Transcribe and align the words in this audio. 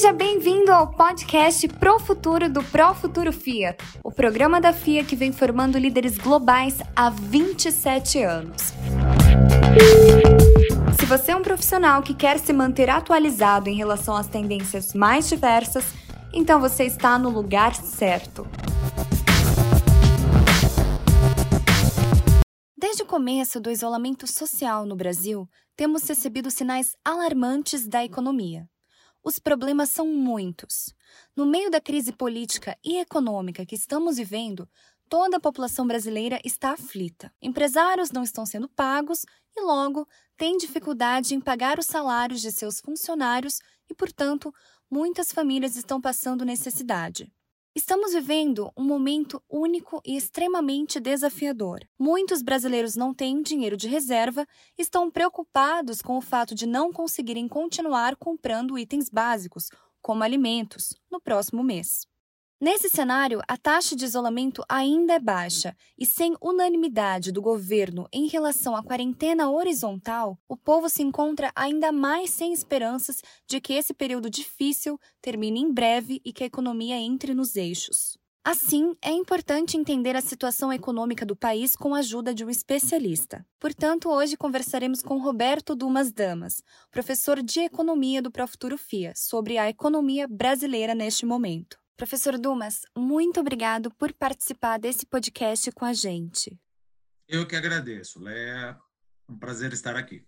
Seja 0.00 0.14
bem-vindo 0.14 0.72
ao 0.72 0.90
podcast 0.90 1.68
Pro 1.68 2.00
Futuro 2.00 2.50
do 2.50 2.64
Pro 2.64 2.94
Futuro 2.94 3.30
FIA, 3.30 3.76
o 4.02 4.10
programa 4.10 4.58
da 4.58 4.72
FIA 4.72 5.04
que 5.04 5.14
vem 5.14 5.30
formando 5.30 5.76
líderes 5.76 6.16
globais 6.16 6.78
há 6.96 7.10
27 7.10 8.22
anos. 8.22 8.72
Se 10.98 11.04
você 11.04 11.32
é 11.32 11.36
um 11.36 11.42
profissional 11.42 12.02
que 12.02 12.14
quer 12.14 12.38
se 12.38 12.50
manter 12.50 12.88
atualizado 12.88 13.68
em 13.68 13.76
relação 13.76 14.16
às 14.16 14.26
tendências 14.26 14.94
mais 14.94 15.28
diversas, 15.28 15.84
então 16.32 16.58
você 16.58 16.84
está 16.84 17.18
no 17.18 17.28
lugar 17.28 17.74
certo. 17.74 18.48
Desde 22.74 23.02
o 23.02 23.06
começo 23.06 23.60
do 23.60 23.70
isolamento 23.70 24.26
social 24.26 24.86
no 24.86 24.96
Brasil, 24.96 25.46
temos 25.76 26.08
recebido 26.08 26.50
sinais 26.50 26.96
alarmantes 27.04 27.86
da 27.86 28.02
economia. 28.02 28.69
Os 29.22 29.38
problemas 29.38 29.90
são 29.90 30.06
muitos. 30.06 30.94
No 31.36 31.44
meio 31.44 31.70
da 31.70 31.80
crise 31.80 32.12
política 32.12 32.76
e 32.82 32.98
econômica 32.98 33.66
que 33.66 33.74
estamos 33.74 34.16
vivendo, 34.16 34.68
toda 35.08 35.36
a 35.36 35.40
população 35.40 35.86
brasileira 35.86 36.40
está 36.44 36.72
aflita. 36.72 37.32
Empresários 37.42 38.10
não 38.10 38.22
estão 38.22 38.46
sendo 38.46 38.68
pagos 38.68 39.26
e, 39.54 39.60
logo, 39.60 40.08
têm 40.36 40.56
dificuldade 40.56 41.34
em 41.34 41.40
pagar 41.40 41.78
os 41.78 41.86
salários 41.86 42.40
de 42.40 42.50
seus 42.50 42.80
funcionários 42.80 43.60
e, 43.90 43.94
portanto, 43.94 44.54
muitas 44.90 45.32
famílias 45.32 45.76
estão 45.76 46.00
passando 46.00 46.44
necessidade. 46.44 47.30
Estamos 47.72 48.12
vivendo 48.12 48.72
um 48.76 48.82
momento 48.82 49.40
único 49.48 50.02
e 50.04 50.16
extremamente 50.16 50.98
desafiador. 50.98 51.78
Muitos 51.96 52.42
brasileiros 52.42 52.96
não 52.96 53.14
têm 53.14 53.42
dinheiro 53.42 53.76
de 53.76 53.86
reserva 53.86 54.44
estão 54.76 55.08
preocupados 55.08 56.02
com 56.02 56.18
o 56.18 56.20
fato 56.20 56.52
de 56.52 56.66
não 56.66 56.92
conseguirem 56.92 57.46
continuar 57.46 58.16
comprando 58.16 58.76
itens 58.76 59.08
básicos, 59.08 59.68
como 60.02 60.24
alimentos, 60.24 60.96
no 61.08 61.20
próximo 61.20 61.62
mês. 61.62 62.09
Nesse 62.62 62.90
cenário, 62.90 63.40
a 63.48 63.56
taxa 63.56 63.96
de 63.96 64.04
isolamento 64.04 64.62
ainda 64.68 65.14
é 65.14 65.18
baixa 65.18 65.74
e, 65.98 66.04
sem 66.04 66.36
unanimidade 66.42 67.32
do 67.32 67.40
governo 67.40 68.06
em 68.12 68.28
relação 68.28 68.76
à 68.76 68.82
quarentena 68.82 69.50
horizontal, 69.50 70.38
o 70.46 70.58
povo 70.58 70.86
se 70.90 71.02
encontra 71.02 71.50
ainda 71.56 71.90
mais 71.90 72.28
sem 72.28 72.52
esperanças 72.52 73.22
de 73.48 73.62
que 73.62 73.72
esse 73.72 73.94
período 73.94 74.28
difícil 74.28 75.00
termine 75.22 75.58
em 75.58 75.72
breve 75.72 76.20
e 76.22 76.34
que 76.34 76.44
a 76.44 76.46
economia 76.46 76.96
entre 76.96 77.32
nos 77.32 77.56
eixos. 77.56 78.18
Assim, 78.44 78.94
é 79.00 79.10
importante 79.10 79.78
entender 79.78 80.14
a 80.14 80.20
situação 80.20 80.70
econômica 80.70 81.24
do 81.24 81.34
país 81.34 81.74
com 81.74 81.94
a 81.94 82.00
ajuda 82.00 82.34
de 82.34 82.44
um 82.44 82.50
especialista. 82.50 83.42
Portanto, 83.58 84.10
hoje 84.10 84.36
conversaremos 84.36 85.02
com 85.02 85.18
Roberto 85.18 85.74
Dumas 85.74 86.12
Damas, 86.12 86.62
professor 86.90 87.42
de 87.42 87.60
Economia 87.60 88.20
do 88.20 88.30
Profuturo 88.30 88.76
FIA, 88.76 89.14
sobre 89.16 89.56
a 89.56 89.70
economia 89.70 90.28
brasileira 90.28 90.94
neste 90.94 91.24
momento. 91.24 91.80
Professor 92.00 92.38
Dumas, 92.38 92.80
muito 92.96 93.40
obrigado 93.40 93.90
por 93.90 94.10
participar 94.14 94.78
desse 94.78 95.04
podcast 95.04 95.70
com 95.70 95.84
a 95.84 95.92
gente. 95.92 96.58
Eu 97.28 97.46
que 97.46 97.54
agradeço, 97.54 98.18
Léa. 98.18 98.80
É 99.28 99.30
um 99.30 99.38
prazer 99.38 99.70
estar 99.74 99.94
aqui. 99.94 100.24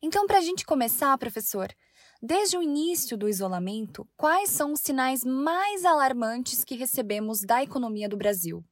Então, 0.00 0.28
para 0.28 0.38
a 0.38 0.40
gente 0.40 0.64
começar, 0.64 1.18
professor, 1.18 1.74
desde 2.22 2.56
o 2.56 2.62
início 2.62 3.16
do 3.16 3.28
isolamento, 3.28 4.08
quais 4.16 4.50
são 4.50 4.74
os 4.74 4.80
sinais 4.80 5.24
mais 5.24 5.84
alarmantes 5.84 6.62
que 6.62 6.76
recebemos 6.76 7.40
da 7.40 7.64
economia 7.64 8.08
do 8.08 8.16
Brasil? 8.16 8.64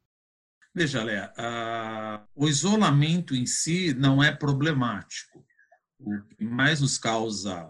Veja, 0.72 1.02
Léa, 1.02 1.32
o 2.32 2.46
isolamento 2.46 3.34
em 3.34 3.44
si 3.44 3.92
não 3.92 4.22
é 4.22 4.30
problemático. 4.30 5.44
O 5.98 6.22
que 6.36 6.44
mais 6.44 6.80
nos 6.80 6.96
causa 6.96 7.68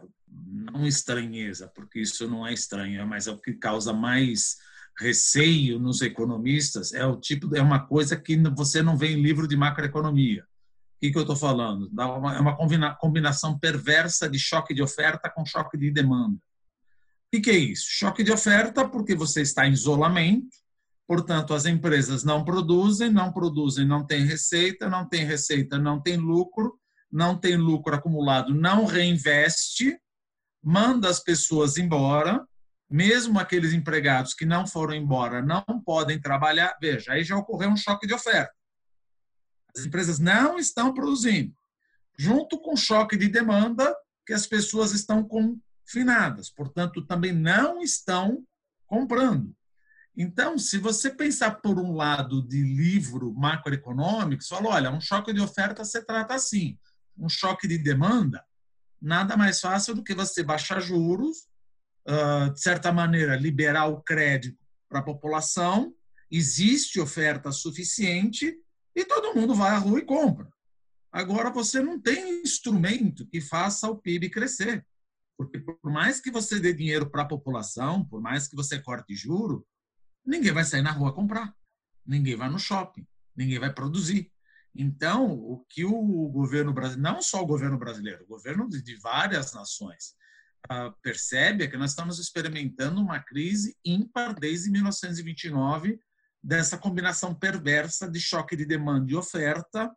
não 0.51 0.87
estranheza, 0.87 1.71
porque 1.75 2.01
isso 2.01 2.29
não 2.29 2.47
é 2.47 2.53
estranho, 2.53 3.07
mas 3.07 3.27
é 3.27 3.31
o 3.31 3.39
que 3.39 3.55
causa 3.55 3.93
mais 3.93 4.57
receio 4.99 5.79
nos 5.79 6.03
economistas 6.03 6.93
é 6.93 7.07
o 7.07 7.17
tipo 7.17 7.57
é 7.57 7.63
uma 7.63 7.87
coisa 7.87 8.17
que 8.17 8.37
você 8.55 8.83
não 8.83 8.97
vê 8.97 9.09
em 9.09 9.23
livro 9.23 9.49
de 9.49 9.57
macroeconomia. 9.57 10.43
O 10.43 11.01
que, 11.01 11.11
que 11.11 11.17
eu 11.17 11.23
estou 11.23 11.37
falando? 11.37 11.91
É 11.99 12.05
uma 12.05 12.95
combinação 12.95 13.59
perversa 13.59 14.29
de 14.29 14.39
choque 14.39 14.75
de 14.75 14.83
oferta 14.83 15.31
com 15.31 15.47
choque 15.47 15.79
de 15.79 15.91
demanda. 15.91 16.37
O 16.37 16.41
que, 17.33 17.41
que 17.41 17.51
é 17.51 17.57
isso? 17.57 17.87
Choque 17.89 18.23
de 18.23 18.31
oferta 18.31 18.87
porque 18.87 19.15
você 19.15 19.41
está 19.41 19.67
em 19.67 19.73
isolamento, 19.73 20.55
portanto 21.07 21.55
as 21.55 21.65
empresas 21.65 22.23
não 22.23 22.45
produzem, 22.45 23.11
não 23.11 23.33
produzem, 23.33 23.87
não 23.87 24.05
tem 24.05 24.27
receita, 24.27 24.91
não 24.91 25.09
tem 25.09 25.25
receita, 25.25 25.79
não 25.79 26.03
tem 26.03 26.19
lucro, 26.19 26.79
não 27.11 27.39
tem 27.39 27.57
lucro 27.57 27.95
acumulado, 27.95 28.55
não 28.55 28.85
reinveste, 28.85 29.99
manda 30.63 31.09
as 31.09 31.21
pessoas 31.21 31.77
embora, 31.77 32.47
mesmo 32.89 33.39
aqueles 33.39 33.73
empregados 33.73 34.35
que 34.35 34.45
não 34.45 34.67
foram 34.67 34.95
embora 34.95 35.41
não 35.41 35.65
podem 35.85 36.21
trabalhar. 36.21 36.77
Veja, 36.81 37.13
aí 37.13 37.25
já 37.25 37.37
ocorreu 37.37 37.71
um 37.71 37.77
choque 37.77 38.07
de 38.07 38.15
oferta. 38.15 38.53
As 39.77 39.85
empresas 39.85 40.19
não 40.19 40.59
estão 40.59 40.93
produzindo, 40.93 41.55
junto 42.19 42.61
com 42.61 42.75
o 42.75 42.77
choque 42.77 43.17
de 43.17 43.29
demanda 43.29 43.95
que 44.27 44.33
as 44.33 44.47
pessoas 44.47 44.93
estão 44.93 45.23
confinadas, 45.23 46.51
portanto, 46.51 47.07
também 47.07 47.33
não 47.33 47.81
estão 47.81 48.45
comprando. 48.87 49.55
Então, 50.17 50.59
se 50.59 50.77
você 50.77 51.09
pensar 51.09 51.61
por 51.63 51.79
um 51.79 51.95
lado 51.95 52.47
de 52.47 52.61
livro 52.61 53.33
macroeconômico, 53.33 54.43
você 54.43 54.55
fala, 54.55 54.69
olha, 54.71 54.91
um 54.91 55.01
choque 55.01 55.33
de 55.33 55.41
oferta 55.41 55.85
se 55.85 56.05
trata 56.05 56.35
assim, 56.35 56.77
um 57.17 57.29
choque 57.29 57.69
de 57.69 57.79
demanda 57.79 58.45
nada 59.01 59.37
mais 59.37 59.61
fácil 59.61 59.95
do 59.95 60.05
que 60.05 60.15
você 60.15 60.43
baixar 60.43 60.81
juros, 60.81 61.49
ah, 62.07 62.51
de 62.53 62.61
certa 62.61 62.93
maneira, 62.93 63.37
liberar 63.37 63.87
o 63.87 64.03
crédito 64.03 64.59
para 64.89 65.01
a 65.01 65.05
população, 65.05 65.95
existe 66.31 67.01
oferta 67.01 67.53
suficiente 67.53 68.57
e 68.95 69.05
todo 69.05 69.35
mundo 69.35 69.55
vai 69.55 69.71
à 69.71 69.79
rua 69.79 69.99
e 69.99 70.05
compra. 70.05 70.49
Agora, 71.13 71.51
você 71.51 71.81
não 71.81 72.01
tem 72.01 72.43
instrumento 72.43 73.27
que 73.27 73.41
faça 73.41 73.89
o 73.89 73.97
PIB 73.97 74.31
crescer. 74.31 74.87
Porque, 75.37 75.59
por 75.59 75.91
mais 75.91 76.21
que 76.21 76.31
você 76.31 76.61
dê 76.61 76.73
dinheiro 76.73 77.11
para 77.11 77.23
a 77.23 77.29
população, 77.29 78.05
por 78.05 78.21
mais 78.21 78.47
que 78.47 78.55
você 78.55 78.79
corte 78.79 79.15
juro, 79.15 79.67
ninguém 80.25 80.53
vai 80.53 80.65
sair 80.65 80.83
na 80.83 80.93
rua 80.93 81.13
comprar. 81.13 81.55
Ninguém 82.07 82.37
vai 82.37 82.49
no 82.49 82.59
shopping. 82.59 83.07
Ninguém 83.35 83.59
vai 83.59 83.73
produzir. 83.73 84.31
Então, 84.75 85.33
o 85.33 85.65
que 85.69 85.85
o 85.85 86.29
governo 86.29 86.73
brasileiro, 86.73 87.03
não 87.03 87.21
só 87.21 87.43
o 87.43 87.47
governo 87.47 87.79
brasileiro, 87.79 88.25
o 88.25 88.29
governo 88.29 88.69
de 88.69 88.97
várias 88.99 89.53
nações, 89.53 90.15
uh, 90.71 90.95
percebe 91.03 91.65
é 91.65 91.67
que 91.67 91.77
nós 91.77 91.91
estamos 91.91 92.19
experimentando 92.19 93.01
uma 93.01 93.21
crise 93.21 93.77
ímpar 93.85 94.39
desde 94.39 94.71
1929, 94.71 96.01
dessa 96.43 96.79
combinação 96.79 97.35
perversa 97.35 98.09
de 98.09 98.21
choque 98.21 98.57
de 98.57 98.65
demanda 98.65 99.11
e 99.11 99.17
oferta, 99.17 99.95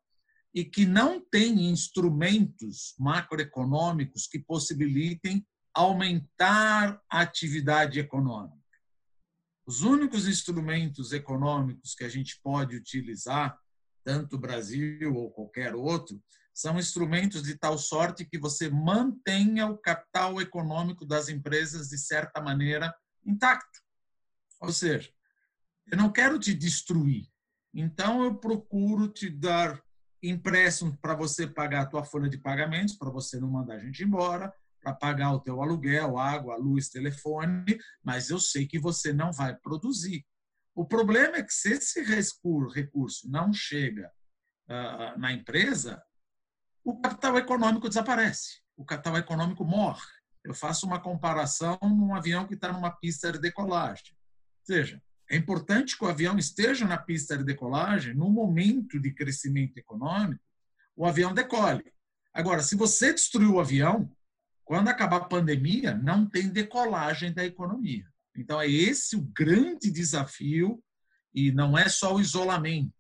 e 0.53 0.63
que 0.63 0.85
não 0.85 1.19
tem 1.19 1.69
instrumentos 1.69 2.93
macroeconômicos 2.99 4.27
que 4.27 4.39
possibilitem 4.39 5.45
aumentar 5.73 7.01
a 7.09 7.21
atividade 7.21 7.99
econômica. 7.99 8.61
Os 9.65 9.81
únicos 9.81 10.27
instrumentos 10.27 11.11
econômicos 11.11 11.95
que 11.95 12.03
a 12.03 12.09
gente 12.09 12.39
pode 12.43 12.75
utilizar 12.75 13.57
tanto 14.03 14.35
o 14.35 14.39
Brasil 14.39 15.13
ou 15.15 15.31
qualquer 15.31 15.75
outro, 15.75 16.21
são 16.53 16.77
instrumentos 16.77 17.41
de 17.41 17.57
tal 17.57 17.77
sorte 17.77 18.25
que 18.25 18.37
você 18.37 18.69
mantenha 18.69 19.65
o 19.65 19.77
capital 19.77 20.39
econômico 20.39 21.05
das 21.05 21.27
empresas, 21.27 21.89
de 21.89 21.97
certa 21.97 22.39
maneira, 22.41 22.93
intacto. 23.25 23.79
Ou 24.61 24.71
seja, 24.71 25.11
eu 25.91 25.97
não 25.97 26.11
quero 26.11 26.37
te 26.37 26.53
destruir, 26.53 27.27
então 27.73 28.23
eu 28.23 28.35
procuro 28.35 29.07
te 29.07 29.29
dar 29.29 29.81
empréstimo 30.21 30.97
para 31.01 31.15
você 31.15 31.47
pagar 31.47 31.81
a 31.81 31.85
tua 31.85 32.05
folha 32.05 32.29
de 32.29 32.37
pagamentos, 32.37 32.95
para 32.95 33.09
você 33.09 33.39
não 33.39 33.49
mandar 33.49 33.75
a 33.75 33.79
gente 33.79 34.03
embora, 34.03 34.53
para 34.81 34.93
pagar 34.93 35.33
o 35.33 35.39
teu 35.39 35.61
aluguel, 35.61 36.17
água, 36.17 36.55
luz, 36.55 36.89
telefone, 36.89 37.77
mas 38.03 38.29
eu 38.29 38.39
sei 38.39 38.67
que 38.67 38.79
você 38.79 39.11
não 39.11 39.31
vai 39.31 39.55
produzir. 39.55 40.25
O 40.75 40.85
problema 40.85 41.37
é 41.37 41.43
que 41.43 41.53
se 41.53 41.73
esse 41.73 42.01
recurso 42.03 43.29
não 43.29 43.53
chega 43.53 44.11
uh, 44.67 45.19
na 45.19 45.31
empresa, 45.31 46.01
o 46.83 46.99
capital 46.99 47.37
econômico 47.37 47.87
desaparece, 47.87 48.61
o 48.75 48.83
capital 48.83 49.17
econômico 49.17 49.63
morre. 49.63 50.01
Eu 50.43 50.53
faço 50.53 50.85
uma 50.85 50.99
comparação 50.99 51.77
num 51.81 52.13
avião 52.13 52.45
que 52.47 52.55
está 52.55 52.73
numa 52.73 52.91
pista 52.91 53.31
de 53.31 53.39
decolagem. 53.39 54.13
Ou 54.13 54.65
seja, 54.65 55.01
é 55.29 55.37
importante 55.37 55.97
que 55.97 56.03
o 56.03 56.07
avião 56.07 56.37
esteja 56.37 56.85
na 56.85 56.97
pista 56.97 57.37
de 57.37 57.43
decolagem 57.43 58.13
no 58.13 58.29
momento 58.29 58.99
de 58.99 59.13
crescimento 59.13 59.77
econômico, 59.77 60.43
o 60.95 61.05
avião 61.05 61.33
decole. 61.33 61.93
Agora, 62.33 62.61
se 62.61 62.75
você 62.75 63.13
destruir 63.13 63.49
o 63.49 63.59
avião, 63.59 64.11
quando 64.65 64.89
acabar 64.89 65.17
a 65.17 65.25
pandemia, 65.25 65.95
não 65.95 66.27
tem 66.27 66.49
decolagem 66.49 67.33
da 67.33 67.45
economia. 67.45 68.11
Então, 68.35 68.59
é 68.59 68.67
esse 68.67 69.15
o 69.15 69.21
grande 69.21 69.91
desafio, 69.91 70.83
e 71.33 71.51
não 71.51 71.77
é 71.77 71.89
só 71.89 72.15
o 72.15 72.21
isolamento, 72.21 72.93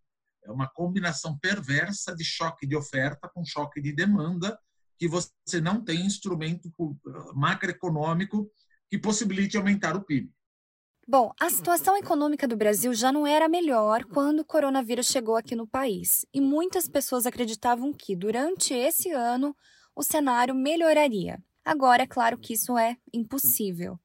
é 0.43 0.51
uma 0.51 0.67
combinação 0.67 1.37
perversa 1.37 2.15
de 2.15 2.23
choque 2.23 2.67
de 2.67 2.75
oferta 2.75 3.29
com 3.29 3.45
choque 3.45 3.81
de 3.81 3.93
demanda, 3.93 4.59
que 4.97 5.07
você 5.07 5.61
não 5.61 5.83
tem 5.83 6.05
instrumento 6.05 6.71
macroeconômico 7.33 8.49
que 8.89 8.97
possibilite 8.97 9.57
aumentar 9.57 9.95
o 9.95 10.03
PIB. 10.03 10.31
Bom, 11.07 11.33
a 11.39 11.49
situação 11.49 11.97
econômica 11.97 12.47
do 12.47 12.55
Brasil 12.55 12.93
já 12.93 13.11
não 13.11 13.27
era 13.27 13.49
melhor 13.49 14.05
quando 14.05 14.39
o 14.39 14.45
coronavírus 14.45 15.07
chegou 15.07 15.35
aqui 15.35 15.55
no 15.55 15.67
país, 15.67 16.25
e 16.33 16.39
muitas 16.39 16.87
pessoas 16.87 17.25
acreditavam 17.25 17.91
que, 17.91 18.15
durante 18.15 18.73
esse 18.73 19.11
ano, 19.11 19.55
o 19.95 20.01
cenário 20.01 20.55
melhoraria. 20.55 21.43
Agora, 21.65 22.03
é 22.03 22.07
claro 22.07 22.37
que 22.37 22.53
isso 22.53 22.77
é 22.77 22.97
impossível. 23.13 23.99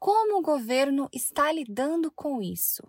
Como 0.00 0.38
o 0.38 0.42
governo 0.42 1.10
está 1.12 1.52
lidando 1.52 2.10
com 2.10 2.40
isso? 2.40 2.82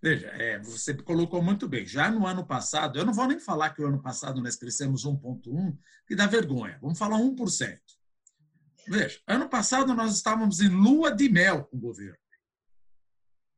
Veja, 0.00 0.28
é, 0.28 0.56
você 0.60 0.94
colocou 0.94 1.42
muito 1.42 1.66
bem. 1.66 1.84
Já 1.84 2.08
no 2.12 2.28
ano 2.28 2.46
passado, 2.46 2.96
eu 2.96 3.04
não 3.04 3.12
vou 3.12 3.26
nem 3.26 3.40
falar 3.40 3.70
que 3.70 3.82
o 3.82 3.86
ano 3.88 4.00
passado 4.00 4.40
nós 4.40 4.54
crescemos 4.54 5.04
1,1, 5.04 5.76
que 6.06 6.14
dá 6.14 6.28
vergonha. 6.28 6.78
Vamos 6.80 6.96
falar 6.96 7.18
1%. 7.18 7.80
Veja, 8.86 9.20
ano 9.26 9.48
passado 9.48 9.92
nós 9.94 10.14
estávamos 10.14 10.60
em 10.60 10.68
lua 10.68 11.10
de 11.10 11.28
mel 11.28 11.64
com 11.64 11.76
o 11.76 11.80
governo. 11.80 12.18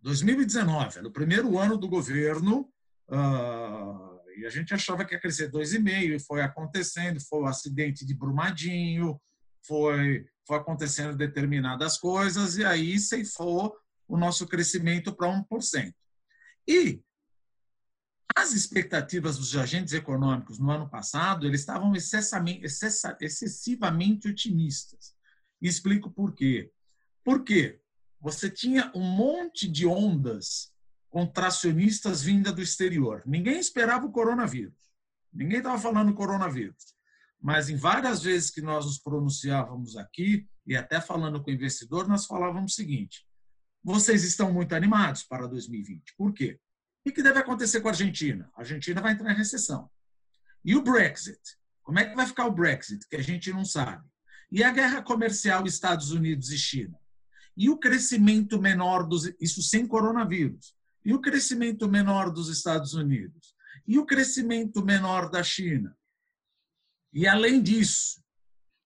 2019, 0.00 0.98
era 0.98 1.08
o 1.08 1.12
primeiro 1.12 1.58
ano 1.58 1.76
do 1.76 1.88
governo, 1.88 2.72
uh, 3.10 4.20
e 4.38 4.46
a 4.46 4.50
gente 4.50 4.72
achava 4.72 5.04
que 5.04 5.14
ia 5.14 5.20
crescer 5.20 5.50
2,5%, 5.50 6.14
e 6.14 6.18
foi 6.18 6.40
acontecendo, 6.40 7.20
foi 7.20 7.40
o 7.40 7.46
acidente 7.46 8.06
de 8.06 8.14
Brumadinho, 8.14 9.20
foi, 9.66 10.26
foi 10.46 10.56
acontecendo 10.56 11.16
determinadas 11.16 11.98
coisas, 11.98 12.56
e 12.56 12.64
aí 12.64 12.98
ceifou 12.98 13.76
o 14.08 14.16
nosso 14.16 14.46
crescimento 14.46 15.14
para 15.14 15.28
1%. 15.28 15.94
E 16.68 17.02
as 18.34 18.52
expectativas 18.52 19.38
dos 19.38 19.56
agentes 19.56 19.92
econômicos 19.92 20.58
no 20.58 20.70
ano 20.70 20.88
passado, 20.88 21.46
eles 21.46 21.60
estavam 21.60 21.94
excessivamente 23.20 24.28
otimistas. 24.28 25.14
E 25.60 25.68
explico 25.68 26.10
por 26.10 26.34
quê. 26.34 26.70
Por 27.24 27.42
quê? 27.44 27.80
você 28.26 28.50
tinha 28.50 28.90
um 28.92 29.04
monte 29.04 29.68
de 29.68 29.86
ondas 29.86 30.72
contracionistas 31.08 32.22
vinda 32.22 32.52
do 32.52 32.60
exterior. 32.60 33.22
Ninguém 33.24 33.60
esperava 33.60 34.04
o 34.04 34.10
coronavírus. 34.10 34.74
Ninguém 35.32 35.58
estava 35.58 35.78
falando 35.78 36.12
coronavírus. 36.12 36.95
Mas 37.46 37.68
em 37.68 37.76
várias 37.76 38.24
vezes 38.24 38.50
que 38.50 38.60
nós 38.60 38.84
nos 38.86 38.98
pronunciávamos 38.98 39.96
aqui, 39.96 40.48
e 40.66 40.74
até 40.76 41.00
falando 41.00 41.40
com 41.40 41.48
o 41.48 41.54
investidor, 41.54 42.08
nós 42.08 42.26
falávamos 42.26 42.72
o 42.72 42.74
seguinte: 42.74 43.24
vocês 43.84 44.24
estão 44.24 44.52
muito 44.52 44.74
animados 44.74 45.22
para 45.22 45.46
2020. 45.46 46.16
Por 46.18 46.34
quê? 46.34 46.58
O 47.06 47.12
que 47.12 47.22
deve 47.22 47.38
acontecer 47.38 47.80
com 47.80 47.86
a 47.86 47.92
Argentina? 47.92 48.50
A 48.56 48.62
Argentina 48.62 49.00
vai 49.00 49.12
entrar 49.12 49.30
em 49.30 49.36
recessão. 49.36 49.88
E 50.64 50.74
o 50.74 50.82
Brexit? 50.82 51.38
Como 51.84 52.00
é 52.00 52.06
que 52.06 52.16
vai 52.16 52.26
ficar 52.26 52.46
o 52.46 52.52
Brexit? 52.52 53.06
Que 53.08 53.14
a 53.14 53.22
gente 53.22 53.52
não 53.52 53.64
sabe. 53.64 54.04
E 54.50 54.64
a 54.64 54.72
guerra 54.72 55.00
comercial 55.00 55.64
Estados 55.68 56.10
Unidos 56.10 56.50
e 56.50 56.58
China? 56.58 56.98
E 57.56 57.70
o 57.70 57.78
crescimento 57.78 58.60
menor 58.60 59.06
dos 59.06 59.32
isso 59.40 59.62
sem 59.62 59.86
coronavírus. 59.86 60.74
E 61.04 61.14
o 61.14 61.20
crescimento 61.20 61.88
menor 61.88 62.32
dos 62.32 62.48
Estados 62.48 62.94
Unidos. 62.94 63.54
E 63.86 64.00
o 64.00 64.04
crescimento 64.04 64.84
menor 64.84 65.30
da 65.30 65.44
China. 65.44 65.96
E 67.12 67.26
além 67.26 67.62
disso, 67.62 68.22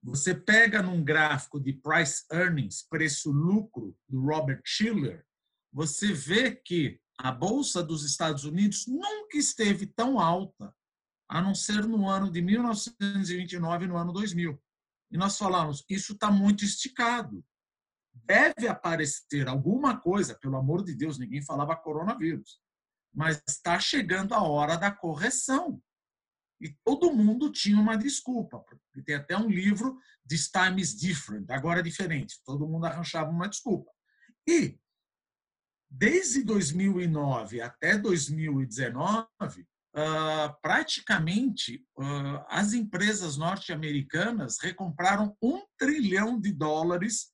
você 0.03 0.35
pega 0.35 0.83
num 0.83 1.03
gráfico 1.03 1.61
de 1.61 1.73
price 1.73 2.25
earnings, 2.33 2.87
preço-lucro 2.89 3.97
do 4.09 4.21
Robert 4.21 4.63
Schiller, 4.65 5.25
você 5.73 6.13
vê 6.13 6.55
que 6.55 7.01
a 7.19 7.31
bolsa 7.31 7.83
dos 7.83 8.05
Estados 8.05 8.45
Unidos 8.45 8.87
nunca 8.87 9.37
esteve 9.37 9.87
tão 9.87 10.19
alta, 10.19 10.75
a 11.29 11.41
não 11.41 11.55
ser 11.55 11.87
no 11.87 12.09
ano 12.09 12.31
de 12.31 12.41
1929 12.41 13.85
e 13.85 13.89
no 13.89 13.97
ano 13.97 14.13
2000. 14.13 14.61
E 15.13 15.19
nós 15.19 15.37
falamos, 15.37 15.85
isso 15.89 16.15
está 16.15 16.31
muito 16.31 16.65
esticado 16.65 17.45
deve 18.31 18.69
aparecer 18.69 19.49
alguma 19.49 19.99
coisa, 19.99 20.39
pelo 20.39 20.57
amor 20.57 20.85
de 20.85 20.95
Deus, 20.95 21.19
ninguém 21.19 21.43
falava 21.43 21.77
coronavírus, 21.77 22.61
mas 23.13 23.43
está 23.49 23.79
chegando 23.81 24.35
a 24.35 24.43
hora 24.43 24.77
da 24.77 24.91
correção. 24.91 25.83
E 26.61 26.77
todo 26.85 27.13
mundo 27.13 27.51
tinha 27.51 27.81
uma 27.81 27.97
desculpa. 27.97 28.63
Tem 29.05 29.15
até 29.15 29.37
um 29.37 29.49
livro, 29.49 29.99
This 30.29 30.51
Time 30.51 30.81
is 30.81 30.95
Different, 30.95 31.51
agora 31.51 31.81
é 31.81 31.83
diferente. 31.83 32.41
Todo 32.45 32.69
mundo 32.69 32.85
arranjava 32.85 33.31
uma 33.31 33.49
desculpa. 33.49 33.91
E, 34.47 34.79
desde 35.89 36.43
2009 36.43 37.61
até 37.61 37.97
2019, 37.97 39.27
Uh, 39.93 40.55
praticamente 40.63 41.85
uh, 41.99 42.45
as 42.49 42.75
empresas 42.75 43.37
norte-americanas 43.37 44.59
recompraram 44.61 45.37
um 45.43 45.65
trilhão 45.77 46.41
de 46.41 46.53
dólares 46.53 47.33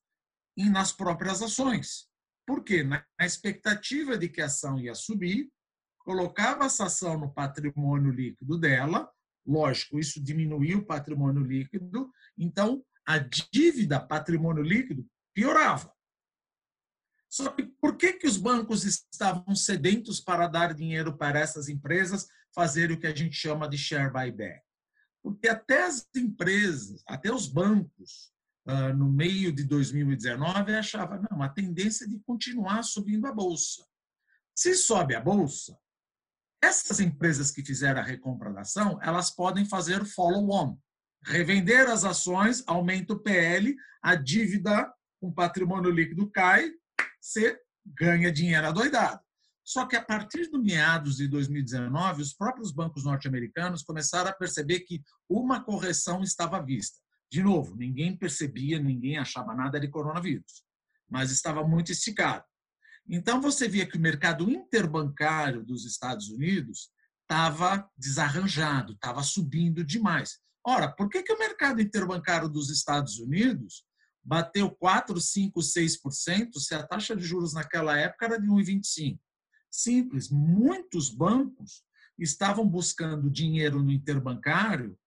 nas 0.57 0.91
próprias 0.91 1.43
ações. 1.43 2.09
Por 2.47 2.65
quê? 2.65 2.83
Na 2.83 3.05
expectativa 3.21 4.17
de 4.17 4.31
que 4.31 4.41
a 4.41 4.47
ação 4.47 4.81
ia 4.81 4.95
subir, 4.95 5.51
colocava 5.99 6.65
essa 6.65 6.87
ação 6.87 7.19
no 7.19 7.31
patrimônio 7.31 8.11
líquido 8.11 8.57
dela, 8.57 9.13
lógico, 9.47 9.99
isso 9.99 10.23
diminuía 10.23 10.77
o 10.77 10.85
patrimônio 10.85 11.43
líquido, 11.43 12.11
então 12.37 12.85
a 13.07 13.19
dívida 13.19 14.01
patrimônio 14.01 14.63
líquido 14.63 15.07
piorava. 15.33 15.93
Só 17.29 17.51
que 17.51 17.65
por 17.65 17.97
que, 17.97 18.15
que 18.15 18.27
os 18.27 18.37
bancos 18.37 18.85
estavam 18.85 19.55
sedentos 19.55 20.21
para 20.21 20.47
dar 20.47 20.75
dinheiro 20.75 21.17
para 21.17 21.39
essas 21.39 21.69
empresas 21.69 22.27
fazerem 22.55 22.97
o 22.97 23.01
que 23.01 23.07
a 23.07 23.15
gente 23.15 23.37
chama 23.37 23.69
de 23.69 23.77
share 23.77 24.13
buyback? 24.13 24.63
Porque 25.23 25.49
até 25.49 25.85
as 25.85 26.07
empresas, 26.17 27.03
até 27.07 27.33
os 27.33 27.47
bancos, 27.47 28.33
uh, 28.67 28.97
no 28.97 29.11
meio 29.11 29.53
de 29.53 29.65
2019, 29.65 30.75
achava, 30.75 31.21
não, 31.31 31.43
a 31.43 31.49
tendência 31.49 32.05
é 32.05 32.09
de 32.09 32.19
continuar 32.21 32.83
subindo 32.83 33.27
a 33.27 33.33
bolsa. 33.33 33.85
Se 34.55 34.75
sobe 34.75 35.15
a 35.15 35.21
bolsa, 35.21 35.77
essas 36.63 37.01
empresas 37.01 37.51
que 37.51 37.65
fizeram 37.65 38.01
a 38.01 38.05
recompra 38.05 38.53
da 38.53 38.63
ação, 38.63 38.99
elas 39.03 39.31
podem 39.31 39.65
fazer 39.65 40.05
follow-on, 40.05 40.77
revender 41.25 41.89
as 41.89 42.05
ações, 42.05 42.63
aumenta 42.67 43.13
o 43.13 43.19
PL, 43.19 43.75
a 44.03 44.15
dívida 44.15 44.93
com 45.21 45.33
patrimônio 45.33 45.91
líquido 45.91 46.31
cai, 46.31 46.71
você 47.21 47.59
ganha 47.85 48.33
dinheiro 48.33 48.67
adoidado. 48.67 49.21
Só 49.65 49.85
que 49.85 49.97
a 49.97 50.03
partir 50.03 50.49
do 50.49 50.63
meados 50.63 51.17
de 51.17 51.27
2019, 51.27 52.23
os 52.23 52.33
próprios 52.33 52.71
bancos 52.71 53.05
norte-americanos 53.05 53.83
começaram 53.83 54.31
a 54.31 54.35
perceber 54.35 54.81
que 54.81 55.03
uma 55.29 55.63
correção 55.63 56.23
estava 56.23 56.59
à 56.59 56.63
vista. 56.63 56.99
De 57.31 57.43
novo, 57.43 57.75
ninguém 57.75 58.17
percebia, 58.17 58.79
ninguém 58.79 59.19
achava 59.19 59.55
nada 59.55 59.81
de 59.81 59.89
coronavírus, 59.89 60.63
mas 61.11 61.33
estava 61.33 61.67
muito 61.67 61.91
esticado. 61.91 62.45
Então, 63.09 63.41
você 63.41 63.69
via 63.69 63.87
que 63.87 63.97
o 63.97 64.01
mercado 64.01 64.51
interbancário 64.51 65.65
dos 65.65 65.85
Estados 65.85 66.29
Unidos 66.29 66.91
estava 67.23 67.89
desarranjado, 67.97 68.93
estava 68.95 69.23
subindo 69.23 69.85
demais. 69.85 70.39
Ora, 70.65 70.91
por 70.91 71.09
que, 71.09 71.23
que 71.23 71.33
o 71.33 71.39
mercado 71.39 71.81
interbancário 71.81 72.49
dos 72.49 72.71
Estados 72.71 73.19
Unidos 73.19 73.85
bateu 74.25 74.69
4, 74.71 75.21
5, 75.21 75.61
6% 75.61 76.59
se 76.59 76.75
a 76.75 76.85
taxa 76.85 77.15
de 77.15 77.25
juros 77.25 77.55
naquela 77.55 77.97
época 77.97 78.27
era 78.27 78.41
de 78.41 78.49
1,25%? 78.49 79.19
Simples, 79.71 80.31
muitos 80.31 81.11
bancos 81.11 81.85
estavam 82.19 82.67
buscando 82.67 83.31
dinheiro 83.31 83.83
no 83.83 83.93
interbancário 83.93 84.99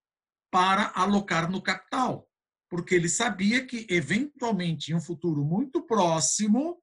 para 0.52 0.92
alocar 0.96 1.50
no 1.50 1.62
capital, 1.62 2.30
porque 2.70 2.96
ele 2.96 3.10
sabia 3.10 3.66
que, 3.66 3.88
eventualmente, 3.90 4.92
em 4.92 4.96
um 4.96 5.02
futuro 5.02 5.44
muito 5.44 5.82
próximo, 5.82 6.82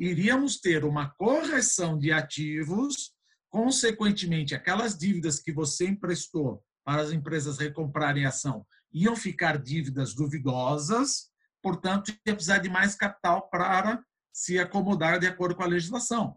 iríamos 0.00 0.58
ter 0.58 0.82
uma 0.82 1.10
correção 1.10 1.98
de 1.98 2.10
ativos, 2.10 3.12
consequentemente, 3.50 4.54
aquelas 4.54 4.96
dívidas 4.96 5.38
que 5.38 5.52
você 5.52 5.86
emprestou 5.86 6.64
para 6.82 7.02
as 7.02 7.12
empresas 7.12 7.58
recomprarem 7.58 8.24
ação 8.24 8.66
iam 8.90 9.14
ficar 9.14 9.58
dívidas 9.58 10.14
duvidosas, 10.14 11.30
portanto, 11.62 12.12
ia 12.26 12.34
precisar 12.34 12.58
de 12.58 12.70
mais 12.70 12.94
capital 12.94 13.48
para 13.50 14.02
se 14.32 14.58
acomodar 14.58 15.20
de 15.20 15.26
acordo 15.26 15.54
com 15.54 15.62
a 15.62 15.66
legislação. 15.66 16.36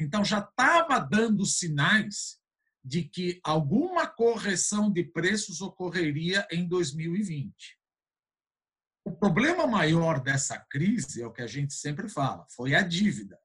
Então, 0.00 0.24
já 0.24 0.38
estava 0.38 0.98
dando 0.98 1.44
sinais 1.44 2.38
de 2.82 3.02
que 3.02 3.38
alguma 3.44 4.06
correção 4.06 4.90
de 4.90 5.04
preços 5.04 5.60
ocorreria 5.60 6.46
em 6.50 6.66
2020. 6.66 7.77
O 9.08 9.16
problema 9.16 9.66
maior 9.66 10.20
dessa 10.20 10.58
crise 10.58 11.22
é 11.22 11.26
o 11.26 11.32
que 11.32 11.40
a 11.40 11.46
gente 11.46 11.72
sempre 11.72 12.10
fala, 12.10 12.44
foi 12.54 12.74
a 12.74 12.82
dívida. 12.82 13.38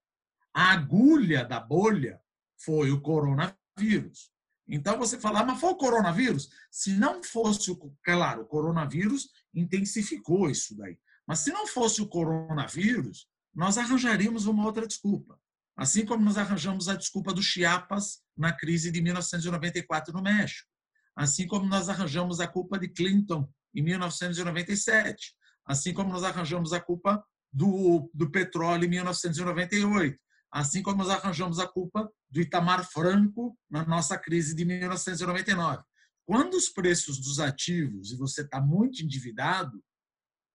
A 0.53 0.73
agulha 0.73 1.45
da 1.45 1.57
bolha 1.57 2.19
foi 2.59 2.91
o 2.91 2.99
coronavírus. 2.99 4.29
Então 4.67 4.99
você 4.99 5.17
fala, 5.17 5.39
ah, 5.39 5.45
mas 5.45 5.61
foi 5.61 5.69
o 5.69 5.77
coronavírus? 5.77 6.49
Se 6.69 6.91
não 6.91 7.23
fosse 7.23 7.71
o, 7.71 7.77
claro, 8.03 8.41
o 8.41 8.45
coronavírus 8.45 9.29
intensificou 9.55 10.49
isso 10.49 10.75
daí. 10.75 10.99
Mas 11.25 11.39
se 11.39 11.51
não 11.53 11.65
fosse 11.65 12.01
o 12.01 12.09
coronavírus, 12.09 13.29
nós 13.55 13.77
arranjaríamos 13.77 14.45
uma 14.45 14.65
outra 14.65 14.85
desculpa. 14.85 15.39
Assim 15.77 16.05
como 16.05 16.25
nós 16.25 16.37
arranjamos 16.37 16.89
a 16.89 16.95
desculpa 16.95 17.33
do 17.33 17.41
Chiapas 17.41 18.21
na 18.35 18.51
crise 18.51 18.91
de 18.91 19.01
1994 19.01 20.13
no 20.13 20.21
México. 20.21 20.67
Assim 21.15 21.47
como 21.47 21.65
nós 21.65 21.87
arranjamos 21.87 22.41
a 22.41 22.47
culpa 22.47 22.77
de 22.77 22.89
Clinton 22.89 23.49
em 23.73 23.81
1997. 23.81 25.33
Assim 25.65 25.93
como 25.93 26.11
nós 26.11 26.23
arranjamos 26.23 26.73
a 26.73 26.79
culpa 26.79 27.23
do, 27.51 28.09
do 28.13 28.29
petróleo 28.31 28.85
em 28.85 28.89
1998, 28.89 30.17
assim 30.51 30.81
como 30.81 30.97
nós 30.97 31.09
arranjamos 31.09 31.59
a 31.59 31.67
culpa 31.67 32.09
do 32.29 32.41
Itamar 32.41 32.89
Franco 32.91 33.57
na 33.69 33.85
nossa 33.85 34.17
crise 34.17 34.55
de 34.55 34.65
1999. 34.65 35.83
Quando 36.25 36.55
os 36.55 36.69
preços 36.69 37.19
dos 37.19 37.39
ativos 37.39 38.11
e 38.11 38.17
você 38.17 38.41
está 38.41 38.61
muito 38.61 39.03
endividado, 39.03 39.83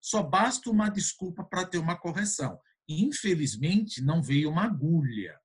só 0.01 0.23
basta 0.23 0.71
uma 0.71 0.89
desculpa 0.89 1.45
para 1.45 1.67
ter 1.67 1.79
uma 1.79 1.97
correção. 1.97 2.59
Infelizmente, 2.89 4.03
não 4.03 4.23
veio 4.23 4.51
uma 4.51 4.65
agulha. 4.65 5.39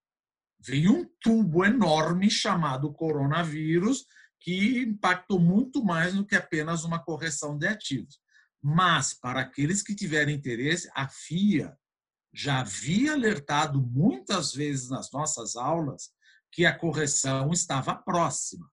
Veio 0.59 0.93
um 0.93 1.09
tubo 1.19 1.65
enorme 1.65 2.29
chamado 2.29 2.93
coronavírus, 2.93 4.05
que 4.39 4.79
impactou 4.79 5.39
muito 5.39 5.83
mais 5.83 6.13
do 6.13 6.25
que 6.25 6.35
apenas 6.35 6.83
uma 6.83 7.03
correção 7.03 7.57
de 7.57 7.67
ativos. 7.67 8.19
Mas, 8.63 9.13
para 9.13 9.41
aqueles 9.41 9.83
que 9.83 9.93
tiverem 9.93 10.37
interesse, 10.37 10.89
a 10.95 11.09
FIA 11.09 11.77
já 12.33 12.61
havia 12.61 13.11
alertado 13.11 13.81
muitas 13.81 14.53
vezes 14.53 14.89
nas 14.89 15.11
nossas 15.11 15.57
aulas 15.57 16.11
que 16.49 16.65
a 16.65 16.73
correção 16.73 17.51
estava 17.51 17.93
próxima. 17.93 18.71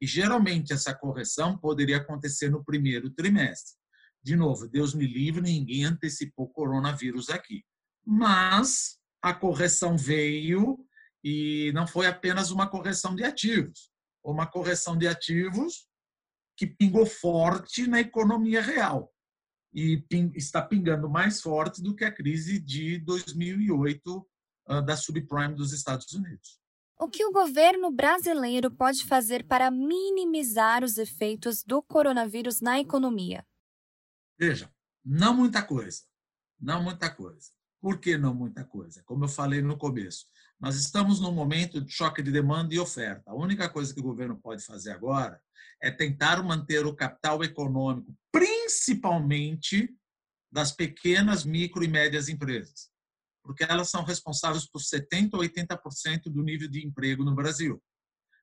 E 0.00 0.06
geralmente 0.06 0.72
essa 0.72 0.92
correção 0.92 1.56
poderia 1.56 1.98
acontecer 1.98 2.50
no 2.50 2.64
primeiro 2.64 3.10
trimestre. 3.10 3.76
De 4.20 4.34
novo, 4.34 4.68
Deus 4.68 4.92
me 4.92 5.06
livre, 5.06 5.40
ninguém 5.40 5.84
antecipou 5.84 6.48
coronavírus 6.48 7.30
aqui. 7.30 7.64
Mas 8.04 8.98
a 9.22 9.32
correção 9.32 9.96
veio 9.96 10.84
e 11.22 11.70
não 11.74 11.86
foi 11.86 12.08
apenas 12.08 12.50
uma 12.50 12.68
correção 12.68 13.14
de 13.14 13.22
ativos, 13.22 13.92
uma 14.24 14.48
correção 14.48 14.98
de 14.98 15.06
ativos 15.06 15.86
que 16.56 16.66
pingou 16.66 17.06
forte 17.06 17.86
na 17.86 18.00
economia 18.00 18.60
real 18.60 19.11
e 19.72 20.04
está 20.34 20.60
pingando 20.60 21.08
mais 21.08 21.40
forte 21.40 21.82
do 21.82 21.94
que 21.94 22.04
a 22.04 22.12
crise 22.12 22.60
de 22.60 22.98
2008 22.98 24.28
ah, 24.66 24.80
da 24.80 24.96
subprime 24.96 25.54
dos 25.54 25.72
Estados 25.72 26.12
Unidos. 26.12 26.60
O 26.98 27.08
que 27.08 27.24
o 27.24 27.32
governo 27.32 27.90
brasileiro 27.90 28.70
pode 28.70 29.04
fazer 29.04 29.44
para 29.44 29.70
minimizar 29.70 30.84
os 30.84 30.98
efeitos 30.98 31.64
do 31.64 31.82
coronavírus 31.82 32.60
na 32.60 32.78
economia? 32.78 33.44
Veja, 34.38 34.72
não 35.04 35.34
muita 35.34 35.62
coisa. 35.62 36.02
Não 36.60 36.82
muita 36.82 37.10
coisa. 37.10 37.50
Por 37.80 37.98
que 37.98 38.16
não 38.16 38.32
muita 38.32 38.64
coisa? 38.64 39.02
Como 39.04 39.24
eu 39.24 39.28
falei 39.28 39.60
no 39.60 39.76
começo, 39.76 40.26
nós 40.62 40.76
estamos 40.76 41.18
num 41.18 41.32
momento 41.32 41.80
de 41.80 41.90
choque 41.90 42.22
de 42.22 42.30
demanda 42.30 42.72
e 42.72 42.78
oferta. 42.78 43.32
A 43.32 43.34
única 43.34 43.68
coisa 43.68 43.92
que 43.92 43.98
o 43.98 44.04
governo 44.04 44.38
pode 44.40 44.64
fazer 44.64 44.92
agora 44.92 45.42
é 45.82 45.90
tentar 45.90 46.40
manter 46.40 46.86
o 46.86 46.94
capital 46.94 47.42
econômico, 47.42 48.14
principalmente 48.30 49.92
das 50.52 50.70
pequenas, 50.70 51.44
micro 51.44 51.82
e 51.82 51.88
médias 51.88 52.28
empresas, 52.28 52.88
porque 53.42 53.64
elas 53.64 53.90
são 53.90 54.04
responsáveis 54.04 54.64
por 54.64 54.80
70% 54.80 55.30
ou 55.32 55.40
80% 55.40 56.30
do 56.30 56.44
nível 56.44 56.68
de 56.68 56.86
emprego 56.86 57.24
no 57.24 57.34
Brasil. 57.34 57.82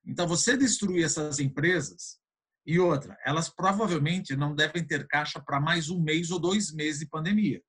Então, 0.06 0.28
você 0.28 0.58
destruir 0.58 1.06
essas 1.06 1.40
empresas 1.40 2.20
e 2.66 2.78
outra, 2.80 3.18
elas 3.26 3.48
provavelmente 3.48 4.36
não 4.36 4.54
devem 4.54 4.86
ter 4.86 5.08
caixa 5.08 5.40
para 5.40 5.62
mais 5.62 5.90
um 5.90 6.02
mês 6.02 6.32
ou 6.32 6.40
dois 6.40 6.74
meses 6.74 7.00
de 7.00 7.08
pandemia. 7.08 7.62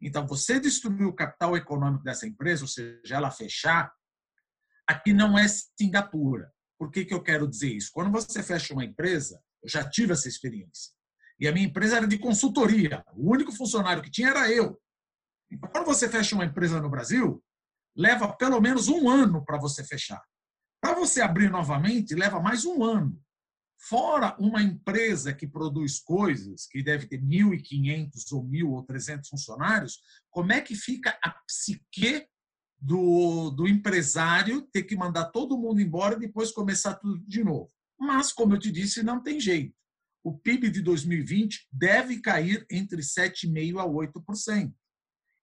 Então, 0.00 0.26
você 0.26 0.60
destruir 0.60 1.06
o 1.06 1.14
capital 1.14 1.56
econômico 1.56 2.04
dessa 2.04 2.26
empresa, 2.26 2.62
ou 2.62 2.68
seja, 2.68 3.16
ela 3.16 3.30
fechar, 3.30 3.92
aqui 4.86 5.12
não 5.12 5.38
é 5.38 5.46
Singapura. 5.48 6.52
Por 6.78 6.90
que, 6.90 7.04
que 7.04 7.14
eu 7.14 7.22
quero 7.22 7.48
dizer 7.48 7.72
isso? 7.72 7.90
Quando 7.92 8.10
você 8.10 8.42
fecha 8.42 8.74
uma 8.74 8.84
empresa, 8.84 9.40
eu 9.62 9.68
já 9.68 9.88
tive 9.88 10.12
essa 10.12 10.28
experiência, 10.28 10.92
e 11.38 11.48
a 11.48 11.52
minha 11.52 11.66
empresa 11.66 11.96
era 11.96 12.06
de 12.06 12.18
consultoria, 12.18 13.04
o 13.14 13.30
único 13.32 13.52
funcionário 13.52 14.02
que 14.02 14.10
tinha 14.10 14.28
era 14.28 14.50
eu. 14.50 14.80
Então, 15.50 15.70
quando 15.70 15.86
você 15.86 16.08
fecha 16.08 16.34
uma 16.34 16.44
empresa 16.44 16.80
no 16.80 16.90
Brasil, 16.90 17.42
leva 17.96 18.32
pelo 18.36 18.60
menos 18.60 18.88
um 18.88 19.08
ano 19.08 19.44
para 19.44 19.58
você 19.58 19.84
fechar. 19.84 20.22
Para 20.80 20.94
você 20.94 21.22
abrir 21.22 21.50
novamente, 21.50 22.14
leva 22.14 22.40
mais 22.40 22.64
um 22.64 22.82
ano. 22.82 23.23
Fora 23.86 24.34
uma 24.38 24.62
empresa 24.62 25.34
que 25.34 25.46
produz 25.46 26.00
coisas, 26.00 26.66
que 26.66 26.82
deve 26.82 27.06
ter 27.06 27.20
1.500 27.20 28.32
ou 28.32 28.42
1.000 28.42 28.70
ou 28.70 28.82
300 28.82 29.28
funcionários, 29.28 30.00
como 30.30 30.52
é 30.52 30.62
que 30.62 30.74
fica 30.74 31.18
a 31.22 31.30
psique 31.46 32.26
do, 32.80 33.50
do 33.50 33.68
empresário 33.68 34.62
ter 34.72 34.84
que 34.84 34.96
mandar 34.96 35.26
todo 35.26 35.58
mundo 35.58 35.82
embora 35.82 36.14
e 36.14 36.20
depois 36.20 36.50
começar 36.50 36.94
tudo 36.94 37.22
de 37.26 37.44
novo? 37.44 37.68
Mas, 37.98 38.32
como 38.32 38.54
eu 38.54 38.58
te 38.58 38.72
disse, 38.72 39.02
não 39.02 39.22
tem 39.22 39.38
jeito. 39.38 39.74
O 40.22 40.32
PIB 40.32 40.70
de 40.70 40.80
2020 40.80 41.68
deve 41.70 42.20
cair 42.22 42.66
entre 42.70 43.02
7,5% 43.02 43.78
a 43.78 43.86
8%. 43.86 44.74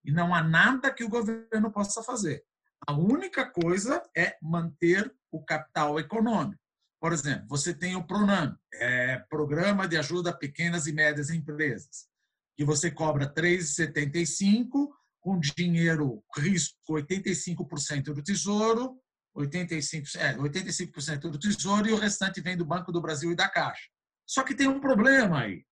E 0.03 0.11
não 0.11 0.33
há 0.33 0.43
nada 0.43 0.91
que 0.91 1.03
o 1.03 1.09
governo 1.09 1.71
possa 1.71 2.01
fazer. 2.01 2.43
A 2.87 2.93
única 2.93 3.45
coisa 3.45 4.01
é 4.17 4.35
manter 4.41 5.13
o 5.31 5.43
capital 5.43 5.99
econômico. 5.99 6.60
Por 7.01 7.13
exemplo, 7.13 7.47
você 7.49 7.73
tem 7.73 7.95
o 7.95 8.05
PRONAM, 8.05 8.55
é 8.75 9.17
Programa 9.27 9.87
de 9.87 9.97
Ajuda 9.97 10.29
a 10.29 10.37
Pequenas 10.37 10.85
e 10.85 10.93
Médias 10.93 11.31
Empresas, 11.31 12.07
que 12.55 12.63
você 12.63 12.91
cobra 12.91 13.25
R$ 13.25 13.33
3,75 13.33 14.87
com 15.19 15.39
dinheiro 15.39 16.23
risco 16.37 16.93
85% 16.93 18.13
do 18.13 18.21
Tesouro, 18.21 19.01
85%, 19.35 20.15
é, 20.17 20.37
85% 20.37 21.21
do 21.21 21.39
Tesouro 21.39 21.89
e 21.89 21.91
o 21.91 21.97
restante 21.97 22.39
vem 22.39 22.55
do 22.55 22.65
Banco 22.65 22.91
do 22.91 23.01
Brasil 23.01 23.31
e 23.31 23.35
da 23.35 23.49
Caixa. 23.49 23.89
Só 24.27 24.43
que 24.43 24.53
tem 24.53 24.67
um 24.67 24.79
problema 24.79 25.41
aí. 25.41 25.65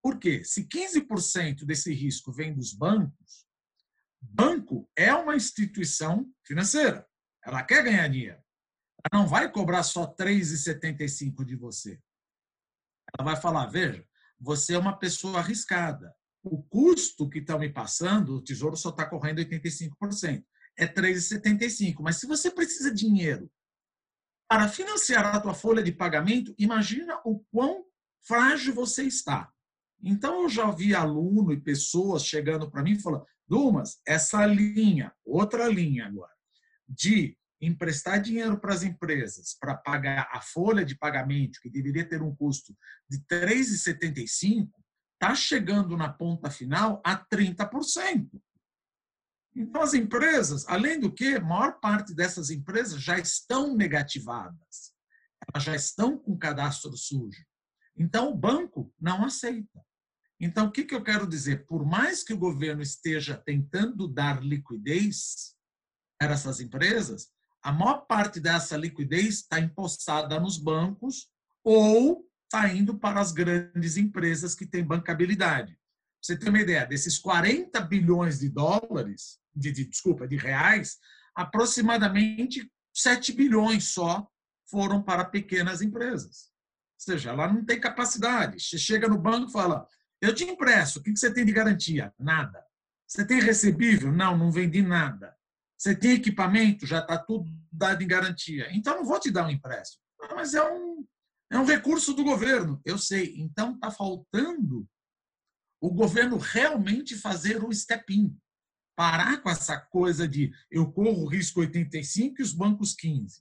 Por 0.00 0.20
quê? 0.20 0.44
Se 0.44 0.68
15% 0.68 1.64
desse 1.64 1.92
risco 1.92 2.32
vem 2.32 2.54
dos 2.54 2.72
bancos, 2.72 3.44
banco 4.22 4.88
é 4.96 5.12
uma 5.12 5.34
instituição 5.34 6.24
financeira. 6.46 7.04
Ela 7.44 7.64
quer 7.64 7.82
ganhar 7.82 8.06
dinheiro 8.06 8.40
não 9.12 9.26
vai 9.26 9.50
cobrar 9.50 9.82
só 9.82 10.06
3,75 10.06 11.44
de 11.44 11.56
você. 11.56 12.00
Ela 13.18 13.32
vai 13.32 13.40
falar: 13.40 13.66
veja, 13.66 14.06
você 14.38 14.74
é 14.74 14.78
uma 14.78 14.96
pessoa 14.96 15.38
arriscada. 15.38 16.14
O 16.42 16.62
custo 16.62 17.28
que 17.28 17.38
estão 17.38 17.58
me 17.58 17.70
passando, 17.70 18.36
o 18.36 18.42
tesouro 18.42 18.76
só 18.76 18.90
está 18.90 19.04
correndo 19.04 19.40
85%. 19.40 20.44
É 20.76 20.86
3,75. 20.86 21.96
Mas 22.00 22.16
se 22.16 22.26
você 22.26 22.50
precisa 22.50 22.92
de 22.92 23.06
dinheiro 23.06 23.50
para 24.48 24.68
financiar 24.68 25.34
a 25.34 25.40
tua 25.40 25.54
folha 25.54 25.82
de 25.82 25.92
pagamento, 25.92 26.54
imagina 26.58 27.20
o 27.24 27.40
quão 27.50 27.84
frágil 28.22 28.74
você 28.74 29.04
está. 29.04 29.52
Então, 30.02 30.42
eu 30.42 30.48
já 30.48 30.70
vi 30.70 30.94
aluno 30.94 31.52
e 31.52 31.60
pessoas 31.60 32.24
chegando 32.24 32.70
para 32.70 32.82
mim 32.82 32.92
e 32.92 33.00
falando: 33.00 33.26
Dumas, 33.46 34.00
essa 34.06 34.46
linha, 34.46 35.12
outra 35.24 35.68
linha 35.68 36.06
agora, 36.06 36.32
de 36.88 37.36
emprestar 37.60 38.20
dinheiro 38.20 38.58
para 38.58 38.72
as 38.72 38.82
empresas 38.82 39.54
para 39.60 39.76
pagar 39.76 40.28
a 40.32 40.40
folha 40.40 40.84
de 40.84 40.96
pagamento, 40.96 41.60
que 41.60 41.68
deveria 41.68 42.08
ter 42.08 42.22
um 42.22 42.34
custo 42.34 42.76
de 43.08 43.18
3,75, 43.26 44.70
está 45.14 45.34
chegando 45.34 45.96
na 45.96 46.10
ponta 46.10 46.50
final 46.50 47.02
a 47.04 47.16
30%. 47.16 48.28
Então, 49.54 49.82
as 49.82 49.94
empresas, 49.94 50.66
além 50.68 50.98
do 50.98 51.12
que, 51.12 51.34
a 51.34 51.40
maior 51.40 51.80
parte 51.80 52.14
dessas 52.14 52.50
empresas 52.50 53.02
já 53.02 53.18
estão 53.18 53.76
negativadas, 53.76 54.94
elas 55.52 55.64
já 55.64 55.74
estão 55.74 56.16
com 56.16 56.38
cadastro 56.38 56.96
sujo. 56.96 57.44
Então, 57.96 58.30
o 58.30 58.36
banco 58.36 58.94
não 58.98 59.24
aceita. 59.24 59.84
Então, 60.40 60.66
o 60.66 60.70
que, 60.70 60.84
que 60.84 60.94
eu 60.94 61.02
quero 61.02 61.26
dizer? 61.26 61.66
Por 61.66 61.84
mais 61.84 62.22
que 62.22 62.32
o 62.32 62.38
governo 62.38 62.80
esteja 62.80 63.36
tentando 63.36 64.08
dar 64.08 64.42
liquidez 64.42 65.54
para 66.18 66.32
essas 66.32 66.60
empresas, 66.60 67.30
a 67.62 67.72
maior 67.72 68.06
parte 68.06 68.40
dessa 68.40 68.76
liquidez 68.76 69.36
está 69.36 69.60
empossada 69.60 70.38
nos 70.40 70.58
bancos 70.58 71.28
ou 71.62 72.26
está 72.44 72.68
indo 72.72 72.98
para 72.98 73.20
as 73.20 73.32
grandes 73.32 73.96
empresas 73.96 74.54
que 74.54 74.66
têm 74.66 74.84
bancabilidade. 74.84 75.78
Você 76.20 76.36
tem 76.36 76.48
uma 76.48 76.60
ideia, 76.60 76.86
desses 76.86 77.18
40 77.18 77.80
bilhões 77.82 78.40
de 78.40 78.48
dólares, 78.48 79.38
de, 79.54 79.72
de, 79.72 79.84
desculpa, 79.86 80.26
de 80.26 80.36
reais, 80.36 80.98
aproximadamente 81.34 82.70
7 82.92 83.32
bilhões 83.32 83.84
só 83.84 84.28
foram 84.66 85.02
para 85.02 85.24
pequenas 85.24 85.80
empresas. 85.80 86.50
Ou 86.98 87.14
seja, 87.14 87.30
ela 87.30 87.50
não 87.50 87.64
tem 87.64 87.80
capacidade. 87.80 88.60
Você 88.60 88.76
chega 88.76 89.08
no 89.08 89.18
banco 89.18 89.48
e 89.48 89.52
fala, 89.52 89.86
eu 90.20 90.34
te 90.34 90.44
empresto, 90.44 90.98
o 90.98 91.02
que 91.02 91.16
você 91.16 91.32
tem 91.32 91.44
de 91.44 91.52
garantia? 91.52 92.12
Nada. 92.18 92.62
Você 93.06 93.24
tem 93.24 93.40
recebível? 93.40 94.12
Não, 94.12 94.36
não 94.36 94.52
vendi 94.52 94.82
nada. 94.82 95.34
Você 95.80 95.96
tem 95.96 96.10
equipamento, 96.10 96.86
já 96.86 96.98
está 96.98 97.16
tudo 97.16 97.50
dado 97.72 98.02
em 98.02 98.06
garantia. 98.06 98.68
Então, 98.70 98.98
não 98.98 99.04
vou 99.06 99.18
te 99.18 99.30
dar 99.30 99.46
um 99.46 99.50
empréstimo. 99.50 100.04
Ah, 100.20 100.34
mas 100.34 100.52
é 100.52 100.62
um, 100.62 101.06
é 101.50 101.58
um 101.58 101.64
recurso 101.64 102.12
do 102.12 102.22
governo. 102.22 102.78
Eu 102.84 102.98
sei. 102.98 103.34
Então, 103.38 103.72
está 103.72 103.90
faltando 103.90 104.86
o 105.80 105.88
governo 105.88 106.36
realmente 106.36 107.16
fazer 107.16 107.64
um 107.64 107.72
step-in. 107.72 108.36
Parar 108.94 109.40
com 109.40 109.48
essa 109.48 109.80
coisa 109.80 110.28
de 110.28 110.52
eu 110.70 110.92
corro 110.92 111.26
risco 111.26 111.60
85 111.60 112.36
e 112.38 112.42
os 112.42 112.52
bancos 112.52 112.92
15. 112.94 113.40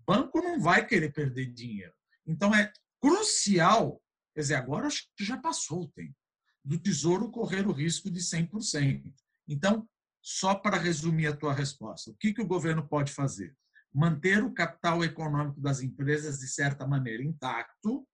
O 0.00 0.02
banco 0.04 0.40
não 0.40 0.58
vai 0.58 0.84
querer 0.84 1.12
perder 1.12 1.52
dinheiro. 1.52 1.94
Então, 2.26 2.52
é 2.52 2.72
crucial. 3.00 4.02
Quer 4.34 4.40
dizer, 4.40 4.54
agora 4.56 4.88
acho 4.88 5.08
que 5.16 5.24
já 5.24 5.36
passou 5.36 5.82
o 5.82 5.88
tempo 5.88 6.16
do 6.64 6.80
Tesouro 6.80 7.30
correr 7.30 7.64
o 7.64 7.72
risco 7.72 8.10
de 8.10 8.18
100%. 8.18 9.14
Então, 9.46 9.88
só 10.28 10.56
para 10.56 10.76
resumir 10.76 11.28
a 11.28 11.36
tua 11.36 11.54
resposta, 11.54 12.10
o 12.10 12.14
que, 12.16 12.34
que 12.34 12.42
o 12.42 12.46
governo 12.46 12.84
pode 12.84 13.12
fazer? 13.12 13.56
Manter 13.94 14.42
o 14.42 14.52
capital 14.52 15.04
econômico 15.04 15.60
das 15.60 15.80
empresas, 15.80 16.40
de 16.40 16.48
certa 16.48 16.84
maneira, 16.84 17.22
intacto, 17.22 18.04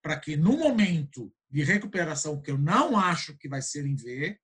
para 0.00 0.20
que, 0.20 0.36
no 0.36 0.56
momento 0.56 1.34
de 1.50 1.64
recuperação, 1.64 2.40
que 2.40 2.52
eu 2.52 2.56
não 2.56 2.96
acho 2.96 3.36
que 3.36 3.48
vai 3.48 3.60
ser 3.60 3.84
em 3.86 3.96
V, 3.96 4.38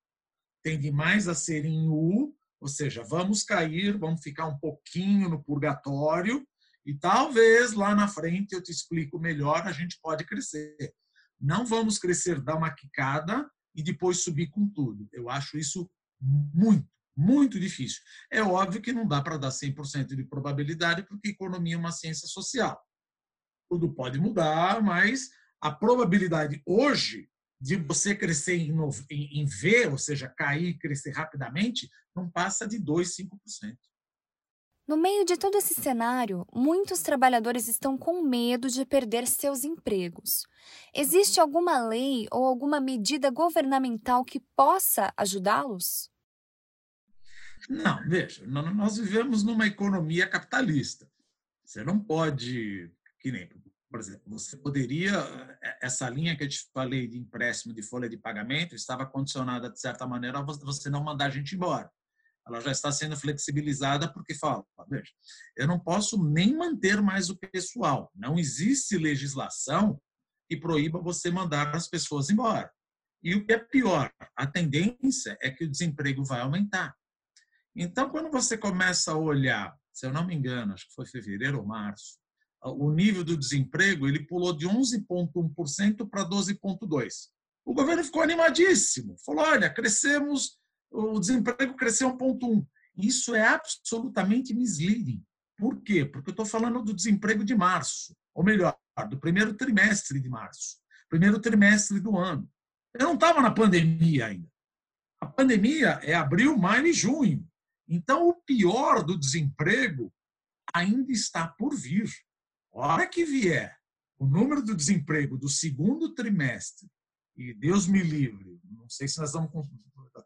tende 0.61 0.91
mais 0.91 1.29
a 1.29 1.37
ser 1.37 1.65
em 1.65 1.89
U, 1.89 2.35
ou 2.61 2.67
seja, 2.67 3.05
vamos 3.05 3.45
cair, 3.45 3.97
vamos 3.97 4.21
ficar 4.21 4.49
um 4.49 4.59
pouquinho 4.59 5.29
no 5.29 5.41
purgatório, 5.41 6.45
e 6.85 6.93
talvez 6.95 7.75
lá 7.75 7.95
na 7.95 8.09
frente 8.09 8.55
eu 8.55 8.63
te 8.63 8.73
explico 8.73 9.21
melhor, 9.21 9.63
a 9.69 9.73
gente 9.73 10.01
pode 10.03 10.25
crescer. 10.25 10.93
Não 11.41 11.65
vamos 11.65 11.97
crescer, 11.97 12.41
dar 12.41 12.57
uma 12.57 12.75
quicada 12.75 13.49
e 13.73 13.85
depois 13.85 14.25
subir 14.25 14.49
com 14.49 14.69
tudo. 14.69 15.09
Eu 15.13 15.31
acho 15.31 15.57
isso 15.57 15.89
muito, 16.21 16.89
muito 17.17 17.59
difícil. 17.61 18.03
É 18.31 18.43
óbvio 18.43 18.83
que 18.83 18.93
não 18.93 19.07
dá 19.07 19.23
para 19.23 19.37
dar 19.37 19.51
100% 19.51 20.15
de 20.15 20.25
probabilidade, 20.25 21.07
porque 21.07 21.29
economia 21.29 21.75
é 21.75 21.79
uma 21.79 21.93
ciência 21.93 22.27
social. 22.27 22.81
Tudo 23.71 23.93
pode 23.93 24.19
mudar, 24.19 24.83
mas 24.83 25.31
a 25.61 25.71
probabilidade 25.71 26.63
hoje 26.67 27.29
de 27.61 27.77
você 27.77 28.15
crescer 28.15 28.57
em, 28.57 28.71
em 29.11 29.47
V, 29.47 29.87
ou 29.87 29.97
seja, 29.97 30.29
cair 30.29 30.69
e 30.69 30.79
crescer 30.79 31.13
rapidamente, 31.13 31.89
não 32.15 32.31
passa 32.31 32.69
de 32.69 32.79
2, 32.79 33.17
5%. 33.17 33.77
No 34.87 34.99
meio 34.99 35.25
de 35.25 35.39
todo 35.39 35.57
esse 35.57 35.73
cenário, 35.73 36.47
muitos 36.53 37.01
trabalhadores 37.01 37.69
estão 37.69 37.97
com 37.97 38.23
medo 38.23 38.69
de 38.69 38.85
perder 38.85 39.27
seus 39.27 39.65
empregos. 39.65 40.43
Existe 40.95 41.41
alguma 41.41 41.89
lei 41.89 42.27
ou 42.31 42.45
alguma 42.45 42.79
medida 42.81 43.31
governamental 43.31 44.23
que 44.23 44.41
possa 44.55 45.11
ajudá-los? 45.17 46.11
Não, 47.69 48.07
veja, 48.09 48.47
nós 48.47 48.97
vivemos 48.97 49.43
numa 49.43 49.67
economia 49.67 50.29
capitalista. 50.29 51.09
Você 51.65 51.83
não 51.83 51.99
pode, 51.99 52.93
que 53.19 53.33
nem, 53.33 53.49
por 53.91 54.01
exemplo, 54.01 54.23
você 54.27 54.57
poderia, 54.57 55.13
essa 55.81 56.09
linha 56.11 56.37
que 56.37 56.45
eu 56.45 56.49
te 56.49 56.69
falei 56.73 57.09
de 57.09 57.19
empréstimo 57.19 57.73
de 57.73 57.83
folha 57.83 58.09
de 58.09 58.19
pagamento 58.19 58.75
estava 58.75 59.07
condicionada, 59.07 59.71
de 59.71 59.81
certa 59.81 60.07
maneira, 60.07 60.39
a 60.39 60.43
você 60.43 60.91
não 60.91 61.03
mandar 61.03 61.27
a 61.27 61.31
gente 61.31 61.55
embora 61.55 61.91
ela 62.47 62.61
já 62.61 62.71
está 62.71 62.93
sendo 62.93 63.17
flexibilizada 63.17 64.13
porque 64.13 64.35
fala, 64.35 64.65
veja, 64.89 65.11
eu 65.57 65.67
não 65.67 65.81
posso 65.81 66.23
nem 66.23 66.55
manter 66.55 67.01
mais 67.01 67.31
o 67.31 67.37
pessoal. 67.37 68.11
Não 68.15 68.39
existe 68.39 68.99
legislação 68.99 70.01
que 70.49 70.57
proíba 70.57 71.01
você 71.01 71.31
mandar 71.31 71.75
as 71.75 71.89
pessoas 71.89 72.29
embora. 72.29 72.71
E 73.23 73.35
o 73.35 73.47
que 73.47 73.55
é 73.55 73.59
pior, 73.59 74.13
a 74.37 74.47
tendência 74.47 75.39
é 75.41 75.51
que 75.51 75.65
o 75.65 75.71
desemprego 75.71 76.23
vai 76.23 76.41
aumentar. 76.43 76.95
Então, 77.77 78.09
quando 78.11 78.31
você 78.31 78.57
começa 78.57 79.13
a 79.13 79.17
olhar, 79.17 79.77
se 79.93 80.07
eu 80.07 80.13
não 80.13 80.27
me 80.27 80.35
engano, 80.35 80.75
acho 80.75 80.89
que 80.89 80.95
foi 80.95 81.07
fevereiro 81.07 81.59
ou 81.59 81.67
março, 81.67 82.19
o 82.63 82.91
nível 82.91 83.25
do 83.25 83.37
desemprego 83.37 84.09
ele 84.09 84.27
pulou 84.27 84.57
de 84.57 84.67
11,1% 84.67 86.09
para 86.09 86.29
12,2%. 86.29 87.09
O 87.65 87.75
governo 87.75 88.05
ficou 88.05 88.23
animadíssimo, 88.23 89.17
falou: 89.25 89.45
olha, 89.45 89.71
crescemos 89.71 90.59
o 90.95 91.19
desemprego 91.19 91.75
cresceu 91.75 92.17
1,1. 92.17 92.65
Isso 92.97 93.35
é 93.35 93.47
absolutamente 93.47 94.55
misleading. 94.55 95.23
Por 95.59 95.81
quê? 95.83 96.05
Porque 96.05 96.31
eu 96.31 96.33
estou 96.33 96.47
falando 96.47 96.83
do 96.83 96.95
desemprego 96.95 97.45
de 97.45 97.55
março, 97.55 98.17
ou 98.33 98.45
melhor, 98.45 98.77
do 99.09 99.19
primeiro 99.19 99.55
trimestre 99.55 100.21
de 100.21 100.29
março, 100.29 100.77
primeiro 101.09 101.41
trimestre 101.41 102.01
do 102.01 102.17
ano. 102.17 102.49
Eu 102.95 103.07
não 103.07 103.15
estava 103.15 103.41
na 103.41 103.51
pandemia 103.51 104.27
ainda. 104.27 104.49
A 105.21 105.27
pandemia 105.27 105.99
é 106.03 106.15
abril, 106.15 106.57
maio 106.57 106.87
e 106.87 106.93
junho. 106.93 107.45
Então, 107.89 108.29
o 108.29 108.35
pior 108.35 109.05
do 109.05 109.19
desemprego 109.19 110.13
ainda 110.73 111.13
está 111.13 111.47
por 111.47 111.75
vir. 111.75 112.11
Hora 112.73 113.07
que 113.07 113.25
vier 113.25 113.79
o 114.19 114.27
número 114.27 114.63
do 114.63 114.75
desemprego 114.75 115.37
do 115.37 115.49
segundo 115.49 116.15
trimestre, 116.15 116.89
e 117.37 117.53
Deus 117.53 117.87
me 117.87 118.03
livre, 118.03 118.61
não 118.65 118.89
sei 118.89 119.09
se 119.09 119.19
nós 119.21 119.33
vamos 119.33 119.69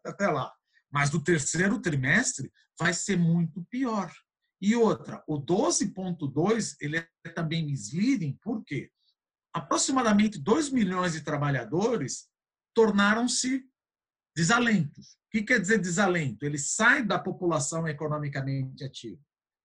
até 0.05 0.27
lá, 0.27 0.51
mas 0.91 1.09
do 1.09 1.21
terceiro 1.21 1.79
trimestre 1.79 2.51
vai 2.77 2.93
ser 2.93 3.17
muito 3.17 3.63
pior. 3.65 4.11
E 4.61 4.75
outra, 4.75 5.23
o 5.27 5.39
12.2 5.39 6.75
ele 6.81 6.97
é 6.97 7.29
também 7.33 7.65
misleading, 7.65 8.37
por 8.41 8.63
quê? 8.63 8.91
Aproximadamente 9.53 10.37
2 10.37 10.69
milhões 10.69 11.13
de 11.13 11.21
trabalhadores 11.21 12.27
tornaram-se 12.73 13.65
desalentos. 14.39 15.17
O 15.27 15.31
que 15.31 15.43
quer 15.43 15.59
dizer 15.59 15.79
desalento? 15.79 16.45
Ele 16.45 16.57
sai 16.57 17.05
da 17.05 17.19
população 17.19 17.85
economicamente 17.85 18.85
ativa. 18.85 19.19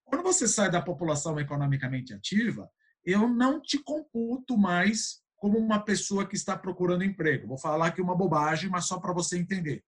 Quando 0.05 0.25
você 0.25 0.49
sai 0.49 0.69
da 0.69 0.83
população 0.83 1.39
economicamente 1.39 2.13
ativa, 2.13 2.69
eu 3.05 3.29
não 3.29 3.63
te 3.63 3.79
computo 3.79 4.59
mais 4.59 5.23
como 5.37 5.59
uma 5.59 5.79
pessoa 5.79 6.27
que 6.27 6.35
está 6.35 6.59
procurando 6.59 7.05
emprego. 7.05 7.47
Vou 7.47 7.59
falar 7.59 7.87
aqui 7.87 8.03
uma 8.03 8.17
bobagem, 8.17 8.69
mas 8.69 8.87
só 8.87 8.99
para 8.99 9.13
você 9.13 9.39
entender. 9.39 9.85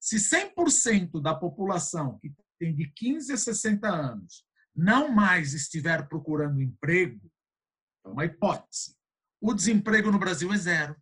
Se 0.00 0.16
100% 0.16 1.20
da 1.20 1.34
população 1.34 2.18
que 2.18 2.34
tem 2.58 2.74
de 2.74 2.90
15 2.92 3.34
a 3.34 3.36
60 3.36 3.86
anos 3.86 4.46
não 4.74 5.12
mais 5.12 5.52
estiver 5.52 6.08
procurando 6.08 6.60
emprego, 6.60 7.20
é 8.04 8.08
uma 8.08 8.24
hipótese. 8.24 8.96
O 9.40 9.52
desemprego 9.52 10.10
no 10.10 10.18
Brasil 10.18 10.52
é 10.52 10.56
zero, 10.56 10.96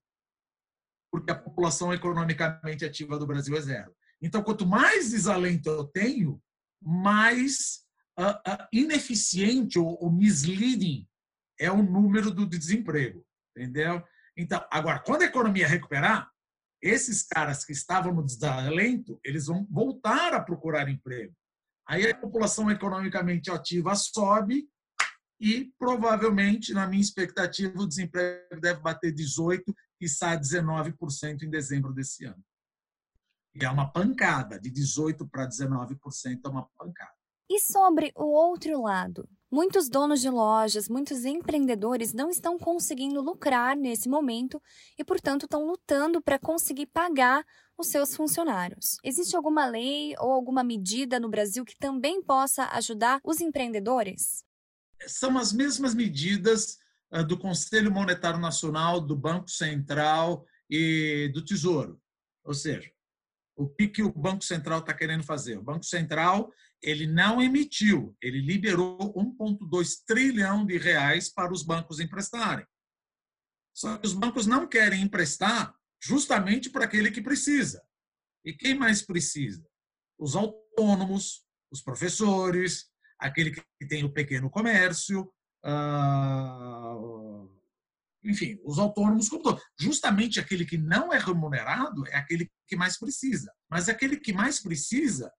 porque 1.15 1.31
a 1.31 1.37
população 1.37 1.95
economicamente 1.95 2.85
ativa 2.85 3.17
do 3.17 3.25
Brasil 3.25 3.57
é 3.57 3.61
zero. 3.61 3.95
Então, 4.21 4.43
quanto 4.43 4.67
mais 4.67 5.13
desalento 5.13 5.69
eu 5.69 5.85
tenho, 5.85 6.43
mais 6.83 7.85
uh, 8.19 8.33
uh, 8.33 8.67
ineficiente 8.73 9.79
ou, 9.79 9.97
ou 10.03 10.11
misleading 10.11 11.07
é 11.61 11.71
o 11.71 11.85
número 11.85 12.33
do 12.33 12.45
desemprego, 12.45 13.25
entendeu? 13.57 14.03
Então, 14.37 14.67
agora, 14.73 14.99
quando 14.99 15.23
a 15.23 15.27
economia 15.27 15.69
recuperar, 15.69 16.29
esses 16.83 17.23
caras 17.23 17.65
que 17.65 17.73
estavam 17.73 18.13
no 18.13 18.25
desalento, 18.25 19.21
eles 19.25 19.47
vão 19.47 19.65
voltar 19.71 20.35
a 20.35 20.41
procurar 20.41 20.89
emprego. 20.89 21.33
Aí 21.87 22.11
a 22.11 22.17
população 22.17 22.73
economicamente 22.73 23.53
ativa 23.53 23.95
sobe 23.95 24.69
e 25.41 25.73
provavelmente, 25.79 26.73
na 26.73 26.89
minha 26.89 27.03
expectativa, 27.03 27.81
o 27.81 27.87
desemprego 27.87 28.61
deve 28.61 28.81
bater 28.81 29.13
18 29.13 29.73
e 30.05 30.09
sai 30.09 30.39
19% 30.39 31.43
em 31.43 31.51
dezembro 31.51 31.93
desse 31.93 32.25
ano. 32.25 32.45
E 33.55 33.65
é 33.65 33.71
uma 33.71 33.91
pancada, 33.91 34.59
de 34.59 34.71
18 34.71 35.27
para 35.29 35.49
19% 35.49 36.41
é 36.45 36.49
uma 36.49 36.69
pancada. 36.77 37.15
E 37.49 37.61
sobre 37.61 38.13
o 38.17 38.25
outro 38.25 38.83
lado? 38.83 39.29
Muitos 39.51 39.89
donos 39.89 40.21
de 40.21 40.29
lojas, 40.29 40.89
muitos 40.89 41.25
empreendedores 41.25 42.13
não 42.13 42.29
estão 42.29 42.59
conseguindo 42.59 43.21
lucrar 43.21 43.77
nesse 43.77 44.09
momento 44.09 44.61
e, 44.99 45.05
portanto, 45.05 45.45
estão 45.45 45.65
lutando 45.65 46.21
para 46.21 46.39
conseguir 46.39 46.87
pagar 46.87 47.45
os 47.79 47.87
seus 47.87 48.17
funcionários. 48.17 48.97
Existe 49.05 49.37
alguma 49.37 49.67
lei 49.67 50.15
ou 50.19 50.33
alguma 50.33 50.65
medida 50.65 51.21
no 51.21 51.29
Brasil 51.29 51.65
que 51.65 51.77
também 51.77 52.23
possa 52.23 52.65
ajudar 52.73 53.21
os 53.23 53.41
empreendedores? 53.41 54.43
São 55.07 55.39
as 55.39 55.53
mesmas 55.53 55.95
medidas 55.95 56.79
do 57.23 57.39
Conselho 57.39 57.93
Monetário 57.93 58.41
Nacional, 58.41 59.01
do 59.01 59.17
Banco 59.17 59.49
Central 59.49 60.45
e 60.69 61.31
do 61.33 61.45
Tesouro. 61.45 62.01
Ou 62.45 62.55
seja, 62.55 62.91
o 63.57 63.69
que, 63.69 63.89
que 63.89 64.03
o 64.03 64.13
Banco 64.13 64.45
Central 64.45 64.81
está 64.81 64.93
querendo 64.93 65.23
fazer? 65.23 65.57
O 65.57 65.63
Banco 65.63 65.85
Central 65.85 66.53
ele 66.83 67.07
não 67.07 67.41
emitiu, 67.41 68.17
ele 68.21 68.41
liberou 68.41 69.15
1,2 69.15 70.03
trilhão 70.07 70.67
de 70.67 70.77
reais 70.77 71.31
para 71.31 71.53
os 71.53 71.63
bancos 71.63 71.99
emprestarem. 71.99 72.67
Só 73.75 73.97
que 73.97 74.07
os 74.07 74.13
bancos 74.13 74.47
não 74.47 74.67
querem 74.67 75.03
emprestar 75.03 75.75
justamente 76.01 76.69
para 76.69 76.85
aquele 76.85 77.11
que 77.11 77.23
precisa. 77.23 77.83
E 78.45 78.53
quem 78.53 78.75
mais 78.75 79.03
precisa? 79.03 79.67
Os 80.19 80.37
autônomos, 80.37 81.47
os 81.71 81.81
professores, 81.81 82.91
aquele 83.19 83.51
que 83.51 83.89
tem 83.89 84.05
o 84.05 84.13
pequeno 84.13 84.51
comércio, 84.51 85.33
ah, 85.65 86.97
enfim, 88.23 88.59
os 88.65 88.79
autônomos 88.79 89.29
como 89.29 89.43
todo. 89.43 89.63
Justamente 89.79 90.39
aquele 90.39 90.65
que 90.65 90.79
não 90.79 91.13
é 91.13 91.19
remunerado 91.19 92.07
é 92.09 92.17
aquele 92.17 92.51
que 92.67 92.77
mais 92.77 92.99
precisa. 92.99 93.53
Mas 93.71 93.89
aquele 93.89 94.19
que 94.19 94.33
mais 94.33 94.61
precisa 94.61 95.33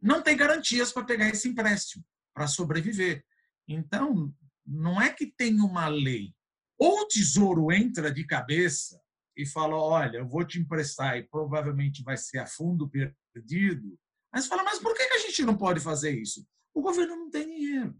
não 0.00 0.22
tem 0.22 0.36
garantias 0.36 0.92
para 0.92 1.04
pegar 1.04 1.28
esse 1.28 1.48
empréstimo, 1.48 2.04
para 2.34 2.46
sobreviver. 2.46 3.24
Então, 3.68 4.34
não 4.66 5.00
é 5.00 5.12
que 5.12 5.26
tem 5.26 5.60
uma 5.60 5.88
lei. 5.88 6.34
Ou 6.78 7.02
o 7.02 7.08
tesouro 7.08 7.70
entra 7.72 8.12
de 8.12 8.26
cabeça 8.26 9.00
e 9.36 9.46
fala: 9.46 9.76
olha, 9.76 10.18
eu 10.18 10.28
vou 10.28 10.44
te 10.44 10.58
emprestar 10.58 11.16
e 11.16 11.28
provavelmente 11.28 12.02
vai 12.02 12.16
ser 12.16 12.38
a 12.38 12.46
fundo 12.46 12.90
perdido. 13.32 13.98
Mas 14.32 14.46
fala: 14.46 14.64
mas 14.64 14.78
por 14.78 14.94
que 14.94 15.02
a 15.02 15.18
gente 15.18 15.42
não 15.42 15.56
pode 15.56 15.80
fazer 15.80 16.18
isso? 16.18 16.46
O 16.74 16.82
governo 16.82 17.16
não 17.16 17.30
tem 17.30 17.46
dinheiro. 17.46 17.96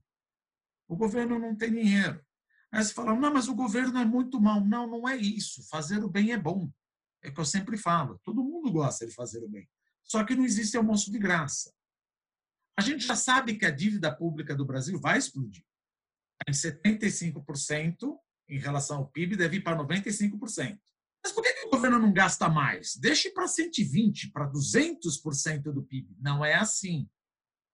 O 0.88 0.96
governo 0.96 1.38
não 1.38 1.56
tem 1.56 1.70
dinheiro. 1.70 2.24
Aí 2.70 2.82
você 2.82 2.92
fala, 2.92 3.14
não, 3.14 3.32
mas 3.32 3.48
o 3.48 3.54
governo 3.54 3.98
é 3.98 4.04
muito 4.04 4.40
mal. 4.40 4.60
Não, 4.64 4.86
não 4.86 5.08
é 5.08 5.16
isso. 5.16 5.66
Fazer 5.68 6.02
o 6.02 6.08
bem 6.08 6.32
é 6.32 6.38
bom. 6.38 6.70
É 7.22 7.28
o 7.28 7.34
que 7.34 7.40
eu 7.40 7.44
sempre 7.44 7.76
falo. 7.76 8.18
Todo 8.24 8.42
mundo 8.42 8.70
gosta 8.72 9.06
de 9.06 9.14
fazer 9.14 9.44
o 9.44 9.48
bem. 9.48 9.68
Só 10.04 10.24
que 10.24 10.34
não 10.34 10.44
existe 10.44 10.76
almoço 10.76 11.10
de 11.10 11.18
graça. 11.18 11.72
A 12.78 12.82
gente 12.82 13.06
já 13.06 13.14
sabe 13.14 13.56
que 13.56 13.66
a 13.66 13.70
dívida 13.70 14.14
pública 14.14 14.54
do 14.54 14.64
Brasil 14.64 14.98
vai 14.98 15.18
explodir. 15.18 15.64
Em 16.48 16.52
75% 16.52 18.18
em 18.48 18.58
relação 18.58 18.98
ao 18.98 19.08
PIB, 19.08 19.36
deve 19.36 19.58
ir 19.58 19.62
para 19.62 19.76
95%. 19.76 20.78
Mas 21.24 21.32
por 21.32 21.42
que, 21.42 21.52
que 21.52 21.66
o 21.66 21.70
governo 21.70 21.98
não 21.98 22.12
gasta 22.12 22.48
mais? 22.48 22.96
Deixe 22.96 23.30
para 23.30 23.46
120%, 23.46 24.32
para 24.32 24.50
200% 24.50 25.72
do 25.72 25.82
PIB. 25.84 26.16
Não 26.18 26.44
é 26.44 26.54
assim. 26.54 27.08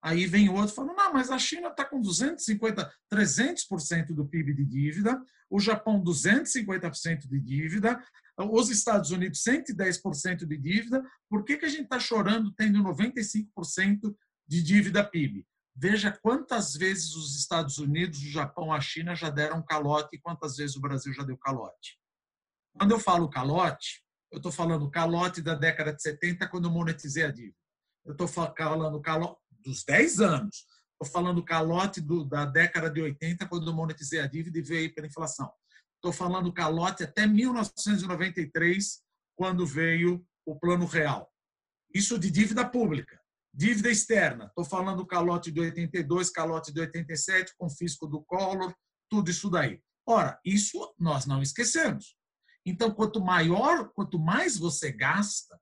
Aí 0.03 0.27
vem 0.27 0.49
outro 0.49 0.75
falando, 0.75 0.97
não, 0.97 1.13
mas 1.13 1.31
a 1.31 1.39
China 1.39 1.69
está 1.69 1.85
com 1.85 2.01
250, 2.01 2.93
300% 3.13 4.15
do 4.15 4.27
PIB 4.27 4.55
de 4.55 4.65
dívida, 4.65 5.21
o 5.51 5.59
Japão 5.59 6.03
250% 6.03 7.27
de 7.29 7.41
dívida, 7.41 8.03
os 8.39 8.71
Estados 8.71 9.11
Unidos 9.11 9.43
110% 9.43 10.47
de 10.47 10.57
dívida, 10.57 11.03
por 11.29 11.45
que, 11.45 11.57
que 11.57 11.65
a 11.65 11.69
gente 11.69 11.85
está 11.85 11.99
chorando 11.99 12.53
tendo 12.53 12.83
95% 12.85 14.15
de 14.47 14.63
dívida 14.63 15.03
PIB? 15.03 15.45
Veja 15.75 16.17
quantas 16.23 16.75
vezes 16.75 17.15
os 17.15 17.37
Estados 17.37 17.79
Unidos, 17.79 18.21
o 18.21 18.31
Japão, 18.31 18.73
a 18.73 18.81
China 18.81 19.15
já 19.15 19.31
deram 19.31 19.63
calote 19.63 20.17
e 20.17 20.21
quantas 20.21 20.57
vezes 20.57 20.77
o 20.77 20.81
Brasil 20.81 21.13
já 21.13 21.25
deu 21.25 21.37
calote. 21.37 21.99
Quando 22.77 22.93
eu 22.93 23.01
falo 23.01 23.29
calote, 23.29 24.03
eu 24.31 24.37
estou 24.37 24.53
falando 24.53 24.91
calote 24.91 25.41
da 25.41 25.55
década 25.55 25.93
de 25.93 26.03
70, 26.03 26.49
quando 26.49 26.69
eu 26.69 26.73
monetizei 26.73 27.25
a 27.25 27.31
dívida. 27.31 27.57
Eu 28.05 28.13
estou 28.13 28.29
falando 28.29 29.01
calote 29.01 29.41
dos 29.69 29.85
10 29.85 30.21
anos. 30.21 30.65
Estou 30.93 31.13
falando 31.13 31.45
calote 31.45 32.01
do, 32.01 32.25
da 32.25 32.45
década 32.47 32.91
de 32.91 33.01
80, 33.03 33.47
quando 33.47 33.69
eu 33.69 33.75
monetizei 33.75 34.21
a 34.21 34.27
dívida 34.27 34.59
e 34.59 34.63
veio 34.63 34.95
pela 34.95 35.07
inflação. 35.07 35.53
Estou 35.97 36.13
falando 36.13 36.53
calote 36.53 37.05
até 37.05 37.27
1993, 37.27 39.03
quando 39.37 39.67
veio 39.67 40.25
o 40.47 40.59
Plano 40.59 40.87
Real. 40.87 41.31
Isso 41.95 42.19
de 42.19 42.31
dívida 42.31 42.69
pública. 42.69 43.21
Dívida 43.53 43.91
externa. 43.91 44.47
Estou 44.47 44.65
falando 44.65 45.07
calote 45.07 45.51
de 45.53 45.61
82, 45.61 46.31
calote 46.31 46.73
de 46.73 46.81
87, 46.81 47.55
confisco 47.57 48.07
do 48.07 48.23
Collor, 48.23 48.75
tudo 49.09 49.31
isso 49.31 49.51
daí. 49.51 49.81
Ora, 50.07 50.41
isso 50.45 50.95
nós 50.99 51.27
não 51.27 51.43
esquecemos. 51.43 52.17
Então, 52.65 52.91
quanto 52.91 53.21
maior, 53.21 53.91
quanto 53.91 54.19
mais 54.19 54.57
você 54.57 54.91
gasta, 54.91 55.61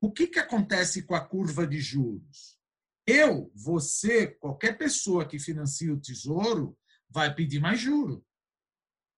o 0.00 0.10
que, 0.10 0.26
que 0.26 0.38
acontece 0.38 1.02
com 1.02 1.14
a 1.14 1.20
curva 1.20 1.66
de 1.66 1.80
juros? 1.80 2.61
Eu, 3.14 3.52
você, 3.54 4.26
qualquer 4.26 4.78
pessoa 4.78 5.26
que 5.26 5.38
financia 5.38 5.92
o 5.92 6.00
tesouro 6.00 6.74
vai 7.10 7.34
pedir 7.34 7.60
mais 7.60 7.78
juro. 7.78 8.24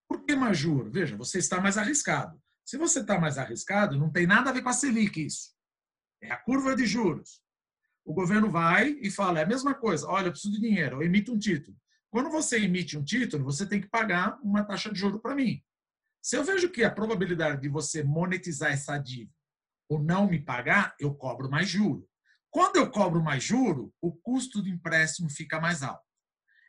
Por 0.09 0.25
que 0.25 0.35
mais 0.35 0.59
juro? 0.59 0.91
Veja, 0.91 1.17
você 1.17 1.39
está 1.39 1.61
mais 1.61 1.79
arriscado. 1.79 2.43
Se 2.65 2.77
você 2.77 3.03
está 3.03 3.21
mais 3.21 3.39
arriscado, 3.39 3.97
não 3.97 4.11
tem 4.11 4.27
nada 4.27 4.51
a 4.51 4.53
ver 4.53 4.63
com 4.63 4.69
a 4.69 4.73
Selic 4.73 5.25
isso. 5.25 5.55
É 6.21 6.33
a 6.33 6.37
curva 6.37 6.75
de 6.75 6.85
juros. 6.85 7.41
O 8.05 8.13
governo 8.13 8.51
vai 8.51 8.99
e 9.01 9.13
fala, 9.13 9.39
é 9.39 9.45
a 9.45 9.47
mesma 9.47 9.75
coisa. 9.77 10.09
Olha, 10.09 10.27
eu 10.27 10.33
preciso 10.33 10.55
de 10.55 10.61
dinheiro, 10.61 10.97
eu 10.97 11.03
emito 11.07 11.33
um 11.33 11.39
título. 11.39 11.77
Quando 12.11 12.31
você 12.31 12.59
emite 12.59 12.99
um 12.99 13.05
título, 13.05 13.45
você 13.45 13.65
tem 13.65 13.81
que 13.81 13.89
pagar 13.89 14.41
uma 14.43 14.65
taxa 14.65 14.93
de 14.93 14.99
juro 14.99 15.21
para 15.21 15.37
mim. 15.37 15.63
Se 16.21 16.37
eu 16.37 16.43
vejo 16.43 16.69
que 16.69 16.83
a 16.83 16.91
probabilidade 16.91 17.61
de 17.61 17.69
você 17.69 18.03
monetizar 18.03 18.73
essa 18.73 18.99
dívida 18.99 19.33
ou 19.89 20.03
não 20.03 20.29
me 20.29 20.41
pagar, 20.41 20.97
eu 20.99 21.15
cobro 21.15 21.49
mais 21.49 21.69
juro. 21.69 22.09
Quando 22.55 22.77
eu 22.77 22.89
cobro 22.89 23.21
mais 23.21 23.43
juro, 23.43 23.93
o 24.01 24.13
custo 24.13 24.63
do 24.63 24.69
empréstimo 24.69 25.29
fica 25.29 25.61
mais 25.61 25.83
alto. 25.83 26.05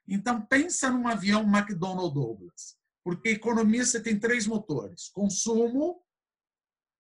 Então, 0.08 0.44
pensa 0.44 0.90
num 0.90 1.08
avião 1.08 1.44
McDonnell 1.44 2.10
Douglas. 2.10 2.76
Porque 3.04 3.30
economia 3.30 3.86
você 3.86 4.02
tem 4.02 4.20
três 4.20 4.48
motores: 4.48 5.10
consumo, 5.10 6.04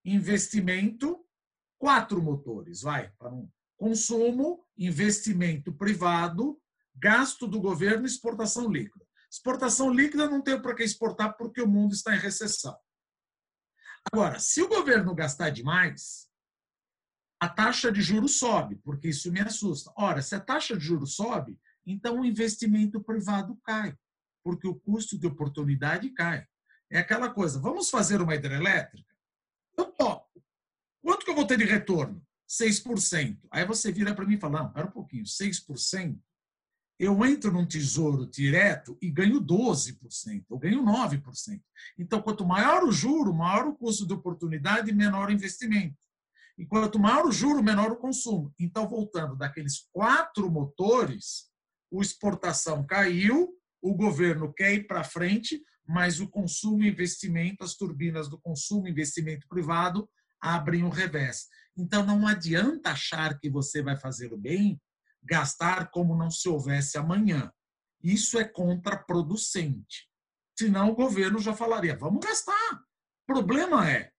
investimento, 0.05 1.25
quatro 1.79 2.21
motores, 2.21 2.83
vai, 2.83 3.09
para 3.17 3.33
um 3.33 3.49
consumo, 3.75 4.63
investimento 4.77 5.73
privado, 5.73 6.61
gasto 6.93 7.47
do 7.47 7.59
governo, 7.59 8.05
exportação 8.05 8.69
líquida. 8.71 9.03
Exportação 9.31 9.91
líquida 9.91 10.29
não 10.29 10.43
tem 10.43 10.61
para 10.61 10.75
que 10.75 10.83
exportar 10.83 11.35
porque 11.37 11.59
o 11.59 11.67
mundo 11.67 11.95
está 11.95 12.15
em 12.15 12.19
recessão. 12.19 12.77
Agora, 14.13 14.39
se 14.39 14.61
o 14.61 14.67
governo 14.67 15.15
gastar 15.15 15.49
demais, 15.49 16.24
a 17.39 17.49
taxa 17.49 17.91
de 17.91 18.01
juros 18.01 18.37
sobe, 18.39 18.77
porque 18.77 19.09
isso 19.09 19.31
me 19.31 19.41
assusta. 19.41 19.91
Ora, 19.95 20.21
se 20.21 20.35
a 20.35 20.39
taxa 20.39 20.77
de 20.77 20.83
juros 20.83 21.15
sobe, 21.15 21.59
então 21.85 22.19
o 22.19 22.25
investimento 22.25 23.01
privado 23.01 23.55
cai, 23.63 23.95
porque 24.43 24.67
o 24.67 24.75
custo 24.75 25.17
de 25.17 25.27
oportunidade 25.27 26.09
cai. 26.09 26.45
É 26.89 26.99
aquela 26.99 27.29
coisa, 27.29 27.59
vamos 27.59 27.89
fazer 27.89 28.21
uma 28.21 28.35
hidrelétrica? 28.35 29.13
Eu 29.77 29.85
topo. 29.85 30.43
Quanto 31.01 31.25
que 31.25 31.31
eu 31.31 31.35
vou 31.35 31.45
ter 31.45 31.57
de 31.57 31.65
retorno? 31.65 32.25
6%. 32.47 33.39
Aí 33.51 33.65
você 33.65 33.91
vira 33.91 34.13
para 34.13 34.25
mim 34.25 34.35
e 34.35 34.39
fala, 34.39 34.59
não, 34.59 34.67
espera 34.67 34.87
um 34.87 34.91
pouquinho, 34.91 35.23
6%? 35.23 36.17
Eu 36.97 37.25
entro 37.25 37.51
num 37.51 37.65
tesouro 37.65 38.25
direto 38.25 38.97
e 39.01 39.09
ganho 39.11 39.41
12%, 39.41 40.45
eu 40.49 40.57
ganho 40.57 40.81
9%. 40.81 41.61
Então, 41.97 42.21
quanto 42.21 42.45
maior 42.45 42.83
o 42.83 42.91
juro, 42.91 43.33
maior 43.33 43.67
o 43.67 43.75
custo 43.75 44.07
de 44.07 44.13
oportunidade 44.13 44.93
menor 44.93 45.27
o 45.27 45.33
investimento. 45.33 46.04
E 46.57 46.65
quanto 46.65 46.99
maior 46.99 47.25
o 47.25 47.31
juro, 47.31 47.61
menor 47.61 47.91
o 47.91 47.97
consumo. 47.97 48.53
Então, 48.59 48.87
voltando 48.87 49.35
daqueles 49.35 49.87
quatro 49.91 50.49
motores, 50.49 51.49
o 51.91 52.01
exportação 52.01 52.85
caiu, 52.85 53.53
o 53.81 53.93
governo 53.93 54.53
quer 54.53 54.73
ir 54.73 54.87
para 54.87 55.03
frente, 55.03 55.61
mas 55.87 56.19
o 56.19 56.29
consumo 56.29 56.83
e 56.83 56.87
investimento, 56.87 57.63
as 57.63 57.75
turbinas 57.75 58.29
do 58.29 58.39
consumo 58.39 58.87
e 58.87 58.91
investimento 58.91 59.47
privado 59.47 60.09
abrem 60.41 60.83
o 60.83 60.89
revés. 60.89 61.47
Então, 61.77 62.05
não 62.05 62.25
adianta 62.25 62.91
achar 62.91 63.37
que 63.37 63.49
você 63.49 63.81
vai 63.81 63.97
fazer 63.97 64.33
o 64.33 64.37
bem, 64.37 64.81
gastar 65.21 65.89
como 65.91 66.17
não 66.17 66.31
se 66.31 66.47
houvesse 66.47 66.97
amanhã. 66.97 67.51
Isso 68.01 68.37
é 68.37 68.43
contraproducente. 68.43 70.07
Senão, 70.57 70.89
o 70.89 70.95
governo 70.95 71.39
já 71.39 71.53
falaria: 71.53 71.97
vamos 71.97 72.25
gastar. 72.25 72.73
O 72.73 73.33
problema 73.33 73.89
é, 73.89 74.11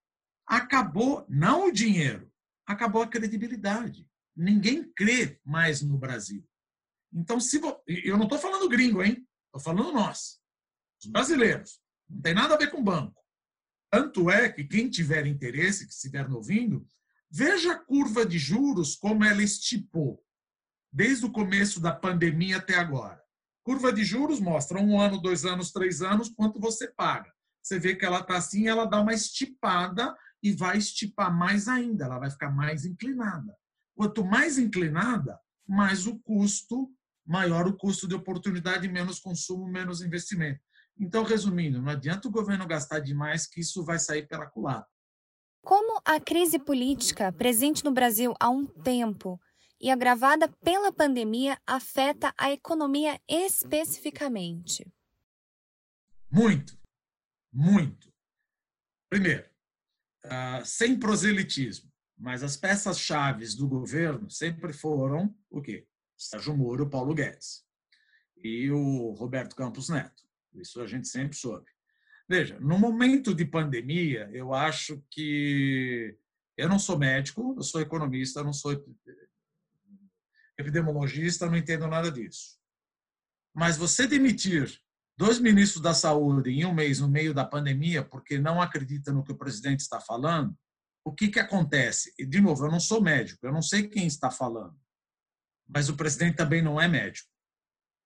acabou 0.47 1.27
não 1.29 1.69
o 1.69 1.73
dinheiro, 1.73 2.31
acabou 2.67 3.03
a 3.03 3.09
credibilidade. 3.09 4.09
Ninguém 4.35 4.85
crê 4.93 5.41
mais 5.45 5.83
no 5.83 5.99
Brasil. 5.99 6.47
Então, 7.13 7.41
se 7.41 7.59
vo... 7.59 7.83
eu 7.87 8.17
não 8.17 8.25
estou 8.25 8.39
falando 8.39 8.69
gringo, 8.69 9.03
hein? 9.03 9.27
Estou 9.47 9.61
falando 9.61 9.93
nós, 9.93 10.39
os 11.03 11.11
brasileiros. 11.11 11.81
Não 12.09 12.21
tem 12.21 12.35
nada 12.35 12.55
a 12.55 12.59
ver 12.59 12.71
com 12.71 12.83
banco. 12.83 13.21
Tanto 13.91 14.31
é 14.31 14.49
que 14.49 14.65
quem 14.65 14.91
tiver 14.91 15.27
interesse, 15.27 15.87
que 15.87 15.93
estiver 15.93 16.31
ouvindo, 16.31 16.87
veja 17.31 17.73
a 17.73 17.79
curva 17.79 18.27
de 18.27 18.39
juros 18.39 18.95
como 18.95 19.25
ela 19.25 19.43
estipou, 19.43 20.23
desde 20.93 21.25
o 21.27 21.33
começo 21.33 21.81
da 21.81 21.93
pandemia 21.93 22.59
até 22.59 22.75
agora. 22.75 23.23
Curva 23.65 23.93
de 23.93 24.05
juros 24.05 24.39
mostra 24.39 24.79
um 24.79 25.01
ano, 25.01 25.21
dois 25.21 25.45
anos, 25.45 25.73
três 25.73 26.03
anos, 26.03 26.29
quanto 26.29 26.61
você 26.61 26.89
paga. 26.89 27.33
Você 27.63 27.79
vê 27.79 27.97
que 27.97 28.05
ela 28.05 28.21
está 28.21 28.37
assim, 28.37 28.69
ela 28.69 28.85
dá 28.85 29.01
uma 29.01 29.13
estipada 29.15 30.17
e 30.43 30.53
vai 30.53 30.79
estipar 30.79 31.37
mais 31.37 31.69
ainda, 31.69 32.05
ela 32.05 32.19
vai 32.19 32.31
ficar 32.31 32.51
mais 32.51 32.85
inclinada. 32.85 33.57
Quanto 33.95 34.25
mais 34.25 34.59
inclinada, 34.59 35.41
mais 35.67 36.07
o 36.07 36.19
custo, 36.21 36.91
maior 37.27 37.67
o 37.67 37.77
custo 37.77 38.07
de 38.07 38.15
oportunidade, 38.15 38.89
menos 38.89 39.19
consumo, 39.19 39.67
menos 39.67 40.03
investimento. 40.03 40.61
Então, 40.99 41.25
resumindo, 41.25 41.83
não 41.83 41.93
adianta 41.93 42.29
o 42.29 42.31
governo 42.31 42.67
gastar 42.67 43.01
demais 43.01 43.47
que 43.47 43.61
isso 43.61 43.85
vai 43.85 43.99
sair 43.99 44.27
pela 44.27 44.47
culatra. 44.47 44.89
Como 45.63 46.01
a 46.05 46.21
crise 46.21 46.59
política 46.59 47.33
presente 47.33 47.85
no 47.85 47.91
Brasil 47.91 48.33
há 48.39 48.49
um 48.49 48.65
tempo 48.65 49.41
e 49.81 49.91
agravada 49.91 50.49
pela 50.63 50.93
pandemia 50.93 51.59
afeta 51.67 52.33
a 52.39 52.53
economia 52.53 53.21
especificamente? 53.29 54.87
Muito, 56.31 56.79
muito. 57.53 58.13
Primeiro, 59.11 59.49
ah, 60.29 60.63
sem 60.65 60.99
proselitismo, 60.99 61.91
mas 62.17 62.43
as 62.43 62.57
peças-chave 62.57 63.47
do 63.57 63.69
governo 63.69 64.31
sempre 64.31 64.73
foram 64.73 65.35
o 65.51 65.61
quê? 65.61 65.87
Sérgio 66.17 66.57
Moro, 66.57 66.89
Paulo 66.89 67.15
Guedes 67.15 67.65
e 68.43 68.71
o 68.71 69.13
Roberto 69.13 69.55
Campos 69.55 69.89
Neto. 69.89 70.25
Isso 70.55 70.81
a 70.81 70.87
gente 70.87 71.09
sempre 71.09 71.37
soube. 71.37 71.67
Veja, 72.29 72.59
no 72.59 72.79
momento 72.79 73.35
de 73.35 73.45
pandemia, 73.45 74.29
eu 74.33 74.53
acho 74.53 75.03
que 75.11 76.17
eu 76.57 76.69
não 76.69 76.79
sou 76.79 76.99
médico, 76.99 77.55
eu 77.57 77.63
sou 77.63 77.81
economista, 77.81 78.43
não 78.43 78.53
sou 78.53 78.73
epidemiologista, 80.59 81.47
não 81.47 81.57
entendo 81.57 81.87
nada 81.87 82.11
disso. 82.11 82.59
Mas 83.55 83.77
você 83.77 84.07
demitir 84.07 84.81
dois 85.17 85.39
ministros 85.39 85.83
da 85.83 85.95
saúde 85.95 86.51
em 86.51 86.65
um 86.65 86.75
mês 86.75 87.01
no 87.01 87.09
meio 87.09 87.33
da 87.33 87.45
pandemia 87.45 88.05
porque 88.05 88.39
não 88.39 88.61
acredita 88.61 89.13
no 89.13 89.25
que 89.25 89.33
o 89.33 89.37
presidente 89.37 89.81
está 89.81 90.01
falando, 90.01 90.57
o 91.05 91.13
que, 91.13 91.29
que 91.29 91.39
acontece? 91.39 92.13
E, 92.19 92.27
de 92.27 92.41
novo, 92.41 92.67
eu 92.67 92.71
não 92.71 92.81
sou 92.81 93.01
médico, 93.01 93.47
eu 93.47 93.53
não 93.53 93.63
sei 93.63 93.89
quem 93.89 94.07
está 94.07 94.31
falando, 94.31 94.77
mas 95.69 95.89
o 95.89 95.97
presidente 95.97 96.37
também 96.37 96.61
não 96.61 96.81
é 96.81 96.89
médico. 96.89 97.31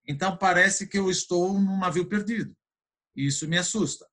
Então, 0.07 0.37
parece 0.37 0.87
que 0.87 0.99
eu 0.99 1.11
estou 1.11 1.59
num 1.59 1.79
navio 1.79 2.07
perdido. 2.07 2.55
E 3.17 3.27
isso 3.27 3.49
me 3.49 3.57
assusta. 3.57 4.07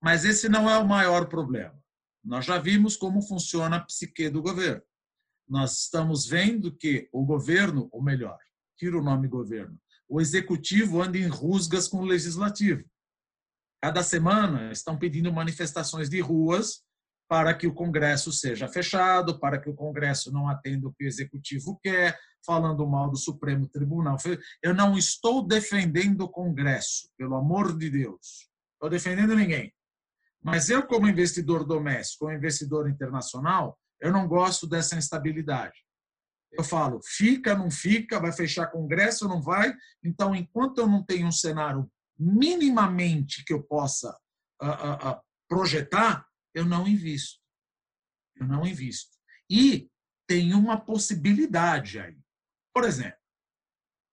Mas 0.00 0.24
esse 0.24 0.48
não 0.48 0.70
é 0.70 0.78
o 0.78 0.86
maior 0.86 1.28
problema. 1.28 1.78
Nós 2.24 2.44
já 2.44 2.58
vimos 2.58 2.96
como 2.96 3.22
funciona 3.22 3.76
a 3.76 3.80
psique 3.80 4.28
do 4.28 4.42
governo. 4.42 4.82
nós 5.48 5.82
estamos 5.82 6.26
vendo 6.26 6.74
que 6.74 7.08
o 7.12 7.24
governo, 7.24 7.88
ou 7.90 8.02
melhor, 8.02 8.38
tira 8.76 8.96
o 8.96 9.02
nome 9.02 9.26
governo, 9.26 9.78
o 10.10 10.20
executivo 10.20 11.00
anda 11.00 11.16
em 11.16 11.28
rusgas 11.28 11.86
com 11.86 11.98
o 11.98 12.04
legislativo. 12.04 12.84
Cada 13.80 14.02
semana 14.02 14.72
estão 14.72 14.98
pedindo 14.98 15.32
manifestações 15.32 16.10
de 16.10 16.20
ruas 16.20 16.82
para 17.28 17.54
que 17.54 17.68
o 17.68 17.72
Congresso 17.72 18.32
seja 18.32 18.66
fechado, 18.66 19.38
para 19.38 19.58
que 19.60 19.70
o 19.70 19.74
Congresso 19.74 20.32
não 20.32 20.48
atenda 20.48 20.88
o 20.88 20.92
que 20.92 21.04
o 21.04 21.06
executivo 21.06 21.78
quer, 21.80 22.18
falando 22.44 22.84
mal 22.88 23.08
do 23.08 23.16
Supremo 23.16 23.68
Tribunal. 23.68 24.16
Eu 24.60 24.74
não 24.74 24.98
estou 24.98 25.46
defendendo 25.46 26.22
o 26.22 26.28
Congresso, 26.28 27.08
pelo 27.16 27.36
amor 27.36 27.78
de 27.78 27.88
Deus. 27.88 28.50
Estou 28.74 28.90
defendendo 28.90 29.36
ninguém. 29.36 29.72
Mas 30.42 30.70
eu, 30.70 30.84
como 30.84 31.08
investidor 31.08 31.64
doméstico, 31.64 32.24
como 32.24 32.36
investidor 32.36 32.90
internacional, 32.90 33.78
eu 34.00 34.10
não 34.10 34.26
gosto 34.26 34.66
dessa 34.66 34.96
instabilidade. 34.96 35.78
Eu 36.52 36.64
falo, 36.64 37.00
fica, 37.04 37.54
não 37.54 37.70
fica, 37.70 38.18
vai 38.18 38.32
fechar 38.32 38.66
Congresso, 38.66 39.28
não 39.28 39.40
vai. 39.40 39.72
Então, 40.02 40.34
enquanto 40.34 40.78
eu 40.78 40.86
não 40.86 41.02
tenho 41.04 41.26
um 41.26 41.32
cenário 41.32 41.90
minimamente 42.18 43.44
que 43.44 43.52
eu 43.52 43.62
possa 43.62 44.10
uh, 44.60 44.66
uh, 44.66 45.10
uh, 45.10 45.20
projetar, 45.48 46.26
eu 46.54 46.64
não 46.64 46.86
invisto. 46.86 47.40
Eu 48.36 48.46
não 48.46 48.66
invisto. 48.66 49.16
E 49.48 49.88
tem 50.26 50.54
uma 50.54 50.78
possibilidade 50.78 51.98
aí. 51.98 52.16
Por 52.74 52.84
exemplo, 52.84 53.18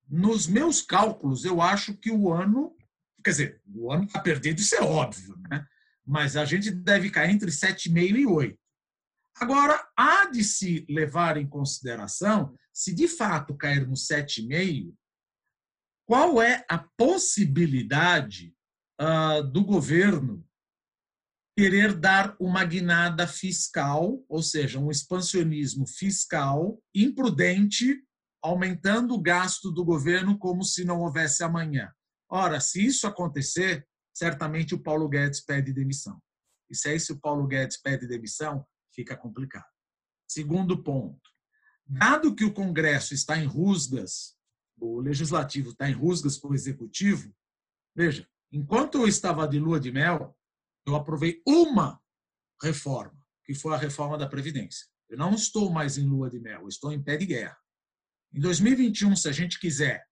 nos 0.07 0.47
meus 0.47 0.81
cálculos, 0.81 1.43
eu 1.43 1.61
acho 1.61 1.95
que 1.95 2.11
o 2.11 2.31
ano, 2.31 2.75
quer 3.23 3.31
dizer, 3.31 3.61
o 3.67 3.91
ano 3.91 4.05
está 4.05 4.19
perdido, 4.19 4.59
isso 4.59 4.75
é 4.75 4.81
óbvio, 4.81 5.35
né? 5.49 5.65
mas 6.05 6.37
a 6.37 6.45
gente 6.45 6.71
deve 6.71 7.09
cair 7.09 7.31
entre 7.31 7.51
7,5 7.51 8.17
e 8.17 8.25
8. 8.25 8.59
Agora, 9.39 9.87
há 9.95 10.29
de 10.29 10.43
se 10.43 10.85
levar 10.89 11.37
em 11.37 11.47
consideração, 11.47 12.55
se 12.73 12.93
de 12.93 13.07
fato 13.07 13.55
cairmos 13.55 14.07
7,5, 14.07 14.93
qual 16.07 16.41
é 16.41 16.65
a 16.69 16.79
possibilidade 16.97 18.55
uh, 18.99 19.43
do 19.43 19.63
governo 19.63 20.43
querer 21.55 21.95
dar 21.95 22.35
uma 22.39 22.63
guinada 22.63 23.27
fiscal, 23.27 24.23
ou 24.29 24.41
seja, 24.41 24.79
um 24.79 24.89
expansionismo 24.89 25.87
fiscal 25.87 26.79
imprudente, 26.93 28.03
aumentando 28.43 29.15
o 29.15 29.21
gasto 29.21 29.71
do 29.71 29.83
governo 29.83 30.37
como 30.37 30.63
se 30.63 30.85
não 30.85 31.01
houvesse 31.01 31.43
amanhã. 31.43 31.91
Ora, 32.29 32.59
se 32.59 32.85
isso 32.85 33.07
acontecer, 33.07 33.85
certamente 34.15 34.75
o 34.75 34.81
Paulo 34.81 35.09
Guedes 35.09 35.41
pede 35.41 35.73
demissão. 35.73 36.21
E 36.69 36.75
se 36.75 36.89
é 36.89 36.95
isso 36.95 37.13
o 37.13 37.19
Paulo 37.19 37.47
Guedes 37.47 37.77
pede 37.77 38.07
demissão, 38.07 38.65
fica 38.97 39.15
complicado. 39.15 39.69
Segundo 40.27 40.81
ponto, 40.81 41.29
dado 41.85 42.35
que 42.35 42.43
o 42.43 42.53
Congresso 42.53 43.13
está 43.13 43.37
em 43.37 43.45
rusgas, 43.45 44.35
o 44.75 44.99
legislativo 44.99 45.69
está 45.69 45.87
em 45.87 45.93
rusgas 45.93 46.37
com 46.37 46.49
o 46.49 46.55
executivo, 46.55 47.31
veja, 47.95 48.27
enquanto 48.51 48.97
eu 48.97 49.07
estava 49.07 49.47
de 49.47 49.59
lua 49.59 49.79
de 49.79 49.91
mel, 49.91 50.35
eu 50.85 50.95
aprovei 50.95 51.43
uma 51.45 52.01
reforma, 52.61 53.15
que 53.45 53.53
foi 53.53 53.75
a 53.75 53.77
reforma 53.77 54.17
da 54.17 54.27
Previdência. 54.27 54.87
Eu 55.07 55.17
não 55.17 55.35
estou 55.35 55.71
mais 55.71 55.97
em 55.97 56.07
lua 56.07 56.29
de 56.29 56.39
mel, 56.39 56.67
estou 56.67 56.91
em 56.91 57.01
pé 57.01 57.17
de 57.17 57.27
guerra. 57.27 57.57
Em 58.33 58.39
2021, 58.39 59.15
se 59.15 59.29
a 59.29 59.31
gente 59.31 59.59
quiser 59.59 60.05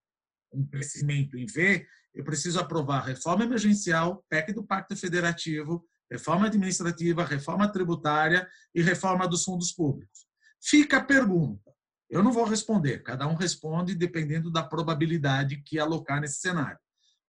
um 0.52 0.64
crescimento 0.64 1.36
em 1.36 1.44
V, 1.44 1.86
eu 2.14 2.24
preciso 2.24 2.58
aprovar 2.58 3.04
reforma 3.04 3.44
emergencial, 3.44 4.24
PEC 4.28 4.52
do 4.52 4.64
Pacto 4.64 4.96
Federativo, 4.96 5.86
reforma 6.10 6.46
administrativa, 6.46 7.24
reforma 7.24 7.70
tributária 7.70 8.48
e 8.74 8.82
reforma 8.82 9.26
dos 9.26 9.44
fundos 9.44 9.72
públicos. 9.72 10.26
Fica 10.62 10.98
a 10.98 11.04
pergunta. 11.04 11.72
Eu 12.08 12.22
não 12.22 12.32
vou 12.32 12.44
responder, 12.44 13.02
cada 13.02 13.26
um 13.26 13.34
responde 13.34 13.94
dependendo 13.94 14.50
da 14.50 14.62
probabilidade 14.62 15.62
que 15.62 15.78
alocar 15.78 16.20
nesse 16.20 16.40
cenário. 16.40 16.78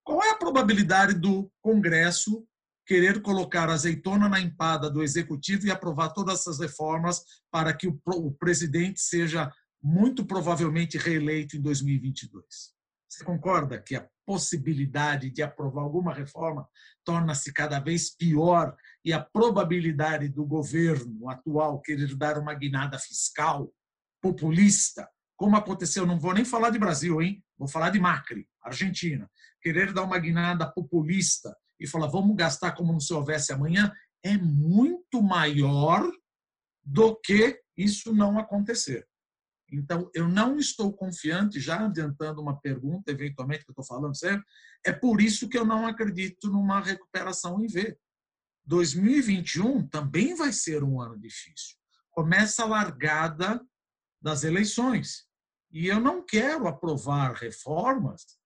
Qual 0.03 0.23
é 0.23 0.29
a 0.29 0.37
probabilidade 0.37 1.15
do 1.15 1.51
Congresso 1.61 2.47
querer 2.85 3.21
colocar 3.21 3.69
azeitona 3.69 4.29
na 4.29 4.39
empada 4.39 4.89
do 4.89 5.03
executivo 5.03 5.65
e 5.65 5.71
aprovar 5.71 6.09
todas 6.09 6.39
essas 6.39 6.59
reformas 6.59 7.21
para 7.51 7.73
que 7.73 7.87
o 7.87 8.31
presidente 8.31 9.01
seja 9.01 9.51
muito 9.81 10.25
provavelmente 10.25 10.97
reeleito 10.97 11.57
em 11.57 11.61
2022? 11.61 12.45
Você 13.09 13.23
concorda 13.23 13.81
que 13.81 13.95
a 13.95 14.07
possibilidade 14.27 15.31
de 15.31 15.41
aprovar 15.41 15.83
alguma 15.83 16.13
reforma 16.13 16.67
torna-se 17.05 17.53
cada 17.53 17.79
vez 17.79 18.13
pior 18.13 18.75
e 19.05 19.13
a 19.13 19.23
probabilidade 19.23 20.27
do 20.27 20.45
governo 20.45 21.29
atual 21.29 21.79
querer 21.79 22.13
dar 22.13 22.37
uma 22.37 22.53
guinada 22.53 22.99
fiscal 22.99 23.73
populista, 24.21 25.09
como 25.37 25.55
aconteceu, 25.55 26.05
não 26.05 26.19
vou 26.19 26.33
nem 26.33 26.43
falar 26.43 26.71
de 26.71 26.77
Brasil, 26.77 27.21
hein? 27.21 27.41
Vou 27.57 27.69
falar 27.69 27.89
de 27.89 28.01
Macri, 28.01 28.45
Argentina, 28.61 29.31
querer 29.61 29.93
dar 29.93 30.03
uma 30.03 30.19
guinada 30.19 30.69
populista 30.69 31.55
e 31.79 31.87
falar 31.87 32.07
vamos 32.07 32.35
gastar 32.35 32.73
como 32.73 32.99
se 32.99 33.13
houvesse 33.13 33.53
amanhã 33.53 33.89
é 34.21 34.37
muito 34.37 35.23
maior 35.23 36.05
do 36.83 37.15
que 37.15 37.61
isso 37.77 38.13
não 38.13 38.37
acontecer. 38.37 39.06
Então, 39.71 40.09
eu 40.13 40.27
não 40.27 40.57
estou 40.57 40.93
confiante, 40.93 41.59
já 41.59 41.85
adiantando 41.85 42.41
uma 42.41 42.59
pergunta, 42.59 43.11
eventualmente, 43.11 43.65
que 43.65 43.71
eu 43.71 43.73
estou 43.73 43.85
falando 43.85 44.15
sempre, 44.15 44.45
é 44.85 44.93
por 44.93 45.21
isso 45.21 45.49
que 45.49 45.57
eu 45.57 45.65
não 45.65 45.85
acredito 45.85 46.49
numa 46.49 46.79
recuperação 46.79 47.63
em 47.63 47.67
V. 47.67 47.97
2021 48.65 49.87
também 49.87 50.35
vai 50.35 50.53
ser 50.53 50.83
um 50.83 51.01
ano 51.01 51.19
difícil. 51.19 51.75
Começa 52.11 52.63
a 52.63 52.67
largada 52.67 53.61
das 54.21 54.43
eleições. 54.43 55.27
E 55.71 55.87
eu 55.87 55.99
não 55.99 56.23
quero 56.23 56.67
aprovar 56.67 57.33
reformas 57.33 58.37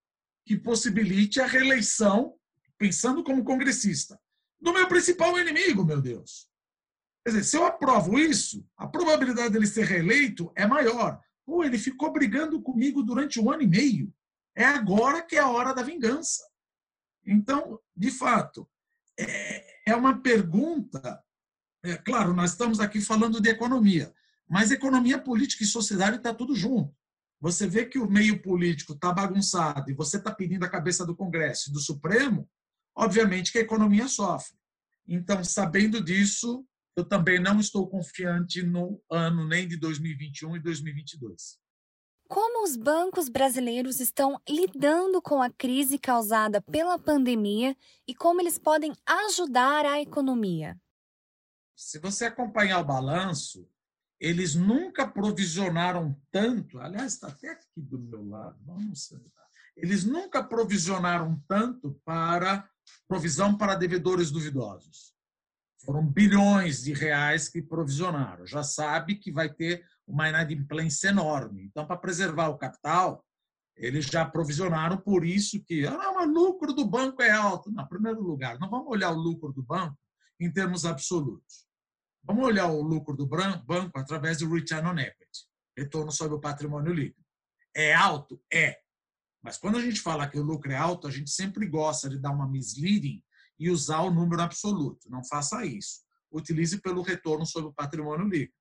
que 0.46 0.58
possibilite 0.58 1.40
a 1.40 1.46
reeleição, 1.46 2.36
pensando 2.78 3.24
como 3.24 3.44
congressista, 3.44 4.20
do 4.60 4.74
meu 4.74 4.88
principal 4.88 5.40
inimigo, 5.40 5.86
meu 5.86 6.02
Deus, 6.02 6.51
Quer 7.24 7.32
dizer, 7.32 7.44
se 7.44 7.58
eu 7.58 7.66
aprovo 7.66 8.18
isso, 8.18 8.66
a 8.76 8.88
probabilidade 8.88 9.54
dele 9.54 9.68
ser 9.68 9.86
reeleito 9.86 10.52
é 10.56 10.66
maior. 10.66 11.22
Pô, 11.46 11.64
ele 11.64 11.78
ficou 11.78 12.12
brigando 12.12 12.62
comigo 12.62 13.04
durante 13.04 13.40
um 13.40 13.52
ano 13.52 13.62
e 13.62 13.68
meio. 13.68 14.14
É 14.56 14.66
agora 14.66 15.22
que 15.22 15.36
é 15.36 15.40
a 15.40 15.50
hora 15.50 15.74
da 15.74 15.84
vingança. 15.84 16.44
Então, 17.26 17.80
de 17.96 18.10
fato, 18.10 18.68
é, 19.20 19.92
é 19.92 19.96
uma 19.96 20.20
pergunta. 20.20 21.22
É, 21.84 21.96
claro, 21.98 22.34
nós 22.34 22.52
estamos 22.52 22.80
aqui 22.80 23.00
falando 23.02 23.40
de 23.40 23.50
economia, 23.50 24.14
mas 24.50 24.72
economia, 24.72 25.20
política 25.20 25.64
e 25.64 25.68
sociedade 25.68 26.18
está 26.18 26.34
tudo 26.34 26.56
junto. 26.56 26.96
Você 27.40 27.68
vê 27.68 27.86
que 27.86 27.98
o 27.98 28.10
meio 28.10 28.42
político 28.42 28.94
está 28.94 29.12
bagunçado 29.12 29.90
e 29.90 29.96
você 29.96 30.18
está 30.18 30.32
pedindo 30.32 30.64
a 30.64 30.70
cabeça 30.70 31.06
do 31.06 31.16
Congresso 31.16 31.70
e 31.70 31.74
do 31.74 31.80
Supremo, 31.80 32.48
obviamente 32.96 33.52
que 33.52 33.58
a 33.58 33.62
economia 33.62 34.08
sofre. 34.08 34.56
Então, 35.08 35.44
sabendo 35.44 36.04
disso, 36.04 36.64
eu 36.96 37.06
também 37.06 37.40
não 37.40 37.60
estou 37.60 37.88
confiante 37.88 38.64
no 38.64 39.02
ano 39.10 39.48
nem 39.48 39.68
de 39.68 39.78
2021 39.78 40.58
e 40.58 40.60
2022. 40.60 41.60
Como 42.28 42.64
os 42.64 42.78
bancos 42.78 43.28
brasileiros 43.28 44.00
estão 44.00 44.40
lidando 44.48 45.22
com 45.22 45.42
a 45.42 45.50
crise 45.50 45.98
causada 45.98 46.62
pela 46.62 46.98
pandemia 46.98 47.76
e 48.08 48.16
como 48.16 48.40
eles 48.40 48.58
podem 48.58 48.94
ajudar 49.06 49.86
a 49.86 50.02
economia? 50.02 50.80
Se 51.76 52.00
você 52.00 52.26
acompanhar 52.26 52.80
o 52.80 52.86
balanço, 52.86 53.68
eles 54.20 54.56
nunca 54.56 55.08
provisionaram 55.08 56.16
tanto, 56.32 56.80
aliás, 56.80 57.14
está 57.14 57.28
até 57.28 57.50
aqui 57.50 57.82
do 57.82 58.00
meu 58.00 58.26
lado, 58.30 58.58
vamos 58.64 59.08
sentar. 59.08 59.48
Eles 59.76 60.06
nunca 60.06 60.44
provisionaram 60.44 61.42
tanto 61.48 62.00
para 62.06 62.70
provisão 63.08 63.58
para 63.58 63.76
devedores 63.76 64.30
duvidosos. 64.32 65.14
Foram 65.86 66.06
bilhões 66.06 66.84
de 66.84 66.94
reais 66.94 67.50
que 67.50 67.62
provisionaram. 67.62 68.46
Já 68.46 68.64
sabe 68.64 69.16
que 69.16 69.32
vai 69.32 69.52
ter 69.52 69.84
uma 70.06 70.30
inadimplência 70.30 71.10
enorme. 71.10 71.64
Então, 71.64 71.86
para 71.86 71.98
preservar 71.98 72.50
o 72.50 72.58
capital, 72.58 73.26
eles 73.76 74.06
já 74.06 74.24
provisionaram 74.24 74.98
por 74.98 75.26
isso 75.26 75.64
que 75.64 75.86
ah, 75.88 76.22
o 76.22 76.26
lucro 76.26 76.74
do 76.74 76.86
banco 76.86 77.22
é 77.22 77.32
alto. 77.32 77.72
Não, 77.72 77.84
em 77.84 77.90
primeiro 77.90 78.22
lugar, 78.22 78.60
não 78.60 78.70
vamos 78.70 78.90
olhar 78.90 79.12
o 79.12 79.20
lucro 79.20 79.52
do 79.52 79.64
banco 79.64 79.98
em 80.40 80.52
termos 80.52 80.86
absolutos. 80.86 81.66
Vamos 82.24 82.46
olhar 82.46 82.68
o 82.68 82.82
lucro 82.82 83.16
do 83.16 83.26
banco 83.26 83.98
através 83.98 84.38
do 84.38 84.54
return 84.54 84.88
on 84.88 85.00
equity, 85.00 85.48
retorno 85.76 86.12
sobre 86.12 86.36
o 86.36 86.40
patrimônio 86.40 86.94
líquido. 86.94 87.26
É 87.76 87.94
alto? 87.94 88.40
É. 88.54 88.80
Mas 89.42 89.58
quando 89.58 89.78
a 89.78 89.82
gente 89.82 90.00
fala 90.00 90.28
que 90.28 90.38
o 90.38 90.44
lucro 90.44 90.72
é 90.72 90.78
alto, 90.78 91.08
a 91.08 91.12
gente 91.12 91.32
sempre 91.32 91.66
gosta 91.66 92.08
de 92.08 92.20
dar 92.20 92.32
uma 92.32 92.48
misleading 92.48 93.24
e 93.62 93.70
usar 93.70 94.02
o 94.02 94.10
número 94.10 94.42
absoluto. 94.42 95.08
Não 95.08 95.24
faça 95.24 95.64
isso. 95.64 96.02
Utilize 96.32 96.82
pelo 96.82 97.04
retorno 97.04 97.46
sobre 97.46 97.70
o 97.70 97.74
patrimônio 97.74 98.28
líquido. 98.28 98.58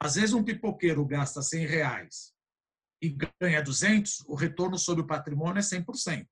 Às 0.00 0.14
vezes, 0.14 0.32
um 0.32 0.42
pipoqueiro 0.42 1.04
gasta 1.04 1.42
100 1.42 1.66
reais 1.66 2.32
e 3.02 3.14
ganha 3.38 3.62
200, 3.62 4.20
o 4.26 4.34
retorno 4.34 4.78
sobre 4.78 5.04
o 5.04 5.06
patrimônio 5.06 5.58
é 5.58 5.62
100%. 5.62 6.26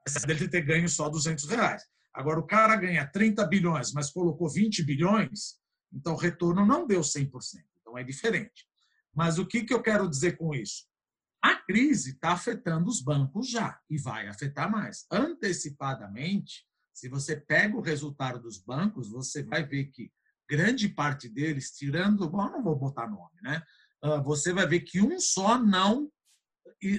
Apesar 0.00 0.26
dele 0.26 0.48
ter 0.48 0.62
ganho 0.62 0.88
só 0.88 1.08
200 1.08 1.44
reais. 1.44 1.84
Agora, 2.12 2.40
o 2.40 2.46
cara 2.46 2.74
ganha 2.74 3.06
30 3.06 3.46
bilhões, 3.46 3.92
mas 3.92 4.10
colocou 4.10 4.48
20 4.48 4.82
bilhões, 4.82 5.60
então 5.92 6.14
o 6.14 6.18
retorno 6.18 6.66
não 6.66 6.88
deu 6.88 7.02
100%. 7.02 7.30
Então, 7.80 7.96
é 7.96 8.02
diferente. 8.02 8.66
Mas 9.14 9.38
o 9.38 9.46
que, 9.46 9.62
que 9.62 9.72
eu 9.72 9.80
quero 9.80 10.10
dizer 10.10 10.36
com 10.36 10.52
isso? 10.52 10.88
A 11.40 11.54
crise 11.54 12.14
está 12.14 12.32
afetando 12.32 12.88
os 12.88 13.00
bancos 13.00 13.48
já 13.48 13.78
e 13.88 13.96
vai 13.96 14.26
afetar 14.26 14.68
mais. 14.68 15.06
Antecipadamente, 15.08 16.66
se 16.98 17.08
você 17.08 17.36
pega 17.36 17.76
o 17.76 17.80
resultado 17.80 18.40
dos 18.40 18.58
bancos, 18.58 19.08
você 19.08 19.40
vai 19.40 19.64
ver 19.64 19.84
que 19.84 20.10
grande 20.50 20.88
parte 20.88 21.28
deles, 21.28 21.70
tirando, 21.70 22.28
bom, 22.28 22.50
não 22.50 22.60
vou 22.60 22.74
botar 22.74 23.06
nome, 23.06 23.40
né? 23.40 23.62
Ah, 24.02 24.16
você 24.16 24.52
vai 24.52 24.66
ver 24.66 24.80
que 24.80 25.00
um 25.00 25.20
só 25.20 25.62
não 25.62 26.10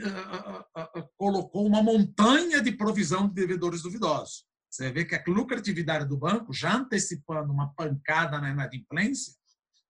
ah, 0.05 0.65
ah, 0.73 1.09
colocou 1.17 1.67
uma 1.67 1.83
montanha 1.83 2.61
de 2.61 2.71
provisão 2.71 3.27
de 3.27 3.33
devedores 3.33 3.81
duvidosos. 3.81 4.45
Você 4.69 4.89
vê 4.89 5.03
que 5.03 5.15
a 5.15 5.23
lucratividade 5.27 6.07
do 6.07 6.15
banco, 6.15 6.53
já 6.53 6.75
antecipando 6.77 7.51
uma 7.51 7.73
pancada 7.73 8.39
na 8.39 8.51
inadimplência, 8.51 9.33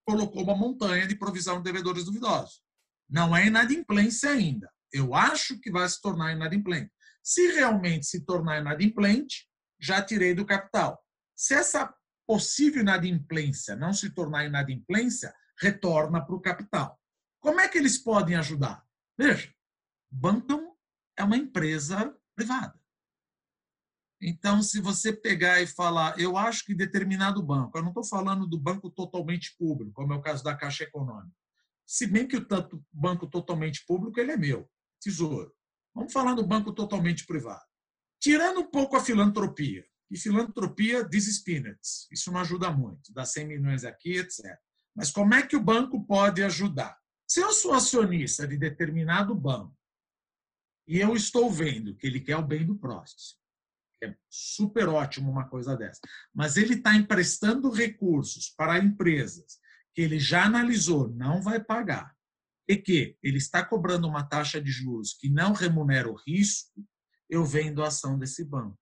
colocou 0.04 0.42
uma 0.42 0.56
montanha 0.56 1.06
de 1.06 1.16
provisão 1.16 1.58
de 1.58 1.64
devedores 1.66 2.06
duvidosos. 2.06 2.64
Não 3.08 3.38
é 3.38 3.46
inadimplência 3.46 4.32
ainda. 4.32 4.72
Eu 4.92 5.14
acho 5.14 5.60
que 5.60 5.70
vai 5.70 5.88
se 5.88 6.02
tornar 6.02 6.32
inadimplente. 6.32 6.92
Se 7.22 7.52
realmente 7.52 8.08
se 8.08 8.26
tornar 8.26 8.60
inadimplente, 8.60 9.49
já 9.80 10.02
tirei 10.02 10.34
do 10.34 10.46
capital. 10.46 11.04
Se 11.36 11.54
essa 11.54 11.94
possível 12.28 12.82
inadimplência 12.82 13.76
não 13.76 13.94
se 13.94 14.10
tornar 14.12 14.46
inadimplência, 14.46 15.34
retorna 15.60 16.24
para 16.24 16.36
o 16.36 16.42
capital. 16.42 17.00
Como 17.40 17.60
é 17.60 17.68
que 17.68 17.78
eles 17.78 17.98
podem 17.98 18.36
ajudar? 18.36 18.86
Veja, 19.18 19.54
banco 20.12 20.78
é 21.18 21.24
uma 21.24 21.38
empresa 21.38 22.16
privada. 22.36 22.80
Então, 24.22 24.62
se 24.62 24.82
você 24.82 25.14
pegar 25.14 25.62
e 25.62 25.68
falar, 25.68 26.20
eu 26.20 26.36
acho 26.36 26.66
que 26.66 26.76
determinado 26.76 27.42
banco, 27.42 27.78
eu 27.78 27.82
não 27.82 27.90
estou 27.90 28.04
falando 28.04 28.46
do 28.46 28.60
banco 28.60 28.90
totalmente 28.90 29.56
público, 29.58 29.94
como 29.94 30.14
é 30.14 30.16
o 30.18 30.22
caso 30.22 30.44
da 30.44 30.56
Caixa 30.56 30.84
Econômica. 30.84 31.36
Se 31.86 32.06
bem 32.06 32.28
que 32.28 32.36
o 32.38 32.46
tanto 32.46 32.86
banco 32.92 33.26
totalmente 33.26 33.86
público 33.88 34.20
ele 34.20 34.34
é 34.34 34.38
meu, 34.38 34.70
tesouro. 35.00 35.54
Vamos 35.96 36.12
falar 36.12 36.34
do 36.34 36.46
banco 36.46 36.74
totalmente 36.74 37.26
privado. 37.26 37.69
Tirando 38.20 38.62
um 38.62 38.70
pouco 38.70 38.96
a 38.96 39.04
filantropia, 39.04 39.86
e 40.12 40.18
filantropia 40.18 41.04
diz 41.04 41.40
peanuts, 41.40 42.08
isso 42.12 42.32
não 42.32 42.40
ajuda 42.40 42.72
muito, 42.72 43.14
dá 43.14 43.26
100 43.26 43.48
milhões 43.48 43.86
aqui, 43.86 44.18
etc. 44.18 44.58
Mas 44.96 45.12
como 45.12 45.34
é 45.34 45.46
que 45.46 45.56
o 45.56 45.64
banco 45.64 46.04
pode 46.06 46.44
ajudar? 46.44 46.98
Se 47.28 47.40
eu 47.40 47.52
sou 47.52 47.74
acionista 47.74 48.48
de 48.48 48.58
determinado 48.58 49.36
banco 49.36 49.78
e 50.88 51.00
eu 51.00 51.16
estou 51.16 51.50
vendo 51.52 51.96
que 51.96 52.08
ele 52.08 52.20
quer 52.20 52.38
o 52.38 52.46
bem 52.46 52.66
do 52.66 52.76
próximo, 52.76 53.40
é 54.04 54.16
super 54.30 54.90
ótimo 54.90 55.30
uma 55.30 55.48
coisa 55.48 55.78
dessa, 55.78 56.00
mas 56.34 56.58
ele 56.58 56.76
está 56.76 56.96
emprestando 56.96 57.70
recursos 57.70 58.50
para 58.50 58.80
empresas 58.80 59.60
que 59.94 60.02
ele 60.02 60.20
já 60.20 60.46
analisou, 60.46 61.10
não 61.10 61.42
vai 61.42 61.64
pagar, 61.64 62.16
e 62.68 62.78
que 62.78 63.18
ele 63.22 63.38
está 63.38 63.64
cobrando 63.64 64.08
uma 64.08 64.24
taxa 64.24 64.62
de 64.62 64.72
juros 64.72 65.14
que 65.14 65.30
não 65.30 65.54
remunera 65.54 66.10
o 66.10 66.16
risco, 66.16 66.86
eu 67.30 67.46
vendo 67.46 67.84
a 67.84 67.88
ação 67.88 68.18
desse 68.18 68.44
banco. 68.44 68.78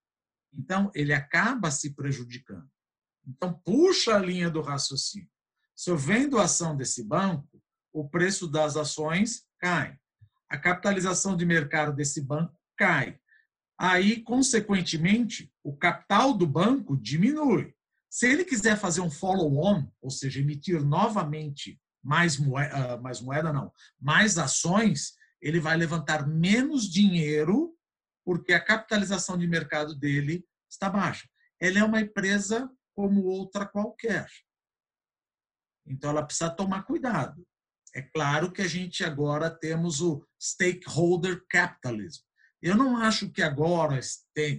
Então, 0.53 0.91
ele 0.95 1.13
acaba 1.13 1.69
se 1.69 1.93
prejudicando. 1.93 2.67
Então, 3.27 3.53
puxa 3.53 4.15
a 4.15 4.19
linha 4.19 4.49
do 4.49 4.61
raciocínio. 4.61 5.29
Se 5.75 5.91
eu 5.91 5.97
vendo 5.97 6.39
a 6.39 6.45
ação 6.45 6.75
desse 6.75 7.03
banco, 7.03 7.61
o 7.93 8.07
preço 8.07 8.47
das 8.47 8.77
ações 8.77 9.45
cai. 9.59 9.97
A 10.49 10.57
capitalização 10.57 11.35
de 11.35 11.45
mercado 11.45 11.95
desse 11.95 12.21
banco 12.21 12.57
cai. 12.77 13.19
Aí, 13.77 14.23
consequentemente, 14.23 15.53
o 15.61 15.75
capital 15.75 16.33
do 16.33 16.47
banco 16.47 16.97
diminui. 16.97 17.75
Se 18.09 18.25
ele 18.27 18.45
quiser 18.45 18.77
fazer 18.77 19.01
um 19.01 19.11
follow-on, 19.11 19.87
ou 20.01 20.09
seja, 20.09 20.39
emitir 20.39 20.83
novamente 20.83 21.79
mais 22.01 22.37
moeda, 22.37 22.93
ah, 22.93 22.97
mais 22.97 23.19
moeda 23.21 23.51
não, 23.51 23.71
mais 23.99 24.37
ações, 24.37 25.13
ele 25.41 25.59
vai 25.59 25.75
levantar 25.75 26.25
menos 26.25 26.89
dinheiro 26.89 27.76
porque 28.27 28.51
a 28.51 28.59
capitalização 28.59 29.37
de 29.37 29.47
mercado 29.47 29.95
dele 29.95 30.45
está 30.69 30.89
baixa. 30.89 31.29
Ela 31.61 31.79
é 31.79 31.83
uma 31.85 32.01
empresa 32.01 32.69
como 32.93 33.23
outra 33.23 33.65
qualquer. 33.65 34.29
Então 35.85 36.09
ela 36.09 36.25
precisa 36.25 36.49
tomar 36.49 36.83
cuidado. 36.83 37.47
É 37.95 38.01
claro 38.01 38.51
que 38.51 38.61
a 38.61 38.67
gente 38.67 39.01
agora 39.05 39.49
temos 39.49 40.01
o 40.01 40.27
stakeholder 40.37 41.41
capitalism. 41.49 42.21
Eu 42.61 42.75
não 42.75 42.97
acho 42.97 43.31
que 43.31 43.41
agora 43.41 43.97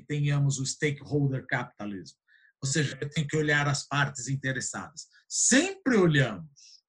tenhamos 0.07 0.59
o 0.59 0.65
stakeholder 0.65 1.47
capitalism. 1.47 2.17
Ou 2.63 2.69
seja, 2.71 2.97
tenho 2.97 3.29
que 3.29 3.37
olhar 3.37 3.69
as 3.69 3.87
partes 3.87 4.29
interessadas. 4.29 5.09
Sempre 5.29 5.99
olhamos. 5.99 6.83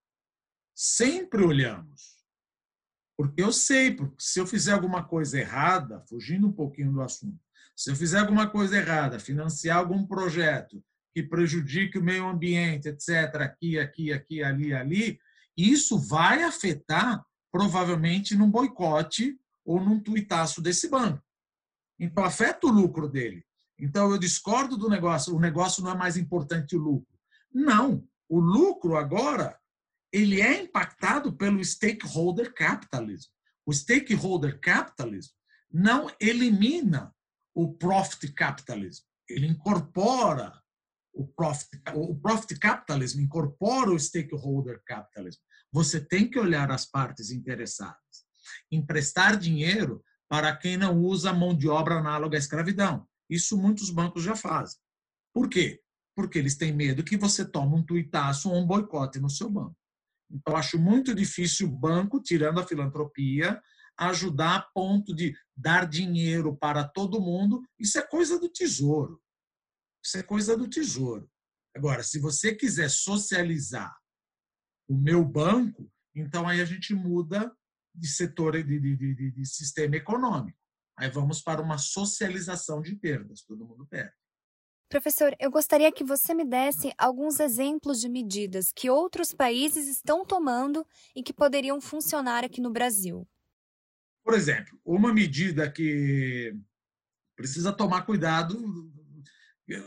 Sempre 0.73 1.43
olhamos. 1.43 2.18
Porque 3.19 3.43
eu 3.43 3.51
sei, 3.51 3.91
porque 3.91 4.15
se 4.17 4.39
eu 4.39 4.47
fizer 4.47 4.71
alguma 4.71 5.03
coisa 5.03 5.37
errada, 5.37 6.01
fugindo 6.07 6.47
um 6.47 6.53
pouquinho 6.53 6.93
do 6.93 7.01
assunto, 7.01 7.37
se 7.75 7.91
eu 7.91 7.95
fizer 7.97 8.19
alguma 8.19 8.47
coisa 8.49 8.77
errada, 8.77 9.19
financiar 9.19 9.77
algum 9.77 10.07
projeto 10.07 10.81
que 11.13 11.21
prejudique 11.21 11.97
o 11.97 12.01
meio 12.01 12.25
ambiente, 12.25 12.87
etc., 12.87 13.35
aqui, 13.41 13.77
aqui, 13.77 14.13
aqui, 14.13 14.41
ali, 14.41 14.73
ali, 14.73 15.19
isso 15.57 15.99
vai 15.99 16.43
afetar 16.43 17.21
provavelmente 17.51 18.37
num 18.37 18.49
boicote 18.49 19.37
ou 19.65 19.81
num 19.81 19.99
tuitaço 19.99 20.61
desse 20.61 20.87
banco. 20.87 21.21
Então, 21.99 22.23
afeta 22.23 22.67
o 22.67 22.71
lucro 22.71 23.09
dele. 23.09 23.43
Então, 23.77 24.09
eu 24.09 24.17
discordo 24.17 24.77
do 24.77 24.87
negócio, 24.87 25.35
o 25.35 25.41
negócio 25.41 25.83
não 25.83 25.91
é 25.91 25.97
mais 25.97 26.15
importante 26.15 26.73
o 26.73 26.79
lucro. 26.79 27.19
Não, 27.53 28.01
o 28.29 28.39
lucro 28.39 28.95
agora 28.95 29.58
ele 30.11 30.41
é 30.41 30.63
impactado 30.63 31.33
pelo 31.33 31.63
stakeholder 31.63 32.53
capitalism. 32.53 33.29
O 33.65 33.73
stakeholder 33.73 34.59
capitalism 34.59 35.31
não 35.71 36.09
elimina 36.19 37.13
o 37.53 37.73
profit 37.73 38.31
capitalism, 38.33 39.03
ele 39.27 39.47
incorpora 39.47 40.59
o 41.13 41.27
profit, 41.27 41.81
o 41.93 42.15
profit 42.15 42.57
capitalism 42.57 43.21
incorpora 43.21 43.91
o 43.91 43.99
stakeholder 43.99 44.81
capitalism. 44.85 45.39
Você 45.71 45.99
tem 45.99 46.29
que 46.29 46.39
olhar 46.39 46.71
as 46.71 46.85
partes 46.85 47.29
interessadas. 47.29 48.25
Emprestar 48.71 49.37
dinheiro 49.37 50.03
para 50.27 50.55
quem 50.55 50.77
não 50.77 50.97
usa 50.99 51.33
mão 51.33 51.55
de 51.55 51.67
obra 51.67 51.95
análoga 51.95 52.37
à 52.37 52.39
escravidão. 52.39 53.07
Isso 53.29 53.57
muitos 53.57 53.89
bancos 53.89 54.23
já 54.23 54.35
fazem. 54.35 54.79
Por 55.33 55.49
quê? 55.49 55.81
Porque 56.15 56.39
eles 56.39 56.55
têm 56.55 56.73
medo 56.73 57.03
que 57.03 57.17
você 57.17 57.45
tome 57.45 57.75
um 57.75 57.83
tuitaço 57.83 58.49
ou 58.49 58.57
um 58.57 58.65
boicote 58.65 59.19
no 59.19 59.29
seu 59.29 59.49
banco. 59.49 59.78
Então, 60.31 60.55
acho 60.55 60.77
muito 60.77 61.13
difícil 61.13 61.67
o 61.67 61.71
banco, 61.71 62.21
tirando 62.21 62.59
a 62.59 62.67
filantropia, 62.67 63.61
ajudar 63.97 64.55
a 64.55 64.61
ponto 64.61 65.13
de 65.13 65.35
dar 65.55 65.87
dinheiro 65.87 66.55
para 66.55 66.87
todo 66.87 67.21
mundo. 67.21 67.63
Isso 67.77 67.97
é 67.97 68.01
coisa 68.01 68.39
do 68.39 68.47
tesouro. 68.47 69.21
Isso 70.03 70.17
é 70.17 70.23
coisa 70.23 70.55
do 70.55 70.69
tesouro. 70.69 71.29
Agora, 71.75 72.03
se 72.03 72.19
você 72.19 72.55
quiser 72.55 72.89
socializar 72.89 73.95
o 74.87 74.97
meu 74.97 75.23
banco, 75.23 75.91
então 76.15 76.47
aí 76.47 76.61
a 76.61 76.65
gente 76.65 76.93
muda 76.93 77.55
de 77.93 78.07
setor 78.07 78.63
de, 78.63 78.79
de, 78.79 78.95
de, 78.95 79.31
de 79.31 79.45
sistema 79.45 79.95
econômico. 79.95 80.57
Aí 80.97 81.09
vamos 81.09 81.41
para 81.41 81.61
uma 81.61 81.77
socialização 81.77 82.81
de 82.81 82.95
perdas, 82.95 83.43
todo 83.43 83.65
mundo 83.65 83.85
perde. 83.87 84.13
Professor, 84.89 85.35
eu 85.39 85.51
gostaria 85.51 85.91
que 85.91 86.03
você 86.03 86.33
me 86.33 86.43
desse 86.43 86.91
alguns 86.97 87.39
exemplos 87.39 88.01
de 88.01 88.09
medidas 88.09 88.71
que 88.73 88.89
outros 88.89 89.31
países 89.31 89.87
estão 89.87 90.25
tomando 90.25 90.83
e 91.15 91.21
que 91.21 91.31
poderiam 91.31 91.79
funcionar 91.79 92.43
aqui 92.43 92.59
no 92.59 92.71
Brasil. 92.71 93.27
Por 94.23 94.33
exemplo, 94.33 94.79
uma 94.83 95.13
medida 95.13 95.71
que 95.71 96.55
precisa 97.35 97.71
tomar 97.71 98.01
cuidado 98.01 98.57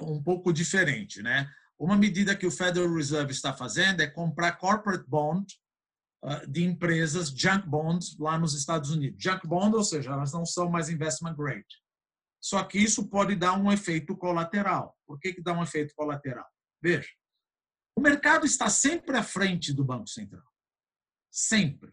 um 0.00 0.22
pouco 0.22 0.52
diferente, 0.52 1.20
né? 1.20 1.50
Uma 1.76 1.96
medida 1.96 2.36
que 2.36 2.46
o 2.46 2.50
Federal 2.50 2.94
Reserve 2.94 3.32
está 3.32 3.52
fazendo 3.52 4.00
é 4.02 4.06
comprar 4.06 4.52
corporate 4.52 5.04
bond 5.08 5.44
ah, 6.22 6.46
de 6.46 6.62
empresas 6.62 7.28
junk 7.28 7.68
bonds 7.68 8.16
lá 8.16 8.38
nos 8.38 8.54
Estados 8.54 8.90
Unidos. 8.90 9.20
Junk 9.20 9.48
bond, 9.48 9.74
ou 9.74 9.82
seja, 9.82 10.12
elas 10.12 10.32
não 10.32 10.46
são 10.46 10.70
mais 10.70 10.88
investment 10.88 11.34
grade. 11.34 11.81
Só 12.42 12.64
que 12.64 12.76
isso 12.76 13.08
pode 13.08 13.36
dar 13.36 13.56
um 13.56 13.70
efeito 13.70 14.16
colateral. 14.16 14.98
Por 15.06 15.20
que, 15.20 15.32
que 15.32 15.40
dá 15.40 15.52
um 15.52 15.62
efeito 15.62 15.94
colateral? 15.94 16.48
Veja, 16.82 17.08
o 17.96 18.00
mercado 18.00 18.44
está 18.44 18.68
sempre 18.68 19.16
à 19.16 19.22
frente 19.22 19.72
do 19.72 19.84
Banco 19.84 20.08
Central. 20.08 20.44
Sempre. 21.30 21.92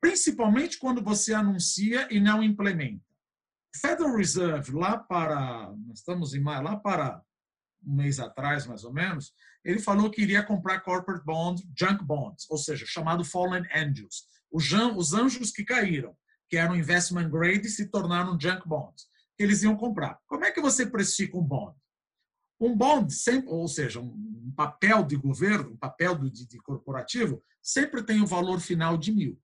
Principalmente 0.00 0.78
quando 0.78 1.00
você 1.00 1.32
anuncia 1.32 2.08
e 2.10 2.18
não 2.18 2.42
implementa. 2.42 3.04
O 3.72 3.78
Federal 3.78 4.16
Reserve, 4.16 4.72
lá 4.72 4.98
para. 4.98 5.72
Nós 5.86 5.98
estamos 5.98 6.34
em 6.34 6.40
maio, 6.40 6.64
lá 6.64 6.76
para 6.76 7.22
um 7.86 7.94
mês 7.94 8.18
atrás, 8.18 8.66
mais 8.66 8.82
ou 8.82 8.92
menos, 8.92 9.32
ele 9.64 9.78
falou 9.78 10.10
que 10.10 10.22
iria 10.22 10.42
comprar 10.42 10.80
corporate 10.80 11.24
bonds, 11.24 11.62
junk 11.78 12.04
bonds, 12.04 12.44
ou 12.50 12.58
seja, 12.58 12.84
chamado 12.84 13.24
fallen 13.24 13.64
angels. 13.72 14.26
Os 14.50 15.14
anjos 15.14 15.52
que 15.52 15.64
caíram, 15.64 16.16
que 16.48 16.56
eram 16.56 16.74
investment 16.74 17.30
grade, 17.30 17.68
se 17.68 17.88
tornaram 17.88 18.38
junk 18.40 18.66
bonds 18.66 19.06
que 19.38 19.44
eles 19.44 19.62
iam 19.62 19.76
comprar. 19.76 20.20
Como 20.26 20.44
é 20.44 20.50
que 20.50 20.60
você 20.60 20.84
precifica 20.84 21.38
um 21.38 21.44
bond? 21.44 21.78
Um 22.60 22.76
bond, 22.76 23.14
ou 23.46 23.68
seja, 23.68 24.00
um 24.00 24.52
papel 24.56 25.04
de 25.04 25.14
governo, 25.14 25.70
um 25.70 25.76
papel 25.76 26.18
de, 26.18 26.58
corporativo, 26.58 27.40
sempre 27.62 28.02
tem 28.02 28.20
o 28.20 28.26
valor 28.26 28.58
final 28.58 28.98
de 28.98 29.12
mil. 29.12 29.40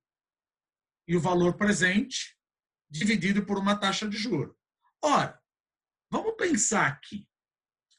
E 1.07 1.15
o 1.15 1.21
valor 1.21 1.55
presente 1.55 2.37
dividido 2.89 3.45
por 3.45 3.57
uma 3.57 3.77
taxa 3.77 4.05
de 4.05 4.17
juro. 4.17 4.57
Ora, 5.01 5.39
vamos 6.11 6.35
pensar 6.35 6.87
aqui. 6.87 7.25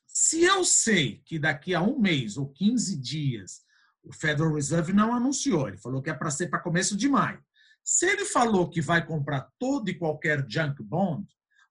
Se 0.06 0.42
eu 0.42 0.64
sei 0.64 1.22
que 1.24 1.38
daqui 1.38 1.74
a 1.74 1.80
um 1.80 1.98
mês 1.98 2.36
ou 2.36 2.52
15 2.52 2.98
dias 2.98 3.64
o 4.02 4.12
Federal 4.12 4.52
Reserve 4.52 4.92
não 4.92 5.14
anunciou, 5.14 5.66
ele 5.66 5.78
falou 5.78 6.02
que 6.02 6.10
é 6.10 6.14
para 6.14 6.30
ser 6.30 6.48
para 6.48 6.60
começo 6.60 6.94
de 6.94 7.08
maio. 7.08 7.42
Se 7.82 8.04
ele 8.04 8.26
falou 8.26 8.68
que 8.68 8.82
vai 8.82 9.04
comprar 9.04 9.50
todo 9.58 9.88
e 9.88 9.94
qualquer 9.94 10.44
junk 10.48 10.82
bond, 10.82 11.26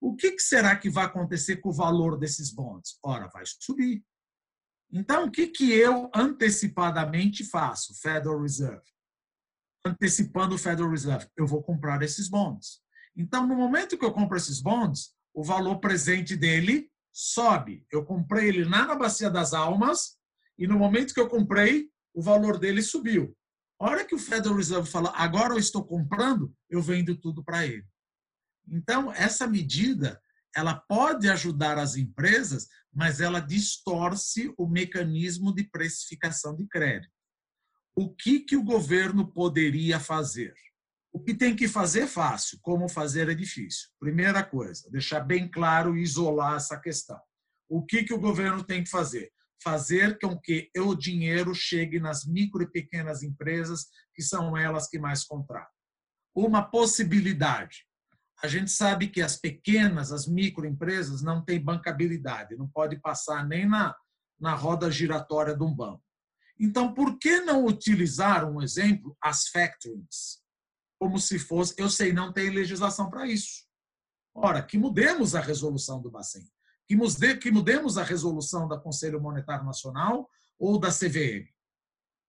o 0.05 0.15
que 0.15 0.37
será 0.37 0.75
que 0.75 0.87
vai 0.87 1.05
acontecer 1.05 1.55
com 1.55 1.69
o 1.69 1.73
valor 1.73 2.15
desses 2.15 2.51
bonds? 2.51 2.99
Ora, 3.01 3.27
vai 3.27 3.43
subir. 3.43 4.05
Então, 4.91 5.25
o 5.25 5.31
que, 5.31 5.47
que 5.47 5.73
eu 5.73 6.11
antecipadamente 6.13 7.43
faço, 7.43 7.99
Federal 7.99 8.39
Reserve? 8.39 8.85
Antecipando 9.83 10.53
o 10.53 10.59
Federal 10.59 10.91
Reserve, 10.91 11.27
eu 11.35 11.47
vou 11.47 11.63
comprar 11.63 12.03
esses 12.03 12.29
bonds. 12.29 12.83
Então, 13.17 13.47
no 13.47 13.55
momento 13.55 13.97
que 13.97 14.05
eu 14.05 14.13
compro 14.13 14.37
esses 14.37 14.61
bonds, 14.61 15.15
o 15.33 15.43
valor 15.43 15.79
presente 15.79 16.35
dele 16.35 16.87
sobe. 17.11 17.83
Eu 17.91 18.05
comprei 18.05 18.49
ele 18.49 18.63
lá 18.63 18.85
na 18.85 18.93
Bacia 18.93 19.31
das 19.31 19.55
Almas 19.55 20.19
e 20.55 20.67
no 20.67 20.77
momento 20.77 21.15
que 21.15 21.19
eu 21.19 21.27
comprei, 21.27 21.89
o 22.13 22.21
valor 22.21 22.59
dele 22.59 22.83
subiu. 22.83 23.35
A 23.81 23.89
hora 23.89 24.05
que 24.05 24.13
o 24.13 24.19
Federal 24.19 24.55
Reserve 24.55 24.87
fala, 24.87 25.11
agora 25.15 25.55
eu 25.55 25.59
estou 25.59 25.83
comprando, 25.83 26.53
eu 26.69 26.79
vendo 26.79 27.17
tudo 27.17 27.43
para 27.43 27.65
ele. 27.65 27.87
Então, 28.67 29.11
essa 29.13 29.47
medida, 29.47 30.21
ela 30.55 30.75
pode 30.75 31.29
ajudar 31.29 31.77
as 31.77 31.95
empresas, 31.95 32.67
mas 32.93 33.19
ela 33.19 33.39
distorce 33.39 34.53
o 34.57 34.67
mecanismo 34.67 35.53
de 35.53 35.63
precificação 35.63 36.55
de 36.55 36.65
crédito. 36.67 37.13
O 37.95 38.13
que, 38.13 38.39
que 38.39 38.55
o 38.55 38.63
governo 38.63 39.31
poderia 39.31 39.99
fazer? 39.99 40.53
O 41.11 41.19
que 41.21 41.33
tem 41.33 41.55
que 41.55 41.67
fazer 41.67 42.01
é 42.01 42.07
fácil, 42.07 42.59
como 42.61 42.89
fazer 42.89 43.29
é 43.29 43.33
difícil. 43.33 43.89
Primeira 43.99 44.43
coisa, 44.43 44.89
deixar 44.91 45.21
bem 45.21 45.49
claro 45.49 45.95
e 45.95 46.01
isolar 46.01 46.57
essa 46.57 46.77
questão. 46.79 47.19
O 47.69 47.85
que, 47.85 48.03
que 48.03 48.13
o 48.13 48.19
governo 48.19 48.63
tem 48.63 48.83
que 48.83 48.89
fazer? 48.89 49.31
Fazer 49.63 50.19
com 50.19 50.37
que 50.37 50.69
o 50.77 50.93
dinheiro 50.93 51.55
chegue 51.55 51.99
nas 51.99 52.25
micro 52.25 52.63
e 52.63 52.69
pequenas 52.69 53.23
empresas, 53.23 53.87
que 54.13 54.21
são 54.21 54.57
elas 54.57 54.87
que 54.89 54.99
mais 54.99 55.23
contratam. 55.23 55.71
Uma 56.35 56.61
possibilidade 56.61 57.85
a 58.43 58.47
gente 58.47 58.71
sabe 58.71 59.07
que 59.07 59.21
as 59.21 59.37
pequenas, 59.37 60.11
as 60.11 60.27
microempresas, 60.27 61.21
não 61.21 61.43
têm 61.43 61.59
bancabilidade, 61.59 62.55
não 62.55 62.67
pode 62.67 62.99
passar 62.99 63.47
nem 63.47 63.67
na, 63.67 63.95
na 64.39 64.53
roda 64.53 64.91
giratória 64.91 65.55
de 65.55 65.63
um 65.63 65.73
banco. 65.73 66.03
Então, 66.59 66.93
por 66.93 67.17
que 67.17 67.41
não 67.41 67.65
utilizar 67.65 68.49
um 68.49 68.61
exemplo, 68.61 69.15
as 69.21 69.47
factorings? 69.47 70.41
Como 70.99 71.19
se 71.19 71.37
fosse, 71.37 71.73
eu 71.77 71.89
sei, 71.89 72.13
não 72.13 72.31
tem 72.31 72.49
legislação 72.49 73.09
para 73.09 73.27
isso. 73.27 73.65
Ora, 74.33 74.61
que 74.61 74.77
mudemos 74.77 75.35
a 75.35 75.41
resolução 75.41 76.01
do 76.01 76.09
Bacen, 76.09 76.45
que, 76.87 76.95
mude, 76.95 77.37
que 77.37 77.51
mudemos 77.51 77.97
a 77.97 78.03
resolução 78.03 78.67
da 78.67 78.77
Conselho 78.77 79.21
Monetário 79.21 79.65
Nacional 79.65 80.29
ou 80.57 80.79
da 80.79 80.89
CVM. 80.89 81.47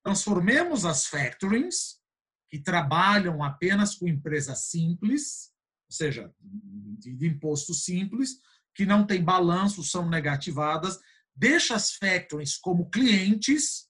Transformemos 0.04 0.84
as 0.84 1.06
factorings, 1.06 2.00
que 2.48 2.60
trabalham 2.60 3.42
apenas 3.42 3.96
com 3.96 4.06
empresas 4.06 4.66
simples, 4.66 5.52
ou 5.88 5.92
seja, 5.94 6.32
de, 6.40 7.26
imposto 7.26 7.72
simples, 7.72 8.40
que 8.74 8.84
não 8.84 9.06
tem 9.06 9.22
balanço, 9.22 9.82
são 9.82 10.08
negativadas, 10.08 10.98
deixa 11.34 11.74
as 11.74 11.94
factorings 11.94 12.58
como 12.58 12.90
clientes, 12.90 13.88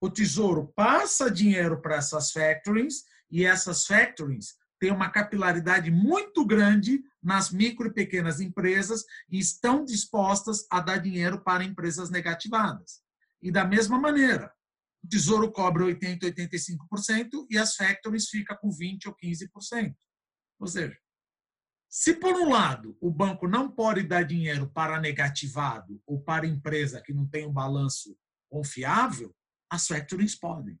o 0.00 0.10
Tesouro 0.10 0.72
passa 0.74 1.30
dinheiro 1.30 1.80
para 1.80 1.96
essas 1.96 2.32
factorings 2.32 3.04
e 3.30 3.44
essas 3.44 3.86
factorings 3.86 4.56
têm 4.80 4.90
uma 4.90 5.10
capilaridade 5.10 5.90
muito 5.90 6.44
grande 6.44 7.00
nas 7.22 7.50
micro 7.50 7.86
e 7.86 7.92
pequenas 7.92 8.40
empresas 8.40 9.04
e 9.30 9.38
estão 9.38 9.84
dispostas 9.84 10.66
a 10.70 10.80
dar 10.80 10.98
dinheiro 10.98 11.40
para 11.40 11.62
empresas 11.62 12.10
negativadas. 12.10 13.00
E 13.40 13.52
da 13.52 13.64
mesma 13.64 13.98
maneira, 13.98 14.52
o 15.04 15.08
Tesouro 15.08 15.52
cobra 15.52 15.84
80%, 15.84 16.20
85% 16.20 17.46
e 17.50 17.58
as 17.58 17.76
factorings 17.76 18.28
ficam 18.28 18.56
com 18.56 18.70
20% 18.70 19.06
ou 19.06 19.16
15%. 19.16 19.94
Ou 20.58 20.66
seja, 20.66 20.96
se, 21.94 22.14
por 22.14 22.32
um 22.32 22.48
lado, 22.48 22.96
o 23.02 23.10
banco 23.10 23.46
não 23.46 23.70
pode 23.70 24.02
dar 24.02 24.22
dinheiro 24.22 24.66
para 24.66 24.98
negativado 24.98 26.02
ou 26.06 26.22
para 26.22 26.46
empresa 26.46 27.02
que 27.02 27.12
não 27.12 27.26
tem 27.26 27.46
um 27.46 27.52
balanço 27.52 28.16
confiável, 28.48 29.36
as 29.68 29.86
factorings 29.86 30.34
podem. 30.34 30.80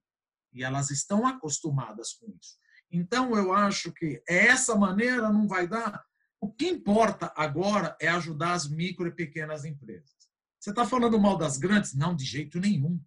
E 0.54 0.64
elas 0.64 0.90
estão 0.90 1.26
acostumadas 1.26 2.14
com 2.14 2.34
isso. 2.40 2.56
Então, 2.90 3.36
eu 3.36 3.52
acho 3.52 3.92
que 3.92 4.22
essa 4.26 4.74
maneira 4.74 5.30
não 5.30 5.46
vai 5.46 5.68
dar. 5.68 6.02
O 6.40 6.50
que 6.50 6.66
importa 6.66 7.30
agora 7.36 7.94
é 8.00 8.08
ajudar 8.08 8.54
as 8.54 8.66
micro 8.66 9.06
e 9.06 9.14
pequenas 9.14 9.66
empresas. 9.66 10.16
Você 10.58 10.70
está 10.70 10.86
falando 10.86 11.20
mal 11.20 11.36
das 11.36 11.58
grandes? 11.58 11.92
Não, 11.92 12.16
de 12.16 12.24
jeito 12.24 12.58
nenhum. 12.58 12.98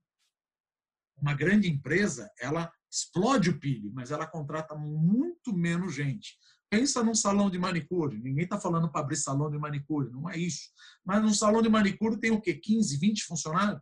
Uma 1.18 1.34
grande 1.34 1.68
empresa, 1.68 2.32
ela 2.40 2.72
explode 2.88 3.50
o 3.50 3.60
PIB, 3.60 3.90
mas 3.90 4.12
ela 4.12 4.28
contrata 4.28 4.76
muito 4.76 5.52
menos 5.56 5.96
gente. 5.96 6.38
Pensa 6.70 7.04
num 7.04 7.14
salão 7.14 7.50
de 7.50 7.58
manicure. 7.58 8.18
Ninguém 8.18 8.44
está 8.44 8.60
falando 8.60 8.92
para 8.92 9.02
abrir 9.02 9.16
salão 9.16 9.50
de 9.50 9.58
manicure, 9.58 10.12
não 10.12 10.30
é 10.30 10.38
isso. 10.38 10.70
Mas 11.04 11.22
num 11.22 11.34
salão 11.34 11.62
de 11.62 11.70
manicure 11.70 12.20
tem 12.20 12.32
o 12.32 12.42
quê? 12.42 12.56
15, 12.56 12.98
20 12.98 13.24
funcionários? 13.24 13.82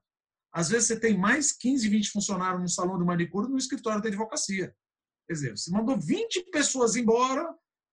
Às 0.51 0.69
vezes 0.69 0.87
você 0.87 0.99
tem 0.99 1.17
mais 1.17 1.51
15, 1.51 1.89
20 1.89 2.11
funcionários 2.11 2.61
no 2.61 2.69
salão 2.69 2.97
de 2.97 3.05
manicure 3.05 3.49
no 3.49 3.57
escritório 3.57 4.01
da 4.01 4.07
advocacia. 4.07 4.75
Quer 5.27 5.33
dizer, 5.33 5.57
você 5.57 5.71
mandou 5.71 5.99
20 5.99 6.51
pessoas 6.51 6.95
embora, 6.95 7.47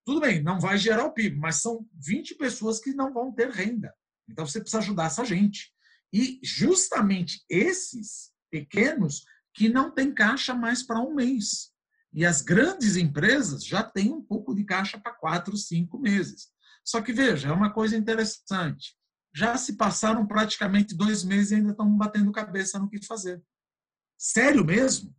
tudo 0.05 0.21
bem, 0.21 0.43
não 0.43 0.61
vai 0.61 0.77
gerar 0.77 1.07
o 1.07 1.13
PIB, 1.13 1.37
mas 1.37 1.63
são 1.63 1.87
20 1.95 2.35
pessoas 2.35 2.79
que 2.79 2.93
não 2.93 3.13
vão 3.13 3.33
ter 3.33 3.49
renda. 3.51 3.95
Então 4.29 4.45
você 4.45 4.61
precisa 4.61 4.81
ajudar 4.81 5.07
essa 5.07 5.25
gente. 5.25 5.73
E 6.13 6.41
justamente 6.43 7.45
esses 7.49 8.31
pequenos 8.51 9.25
que 9.55 9.69
não 9.69 9.91
têm 9.91 10.13
caixa 10.13 10.55
mais 10.55 10.83
para 10.83 11.01
um 11.01 11.15
mês. 11.15 11.73
E 12.13 12.25
as 12.25 12.43
grandes 12.43 12.97
empresas 12.97 13.65
já 13.65 13.83
têm 13.83 14.13
um 14.13 14.23
pouco 14.23 14.55
de 14.55 14.65
caixa 14.65 14.99
para 14.99 15.13
quatro, 15.13 15.57
cinco 15.57 15.99
meses. 15.99 16.49
Só 16.85 17.01
que, 17.01 17.13
veja, 17.13 17.49
é 17.49 17.53
uma 17.53 17.73
coisa 17.73 17.97
interessante. 17.97 18.97
Já 19.35 19.57
se 19.57 19.77
passaram 19.77 20.27
praticamente 20.27 20.95
dois 20.95 21.23
meses 21.23 21.53
e 21.53 21.55
ainda 21.57 21.71
estão 21.71 21.97
batendo 21.97 22.33
cabeça 22.33 22.79
no 22.79 22.89
que 22.89 23.05
fazer. 23.05 23.41
Sério 24.19 24.65
mesmo? 24.65 25.15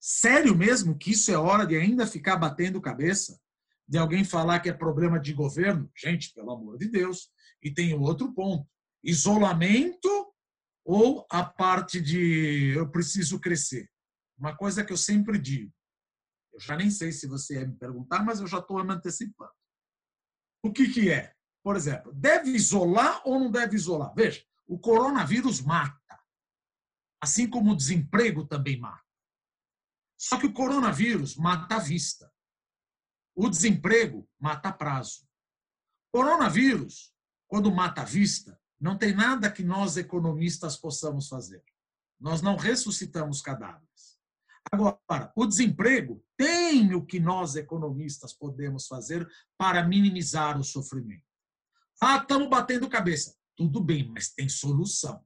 Sério 0.00 0.56
mesmo 0.56 0.96
que 0.96 1.12
isso 1.12 1.30
é 1.30 1.36
hora 1.36 1.66
de 1.66 1.76
ainda 1.76 2.06
ficar 2.06 2.36
batendo 2.36 2.80
cabeça? 2.80 3.38
De 3.86 3.98
alguém 3.98 4.24
falar 4.24 4.60
que 4.60 4.70
é 4.70 4.72
problema 4.72 5.20
de 5.20 5.34
governo? 5.34 5.90
Gente, 5.96 6.32
pelo 6.32 6.50
amor 6.50 6.78
de 6.78 6.88
Deus. 6.88 7.30
E 7.62 7.70
tem 7.70 7.94
outro 7.94 8.32
ponto: 8.32 8.66
isolamento 9.04 10.08
ou 10.84 11.26
a 11.30 11.44
parte 11.44 12.00
de 12.00 12.72
eu 12.74 12.90
preciso 12.90 13.38
crescer? 13.38 13.88
Uma 14.38 14.56
coisa 14.56 14.82
que 14.82 14.92
eu 14.92 14.96
sempre 14.96 15.38
digo: 15.38 15.70
eu 16.52 16.60
já 16.60 16.76
nem 16.76 16.90
sei 16.90 17.12
se 17.12 17.26
você 17.26 17.60
ia 17.60 17.66
me 17.66 17.76
perguntar, 17.76 18.24
mas 18.24 18.40
eu 18.40 18.46
já 18.46 18.58
estou 18.58 18.82
me 18.84 18.92
antecipando. 18.92 19.52
O 20.62 20.72
que, 20.72 20.92
que 20.92 21.10
é? 21.10 21.34
Por 21.62 21.76
exemplo, 21.76 22.12
deve 22.12 22.50
isolar 22.50 23.22
ou 23.24 23.38
não 23.38 23.50
deve 23.50 23.76
isolar? 23.76 24.12
Veja, 24.14 24.44
o 24.66 24.78
coronavírus 24.78 25.60
mata, 25.60 26.20
assim 27.20 27.48
como 27.48 27.72
o 27.72 27.76
desemprego 27.76 28.46
também 28.46 28.78
mata. 28.78 29.02
Só 30.18 30.38
que 30.38 30.46
o 30.46 30.52
coronavírus 30.52 31.36
mata 31.36 31.76
a 31.76 31.78
vista. 31.78 32.32
O 33.34 33.48
desemprego 33.48 34.28
mata 34.38 34.68
a 34.68 34.72
prazo. 34.72 35.26
Coronavírus, 36.12 37.12
quando 37.48 37.72
mata 37.72 38.02
a 38.02 38.04
vista, 38.04 38.60
não 38.80 38.98
tem 38.98 39.14
nada 39.14 39.50
que 39.50 39.62
nós 39.62 39.96
economistas 39.96 40.76
possamos 40.76 41.28
fazer. 41.28 41.64
Nós 42.20 42.42
não 42.42 42.56
ressuscitamos 42.56 43.40
cadáveres. 43.40 44.11
Agora, 44.70 45.32
o 45.36 45.46
desemprego 45.46 46.24
tem 46.36 46.94
o 46.94 47.04
que 47.04 47.18
nós 47.18 47.56
economistas 47.56 48.32
podemos 48.32 48.86
fazer 48.86 49.28
para 49.58 49.86
minimizar 49.86 50.58
o 50.58 50.64
sofrimento. 50.64 51.24
Ah, 52.00 52.16
estamos 52.16 52.48
batendo 52.48 52.88
cabeça. 52.88 53.36
Tudo 53.56 53.80
bem, 53.82 54.10
mas 54.10 54.30
tem 54.32 54.48
solução. 54.48 55.24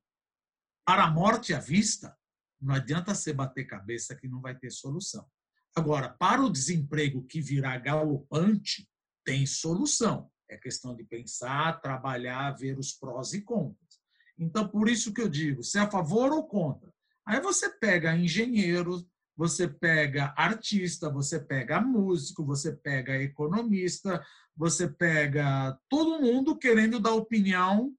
Para 0.85 1.05
a 1.05 1.11
morte 1.11 1.55
à 1.55 1.59
vista, 1.59 2.17
não 2.61 2.75
adianta 2.75 3.15
você 3.15 3.33
bater 3.33 3.67
cabeça 3.67 4.15
que 4.15 4.29
não 4.29 4.41
vai 4.41 4.57
ter 4.57 4.71
solução. 4.71 5.27
Agora, 5.75 6.09
para 6.09 6.43
o 6.43 6.51
desemprego 6.51 7.25
que 7.27 7.41
virá 7.41 7.77
galopante, 7.79 8.89
tem 9.25 9.45
solução. 9.45 10.31
É 10.49 10.57
questão 10.57 10.95
de 10.95 11.05
pensar, 11.05 11.81
trabalhar, 11.81 12.53
ver 12.53 12.79
os 12.79 12.93
prós 12.93 13.33
e 13.33 13.43
contras. 13.43 14.01
Então, 14.39 14.69
por 14.69 14.89
isso 14.89 15.13
que 15.13 15.21
eu 15.21 15.29
digo, 15.29 15.63
se 15.63 15.79
é 15.79 15.83
a 15.83 15.91
favor 15.91 16.33
ou 16.33 16.47
contra. 16.47 16.93
Aí 17.27 17.41
você 17.41 17.69
pega 17.69 18.17
engenheiros, 18.17 19.05
você 19.37 19.69
pega 19.69 20.33
artista, 20.37 21.11
você 21.11 21.39
pega 21.39 21.81
músico, 21.81 22.45
você 22.45 22.73
pega 22.75 23.21
economista, 23.23 24.25
você 24.57 24.89
pega 24.89 25.79
todo 25.89 26.21
mundo 26.21 26.57
querendo 26.57 26.99
dar 26.99 27.13
opinião 27.13 27.95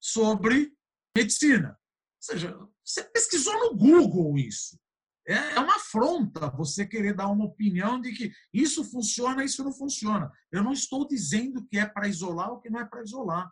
sobre 0.00 0.72
medicina. 1.16 1.70
Ou 1.70 1.76
seja, 2.20 2.68
você 2.84 3.02
pesquisou 3.04 3.58
no 3.58 3.76
Google 3.76 4.38
isso. 4.38 4.78
É, 5.26 5.34
é 5.34 5.60
uma 5.60 5.76
afronta 5.76 6.50
você 6.50 6.84
querer 6.84 7.14
dar 7.14 7.28
uma 7.28 7.44
opinião 7.44 8.00
de 8.00 8.12
que 8.12 8.32
isso 8.52 8.84
funciona, 8.84 9.44
isso 9.44 9.62
não 9.62 9.72
funciona. 9.72 10.30
Eu 10.50 10.62
não 10.62 10.72
estou 10.72 11.06
dizendo 11.06 11.64
que 11.66 11.78
é 11.78 11.86
para 11.86 12.08
isolar 12.08 12.50
ou 12.50 12.60
que 12.60 12.70
não 12.70 12.80
é 12.80 12.84
para 12.84 13.02
isolar. 13.02 13.50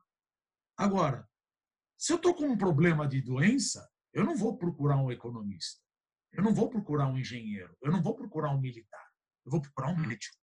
Agora, 0.77 1.29
se 1.97 2.13
eu 2.13 2.17
estou 2.17 2.35
com 2.35 2.47
um 2.47 2.59
problema 2.59 3.07
de 3.07 3.21
doença, 3.21 3.89
eu 4.13 4.25
não 4.25 4.35
vou 4.35 4.57
procurar 4.57 4.97
um 4.97 5.13
economista, 5.13 5.81
eu 6.33 6.43
não 6.43 6.55
vou 6.55 6.69
procurar 6.69 7.07
um 7.09 7.19
engenheiro, 7.19 7.77
eu 7.83 7.91
não 7.91 8.03
vou 8.03 8.15
procurar 8.15 8.51
um 8.51 8.61
militar, 8.61 9.07
eu 9.45 9.51
vou 9.51 9.61
procurar 9.61 9.89
um 9.89 9.97
médico. 9.97 10.37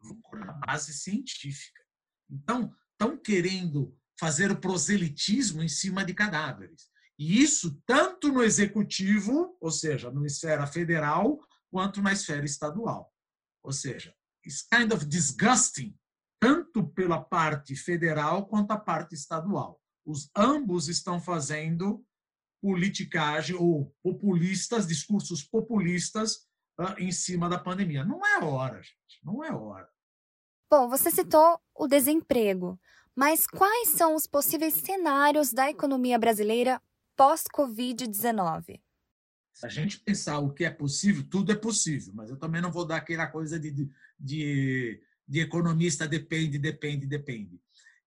Eu 0.00 0.08
vou 0.08 0.16
procurar 0.18 0.50
a 0.50 0.66
base 0.66 0.92
científica. 0.92 1.82
Então, 2.30 2.74
estão 2.92 3.16
querendo 3.16 3.96
fazer 4.18 4.50
o 4.50 4.60
proselitismo 4.60 5.62
em 5.62 5.68
cima 5.68 6.04
de 6.04 6.14
cadáveres. 6.14 6.88
E 7.18 7.42
isso 7.42 7.80
tanto 7.86 8.30
no 8.30 8.42
executivo, 8.42 9.56
ou 9.60 9.70
seja, 9.70 10.10
na 10.10 10.26
esfera 10.26 10.66
federal, 10.66 11.40
quanto 11.70 12.02
na 12.02 12.12
esfera 12.12 12.44
estadual. 12.44 13.12
Ou 13.62 13.72
seja, 13.72 14.14
it's 14.44 14.62
kind 14.62 14.92
of 14.92 15.04
disgusting, 15.06 15.98
tanto 16.38 16.86
pela 16.88 17.22
parte 17.22 17.74
federal 17.74 18.46
quanto 18.46 18.70
a 18.72 18.78
parte 18.78 19.14
estadual. 19.14 19.80
Os 20.04 20.30
ambos 20.36 20.88
estão 20.88 21.20
fazendo 21.20 22.05
politicagem 22.66 23.54
ou 23.54 23.94
populistas, 24.02 24.88
discursos 24.88 25.40
populistas 25.44 26.48
uh, 26.80 26.98
em 26.98 27.12
cima 27.12 27.48
da 27.48 27.56
pandemia. 27.56 28.04
Não 28.04 28.26
é 28.26 28.42
hora, 28.42 28.82
gente, 28.82 29.20
não 29.22 29.44
é 29.44 29.52
hora. 29.52 29.88
Bom, 30.68 30.88
você 30.88 31.12
citou 31.12 31.60
o 31.72 31.86
desemprego, 31.86 32.76
mas 33.14 33.46
quais 33.46 33.90
são 33.90 34.16
os 34.16 34.26
possíveis 34.26 34.74
cenários 34.74 35.52
da 35.52 35.70
economia 35.70 36.18
brasileira 36.18 36.82
pós-Covid-19? 37.16 38.80
Se 39.54 39.64
a 39.64 39.68
gente 39.68 40.00
pensar 40.00 40.40
o 40.40 40.52
que 40.52 40.64
é 40.64 40.70
possível, 40.70 41.22
tudo 41.30 41.52
é 41.52 41.54
possível, 41.54 42.12
mas 42.16 42.30
eu 42.30 42.36
também 42.36 42.60
não 42.60 42.72
vou 42.72 42.84
dar 42.84 42.96
aquela 42.96 43.28
coisa 43.28 43.60
de, 43.60 43.88
de, 44.18 45.00
de 45.28 45.40
economista 45.40 46.08
depende, 46.08 46.58
depende, 46.58 47.06
depende. 47.06 47.60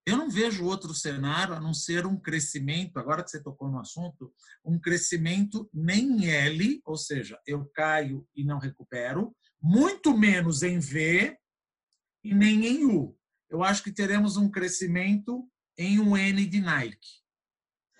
Eu 0.10 0.18
não 0.18 0.30
vejo 0.30 0.66
outro 0.66 0.94
cenário 0.94 1.54
a 1.54 1.60
não 1.60 1.74
ser 1.74 2.06
um 2.06 2.18
crescimento, 2.18 2.98
agora 2.98 3.24
que 3.24 3.30
você 3.30 3.42
tocou 3.42 3.70
no 3.70 3.80
assunto, 3.80 4.34
um 4.64 4.80
crescimento 4.80 5.70
nem 5.74 6.24
em 6.24 6.30
L, 6.30 6.82
ou 6.86 6.98
seja, 6.98 7.40
eu 7.46 7.66
caio 7.74 8.28
e 8.36 8.44
não 8.44 8.60
recupero, 8.60 9.36
muito 9.62 10.18
menos 10.18 10.64
em 10.64 10.80
V 10.80 11.38
e 12.24 12.34
nem 12.34 12.66
em 12.66 12.86
U. 12.86 13.18
Eu 13.50 13.64
acho 13.64 13.84
que 13.84 13.92
teremos 13.92 14.38
um 14.38 14.50
crescimento 14.50 15.50
em 15.78 16.00
um 16.00 16.16
N 16.16 16.46
de 16.46 16.62
Nike 16.62 17.20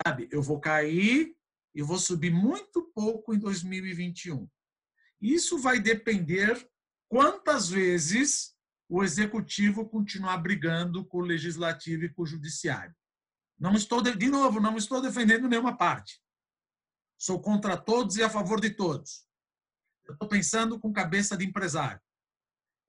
sabe? 0.06 0.28
Eu 0.30 0.42
vou 0.42 0.58
cair 0.58 1.34
e 1.74 1.82
vou 1.82 1.98
subir 1.98 2.32
muito 2.32 2.90
pouco 2.94 3.34
em 3.34 3.38
2021. 3.38 4.48
Isso 5.20 5.58
vai 5.58 5.78
depender 5.78 6.68
quantas 7.08 7.68
vezes 7.68 8.54
o 8.90 9.02
executivo 9.02 9.88
continuar 9.88 10.36
brigando 10.38 11.04
com 11.04 11.18
o 11.18 11.24
legislativo 11.24 12.04
e 12.04 12.08
com 12.12 12.22
o 12.22 12.26
judiciário. 12.26 12.94
Não 13.58 13.74
estou 13.74 14.02
de 14.02 14.28
novo, 14.28 14.60
não 14.60 14.76
estou 14.76 15.00
defendendo 15.00 15.48
nenhuma 15.48 15.76
parte. 15.76 16.20
Sou 17.18 17.40
contra 17.40 17.76
todos 17.76 18.16
e 18.16 18.22
a 18.22 18.28
favor 18.28 18.60
de 18.60 18.70
todos. 18.70 19.26
Eu 20.06 20.14
estou 20.14 20.28
pensando 20.28 20.78
com 20.78 20.92
cabeça 20.92 21.36
de 21.36 21.46
empresário. 21.46 22.00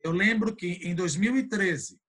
Eu 0.03 0.11
lembro 0.11 0.55
que 0.55 0.67
em 0.67 0.95
2013, 0.95 2.01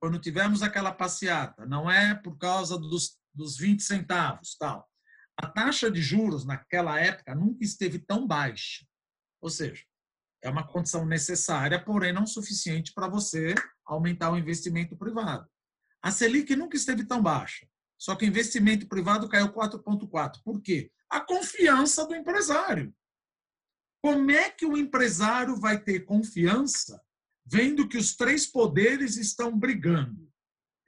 quando 0.00 0.20
tivemos 0.20 0.62
aquela 0.62 0.92
passeata, 0.92 1.66
não 1.66 1.90
é 1.90 2.14
por 2.14 2.38
causa 2.38 2.78
dos 2.78 3.18
dos 3.36 3.56
20 3.58 3.82
centavos, 3.82 4.56
tal. 4.56 4.88
A 5.36 5.46
taxa 5.46 5.90
de 5.90 6.00
juros 6.00 6.46
naquela 6.46 6.98
época 6.98 7.34
nunca 7.34 7.62
esteve 7.62 7.98
tão 7.98 8.26
baixa. 8.26 8.86
Ou 9.40 9.50
seja, 9.50 9.84
é 10.42 10.48
uma 10.48 10.66
condição 10.66 11.04
necessária, 11.04 11.82
porém 11.82 12.12
não 12.12 12.26
suficiente 12.26 12.92
para 12.92 13.08
você 13.08 13.54
aumentar 13.84 14.30
o 14.30 14.38
investimento 14.38 14.96
privado. 14.96 15.48
A 16.02 16.10
Selic 16.10 16.54
nunca 16.54 16.76
esteve 16.76 17.04
tão 17.04 17.22
baixa, 17.22 17.66
só 17.98 18.14
que 18.14 18.24
o 18.24 18.28
investimento 18.28 18.86
privado 18.86 19.28
caiu 19.28 19.52
4,4. 19.52 20.40
Por 20.44 20.60
quê? 20.60 20.90
A 21.10 21.20
confiança 21.20 22.06
do 22.06 22.14
empresário. 22.14 22.94
Como 24.02 24.30
é 24.30 24.50
que 24.50 24.64
o 24.64 24.76
empresário 24.76 25.56
vai 25.56 25.82
ter 25.82 26.04
confiança 26.04 27.02
vendo 27.44 27.88
que 27.88 27.96
os 27.96 28.14
três 28.14 28.46
poderes 28.46 29.16
estão 29.16 29.58
brigando? 29.58 30.30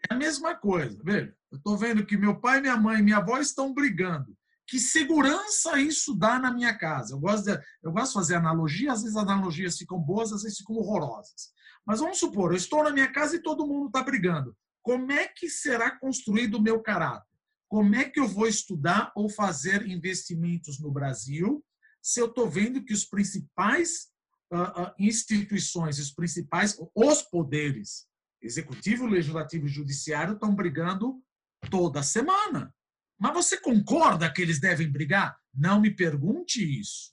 É 0.09 0.15
a 0.15 0.17
mesma 0.17 0.55
coisa. 0.55 1.01
Veja, 1.03 1.37
eu 1.51 1.59
estou 1.59 1.77
vendo 1.77 2.07
que 2.07 2.17
meu 2.17 2.41
pai, 2.41 2.61
minha 2.61 2.77
mãe 2.77 3.01
e 3.01 3.03
minha 3.03 3.17
avó 3.17 3.39
estão 3.39 3.75
brigando. 3.75 4.38
Que 4.69 4.79
segurança 4.79 5.81
isso 5.81 6.15
dá 6.15 6.39
na 6.39 6.53
minha 6.53 6.77
casa? 6.77 7.15
Eu 7.15 7.19
gosto, 7.19 7.47
de, 7.47 7.59
eu 7.83 7.91
gosto 7.91 8.09
de 8.09 8.15
fazer 8.15 8.35
analogia, 8.35 8.93
às 8.93 9.01
vezes 9.01 9.17
as 9.17 9.23
analogias 9.23 9.79
ficam 9.79 9.99
boas, 9.99 10.31
às 10.31 10.43
vezes 10.43 10.59
ficam 10.59 10.77
horrorosas. 10.77 11.51
Mas 11.87 12.01
vamos 12.01 12.19
supor, 12.19 12.53
eu 12.53 12.57
estou 12.59 12.85
na 12.85 12.91
minha 12.91 13.11
casa 13.11 13.37
e 13.37 13.43
todo 13.43 13.67
mundo 13.67 13.87
está 13.87 14.03
brigando. 14.03 14.55
Como 14.83 15.11
é 15.11 15.27
que 15.27 15.49
será 15.49 15.99
construído 15.99 16.57
o 16.57 16.63
meu 16.63 16.83
caráter? 16.83 17.27
Como 17.67 17.95
é 17.95 18.05
que 18.05 18.21
eu 18.21 18.29
vou 18.29 18.47
estudar 18.47 19.11
ou 19.17 19.31
fazer 19.31 19.87
investimentos 19.87 20.79
no 20.79 20.93
Brasil 20.93 21.65
se 22.03 22.21
eu 22.21 22.27
estou 22.27 22.49
vendo 22.49 22.85
que 22.85 22.93
os 22.93 23.07
principais 23.07 24.09
uh, 24.53 24.83
uh, 24.83 24.95
instituições, 24.99 25.99
os 25.99 26.13
principais, 26.13 26.79
os 26.95 27.23
poderes, 27.23 28.07
executivo, 28.41 29.07
legislativo 29.07 29.67
e 29.67 29.71
judiciário, 29.71 30.35
estão 30.35 30.55
brigando 30.55 31.23
toda 31.71 32.03
semana. 32.03 32.75
Mas 33.19 33.33
você 33.33 33.61
concorda 33.61 34.33
que 34.33 34.41
eles 34.41 34.61
devem 34.61 34.91
brigar? 34.91 35.39
Não 35.53 35.81
me 35.81 35.91
pergunte 35.91 36.63
isso. 36.63 37.13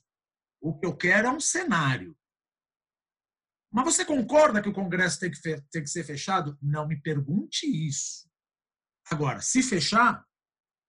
O 0.60 0.78
que 0.78 0.86
eu 0.86 0.96
quero 0.96 1.28
é 1.28 1.30
um 1.30 1.40
cenário. 1.40 2.16
Mas 3.72 3.84
você 3.84 4.04
concorda 4.04 4.62
que 4.62 4.68
o 4.68 4.72
Congresso 4.72 5.18
tem 5.18 5.30
que, 5.30 5.40
tem 5.40 5.82
que 5.82 5.90
ser 5.90 6.04
fechado? 6.04 6.56
Não 6.62 6.86
me 6.86 7.00
pergunte 7.00 7.66
isso. 7.66 8.28
Agora, 9.10 9.40
se 9.40 9.62
fechar, 9.62 10.24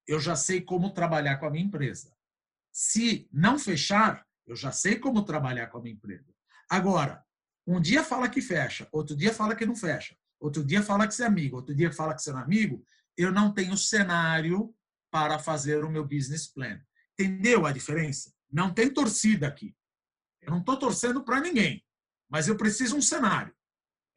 eu 0.08 0.20
já 0.20 0.36
sei 0.36 0.62
como 0.62 0.94
trabalhar 0.94 1.38
com 1.38 1.48
a 1.48 1.52
minha 1.52 1.66
empresa. 1.66 2.16
Se 2.72 3.28
não 3.32 3.60
fechar, 3.60 4.26
eu 4.46 4.56
já 4.56 4.72
sei 4.72 4.98
como 4.98 5.26
trabalhar 5.26 5.68
com 5.68 5.80
a 5.80 5.82
minha 5.82 5.96
empresa. 5.96 6.34
Agora, 6.70 7.26
um 7.66 7.82
dia 7.82 8.04
fala 8.04 8.30
que 8.30 8.42
fecha, 8.42 8.88
outro 8.92 9.16
dia 9.16 9.34
fala 9.34 9.56
que 9.56 9.66
não 9.66 9.76
fecha, 9.76 10.16
outro 10.40 10.64
dia 10.64 10.82
fala 10.82 11.08
que 11.08 11.14
você 11.14 11.24
é 11.24 11.28
amigo, 11.28 11.58
outro 11.58 11.76
dia 11.76 11.92
fala 11.92 12.16
que 12.16 12.22
você 12.22 12.32
é 12.32 12.34
amigo, 12.34 12.84
eu 13.18 13.32
não 13.32 13.54
tenho 13.54 13.76
cenário 13.76 14.74
para 15.12 15.40
fazer 15.40 15.84
o 15.84 15.90
meu 15.90 16.06
business 16.06 16.48
plan. 16.48 16.80
Entendeu 17.14 17.66
a 17.66 17.72
diferença? 17.72 18.34
Não 18.52 18.74
tem 18.74 18.94
torcida 18.94 19.48
aqui. 19.48 19.76
Eu 20.42 20.52
não 20.52 20.60
estou 20.60 20.78
torcendo 20.78 21.24
para 21.24 21.42
ninguém, 21.42 21.84
mas 22.30 22.48
eu 22.48 22.56
preciso 22.56 22.96
um 22.96 23.02
cenário. 23.02 23.54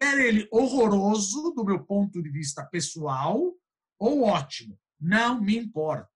Quer 0.00 0.18
ele 0.18 0.48
horroroso 0.50 1.52
do 1.52 1.64
meu 1.64 1.84
ponto 1.84 2.22
de 2.22 2.30
vista 2.30 2.64
pessoal 2.64 3.54
ou 3.98 4.22
ótimo, 4.22 4.78
não 4.98 5.40
me 5.40 5.56
importa. 5.56 6.08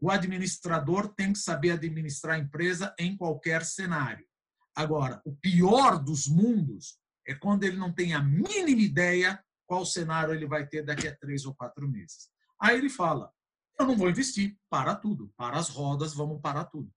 O 0.00 0.10
administrador 0.10 1.08
tem 1.14 1.32
que 1.32 1.38
saber 1.38 1.72
administrar 1.72 2.36
a 2.36 2.38
empresa 2.38 2.94
em 2.98 3.16
qualquer 3.16 3.64
cenário. 3.64 4.26
Agora, 4.74 5.20
o 5.24 5.34
pior 5.36 6.02
dos 6.02 6.26
mundos 6.26 6.98
é 7.26 7.34
quando 7.34 7.64
ele 7.64 7.76
não 7.76 7.92
tem 7.92 8.14
a 8.14 8.22
mínima 8.22 8.80
ideia 8.80 9.42
qual 9.66 9.84
cenário 9.86 10.34
ele 10.34 10.46
vai 10.46 10.66
ter 10.66 10.82
daqui 10.82 11.08
a 11.08 11.16
três 11.16 11.44
ou 11.44 11.54
quatro 11.54 11.88
meses. 11.88 12.28
Aí 12.60 12.76
ele 12.76 12.90
fala: 12.90 13.32
eu 13.78 13.86
não 13.86 13.96
vou 13.96 14.08
investir, 14.08 14.56
para 14.68 14.94
tudo, 14.94 15.32
para 15.36 15.58
as 15.58 15.68
rodas, 15.68 16.14
vamos 16.14 16.40
parar 16.40 16.64
tudo. 16.64 16.90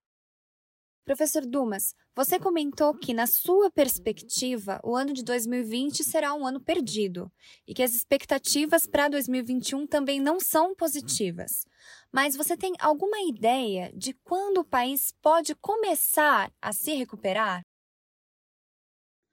Professor 1.07 1.45
Dumas, 1.45 1.95
você 2.13 2.38
comentou 2.38 2.93
que, 2.93 3.13
na 3.13 3.25
sua 3.25 3.71
perspectiva, 3.71 4.78
o 4.84 4.93
ano 4.93 5.13
de 5.13 5.23
2020 5.23 6.03
será 6.03 6.34
um 6.34 6.45
ano 6.45 6.59
perdido 6.59 7.32
e 7.65 7.73
que 7.73 7.82
as 7.82 7.95
expectativas 7.95 8.86
para 8.86 9.07
2021 9.07 9.88
também 9.88 10.19
não 10.19 10.38
são 10.38 10.75
positivas. 10.75 11.65
Mas 12.11 12.36
você 12.36 12.57
tem 12.57 12.73
alguma 12.78 13.21
ideia 13.21 13.89
de 13.95 14.13
quando 14.21 14.57
o 14.57 14.65
país 14.65 15.13
pode 15.21 15.55
começar 15.55 16.51
a 16.61 16.73
se 16.73 16.93
recuperar? 16.93 17.61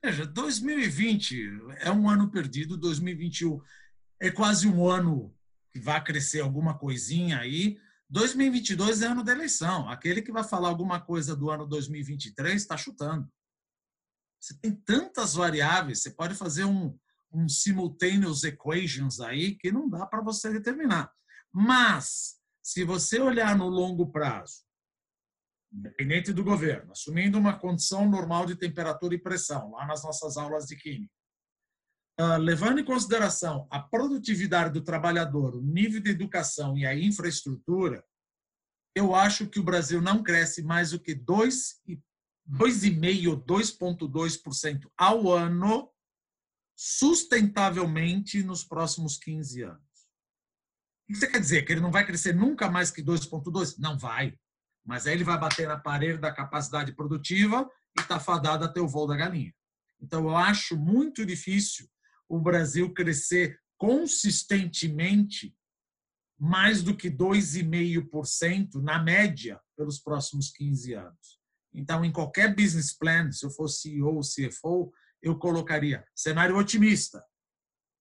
Veja, 0.00 0.26
2020 0.26 1.48
é 1.80 1.90
um 1.90 2.08
ano 2.08 2.30
perdido, 2.30 2.76
2021 2.76 3.60
é 4.20 4.30
quase 4.30 4.68
um 4.68 4.88
ano 4.88 5.34
que 5.74 5.80
vai 5.80 6.02
crescer 6.02 6.40
alguma 6.40 6.78
coisinha 6.78 7.40
aí. 7.40 7.76
2022 8.08 9.02
é 9.02 9.08
ano 9.08 9.24
da 9.24 9.32
eleição. 9.32 9.88
Aquele 9.88 10.22
que 10.22 10.30
vai 10.30 10.44
falar 10.44 10.68
alguma 10.68 11.00
coisa 11.00 11.34
do 11.34 11.50
ano 11.50 11.66
2023 11.66 12.54
está 12.54 12.76
chutando. 12.76 13.28
Você 14.40 14.56
tem 14.60 14.72
tantas 14.72 15.34
variáveis, 15.34 16.00
você 16.00 16.10
pode 16.10 16.34
fazer 16.36 16.64
um, 16.64 16.96
um 17.32 17.48
simultaneous 17.48 18.44
equations 18.44 19.18
aí 19.18 19.56
que 19.56 19.72
não 19.72 19.88
dá 19.88 20.06
para 20.06 20.22
você 20.22 20.52
determinar. 20.52 21.10
Mas, 21.52 22.36
se 22.62 22.84
você 22.84 23.18
olhar 23.18 23.56
no 23.56 23.68
longo 23.68 24.12
prazo, 24.12 24.62
independente 25.72 26.32
do 26.32 26.44
governo, 26.44 26.92
assumindo 26.92 27.36
uma 27.36 27.58
condição 27.58 28.08
normal 28.08 28.46
de 28.46 28.54
temperatura 28.54 29.14
e 29.14 29.20
pressão, 29.20 29.72
lá 29.72 29.86
nas 29.86 30.04
nossas 30.04 30.36
aulas 30.36 30.66
de 30.66 30.76
química. 30.76 31.12
Uh, 32.20 32.38
levando 32.38 32.80
em 32.80 32.84
consideração 32.84 33.66
a 33.70 33.80
produtividade 33.80 34.72
do 34.72 34.82
trabalhador, 34.82 35.56
o 35.56 35.62
nível 35.62 36.00
de 36.00 36.10
educação 36.10 36.76
e 36.76 36.86
a 36.86 36.94
infraestrutura, 36.94 38.04
eu 38.94 39.14
acho 39.14 39.48
que 39.48 39.58
o 39.58 39.64
Brasil 39.64 40.00
não 40.00 40.22
cresce 40.22 40.62
mais 40.62 40.92
do 40.92 41.00
que 41.00 41.14
2,5% 41.14 42.00
2,2% 42.48 44.90
ao 44.96 45.32
ano 45.32 45.90
sustentavelmente 46.76 48.42
nos 48.42 48.64
próximos 48.64 49.16
15 49.16 49.62
anos. 49.62 49.82
O 51.04 51.12
que 51.12 51.18
você 51.18 51.26
quer 51.26 51.40
dizer? 51.40 51.62
Que 51.62 51.72
ele 51.72 51.80
não 51.80 51.90
vai 51.90 52.06
crescer 52.06 52.34
nunca 52.34 52.70
mais 52.70 52.90
que 52.90 53.02
2,2%? 53.02 53.76
Não 53.78 53.98
vai. 53.98 54.38
Mas 54.84 55.06
aí 55.06 55.14
ele 55.14 55.24
vai 55.24 55.38
bater 55.38 55.68
na 55.68 55.78
parede 55.78 56.18
da 56.18 56.32
capacidade 56.32 56.92
produtiva 56.92 57.68
e 57.96 58.00
está 58.00 58.20
fadado 58.20 58.64
até 58.64 58.80
o 58.80 58.88
voo 58.88 59.06
da 59.06 59.16
galinha. 59.16 59.54
Então, 60.00 60.24
eu 60.24 60.36
acho 60.36 60.76
muito 60.76 61.24
difícil 61.24 61.88
o 62.36 62.40
Brasil 62.40 62.92
crescer 62.92 63.58
consistentemente 63.76 65.54
mais 66.38 66.82
do 66.82 66.96
que 66.96 67.10
2,5% 67.10 68.74
na 68.82 68.98
média 68.98 69.60
pelos 69.76 69.98
próximos 69.98 70.50
15 70.50 70.94
anos. 70.94 71.40
Então, 71.72 72.04
em 72.04 72.12
qualquer 72.12 72.54
business 72.54 72.96
plan, 72.96 73.30
se 73.32 73.44
eu 73.44 73.50
fosse 73.50 73.82
CEO 73.82 74.14
ou 74.14 74.20
CFO, 74.20 74.92
eu 75.22 75.38
colocaria 75.38 76.04
cenário 76.14 76.56
otimista. 76.56 77.24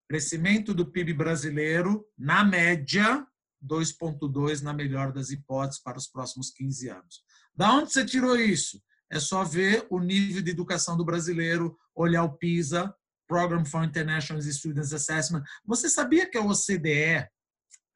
Crescimento 0.10 0.74
do 0.74 0.92
PIB 0.92 1.14
brasileiro, 1.14 2.06
na 2.18 2.44
média, 2.44 3.26
2,2 3.66 4.62
na 4.62 4.74
melhor 4.74 5.12
das 5.12 5.32
hipóteses 5.32 5.82
para 5.82 5.98
os 5.98 6.08
próximos 6.08 6.52
15 6.52 6.90
anos. 6.90 7.24
Da 7.56 7.74
onde 7.74 7.92
você 7.92 8.06
tirou 8.06 8.36
isso? 8.36 8.82
É 9.10 9.20
só 9.20 9.44
ver 9.44 9.88
o 9.90 10.00
nível 10.00 10.42
de 10.42 10.52
educação 10.52 10.98
do 10.98 11.06
brasileiro, 11.06 11.78
olhar 11.96 12.24
o 12.24 12.38
PISA, 12.38 12.94
Program 13.28 13.66
for 13.66 13.84
International 13.84 14.42
Students 14.42 14.94
Assessment. 14.94 15.44
Você 15.66 15.90
sabia 15.90 16.30
que 16.30 16.38
a 16.38 16.42
OCDE, 16.42 17.28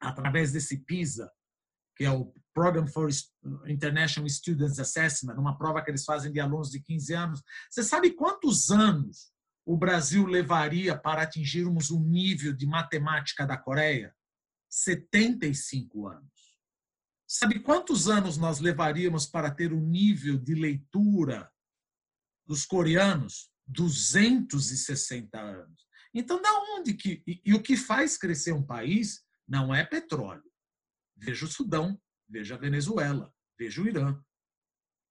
através 0.00 0.52
desse 0.52 0.78
PISA, 0.84 1.30
que 1.96 2.04
é 2.04 2.10
o 2.10 2.32
Program 2.54 2.86
for 2.86 3.08
International 3.66 4.28
Students 4.28 4.78
Assessment, 4.78 5.34
uma 5.34 5.56
prova 5.56 5.82
que 5.82 5.90
eles 5.90 6.04
fazem 6.04 6.32
de 6.32 6.40
alunos 6.40 6.70
de 6.70 6.80
15 6.80 7.14
anos. 7.14 7.42
Você 7.70 7.82
sabe 7.82 8.12
quantos 8.12 8.70
anos 8.70 9.32
o 9.64 9.76
Brasil 9.76 10.26
levaria 10.26 10.96
para 10.96 11.22
atingirmos 11.22 11.90
o 11.90 12.00
nível 12.00 12.52
de 12.52 12.66
matemática 12.66 13.46
da 13.46 13.56
Coreia? 13.56 14.14
75 14.68 16.08
anos. 16.08 16.56
Sabe 17.26 17.60
quantos 17.60 18.08
anos 18.08 18.38
nós 18.38 18.58
levaríamos 18.58 19.26
para 19.26 19.50
ter 19.50 19.72
o 19.72 19.80
nível 19.80 20.38
de 20.38 20.54
leitura 20.54 21.52
dos 22.46 22.64
coreanos? 22.64 23.50
260 23.68 25.38
anos. 25.38 25.86
Então, 26.14 26.40
da 26.40 26.50
onde 26.74 26.94
que. 26.94 27.22
E, 27.26 27.40
e 27.44 27.54
o 27.54 27.62
que 27.62 27.76
faz 27.76 28.16
crescer 28.16 28.52
um 28.52 28.62
país 28.62 29.22
não 29.46 29.74
é 29.74 29.84
petróleo, 29.84 30.42
Veja 31.20 31.44
o 31.44 31.48
Sudão, 31.48 32.00
veja 32.28 32.54
a 32.54 32.58
Venezuela, 32.58 33.32
veja 33.58 33.82
o 33.82 33.88
Irã, 33.88 34.16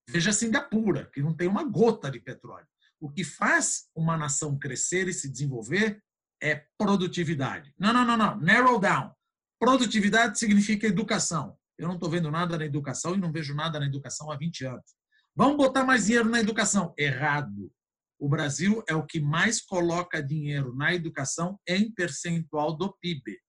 veja 0.09 0.29
a 0.29 0.33
Singapura, 0.33 1.09
que 1.13 1.21
não 1.21 1.35
tem 1.35 1.47
uma 1.47 1.63
gota 1.63 2.09
de 2.09 2.19
petróleo. 2.19 2.67
O 2.99 3.11
que 3.11 3.23
faz 3.23 3.89
uma 3.93 4.17
nação 4.17 4.57
crescer 4.57 5.07
e 5.07 5.13
se 5.13 5.29
desenvolver 5.29 6.01
é 6.41 6.65
produtividade. 6.77 7.73
Não, 7.77 7.91
não, 7.91 8.05
não, 8.05 8.17
não. 8.17 8.37
Narrow 8.37 8.79
down. 8.79 9.11
Produtividade 9.59 10.39
significa 10.39 10.87
educação. 10.87 11.57
Eu 11.77 11.87
não 11.87 11.95
estou 11.95 12.09
vendo 12.09 12.31
nada 12.31 12.57
na 12.57 12.65
educação 12.65 13.13
e 13.13 13.19
não 13.19 13.31
vejo 13.31 13.53
nada 13.53 13.79
na 13.79 13.85
educação 13.85 14.31
há 14.31 14.37
20 14.37 14.65
anos. 14.65 14.95
Vamos 15.35 15.57
botar 15.57 15.83
mais 15.83 16.05
dinheiro 16.05 16.29
na 16.29 16.39
educação. 16.39 16.93
Errado. 16.97 17.71
O 18.19 18.27
Brasil 18.27 18.83
é 18.87 18.95
o 18.95 19.05
que 19.05 19.19
mais 19.19 19.61
coloca 19.61 20.23
dinheiro 20.23 20.75
na 20.75 20.93
educação 20.93 21.59
em 21.67 21.91
percentual 21.91 22.75
do 22.75 22.91
PIB. 22.99 23.39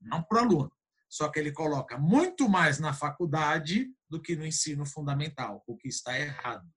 Não 0.00 0.22
para 0.22 0.42
o 0.42 0.44
aluno. 0.44 0.72
Só 1.08 1.28
que 1.30 1.38
ele 1.38 1.52
coloca 1.52 1.96
muito 1.96 2.48
mais 2.48 2.78
na 2.78 2.92
faculdade 2.92 3.90
do 4.08 4.20
que 4.20 4.36
no 4.36 4.44
ensino 4.44 4.84
fundamental, 4.84 5.62
o 5.66 5.76
que 5.76 5.88
está 5.88 6.18
errado. 6.18 6.68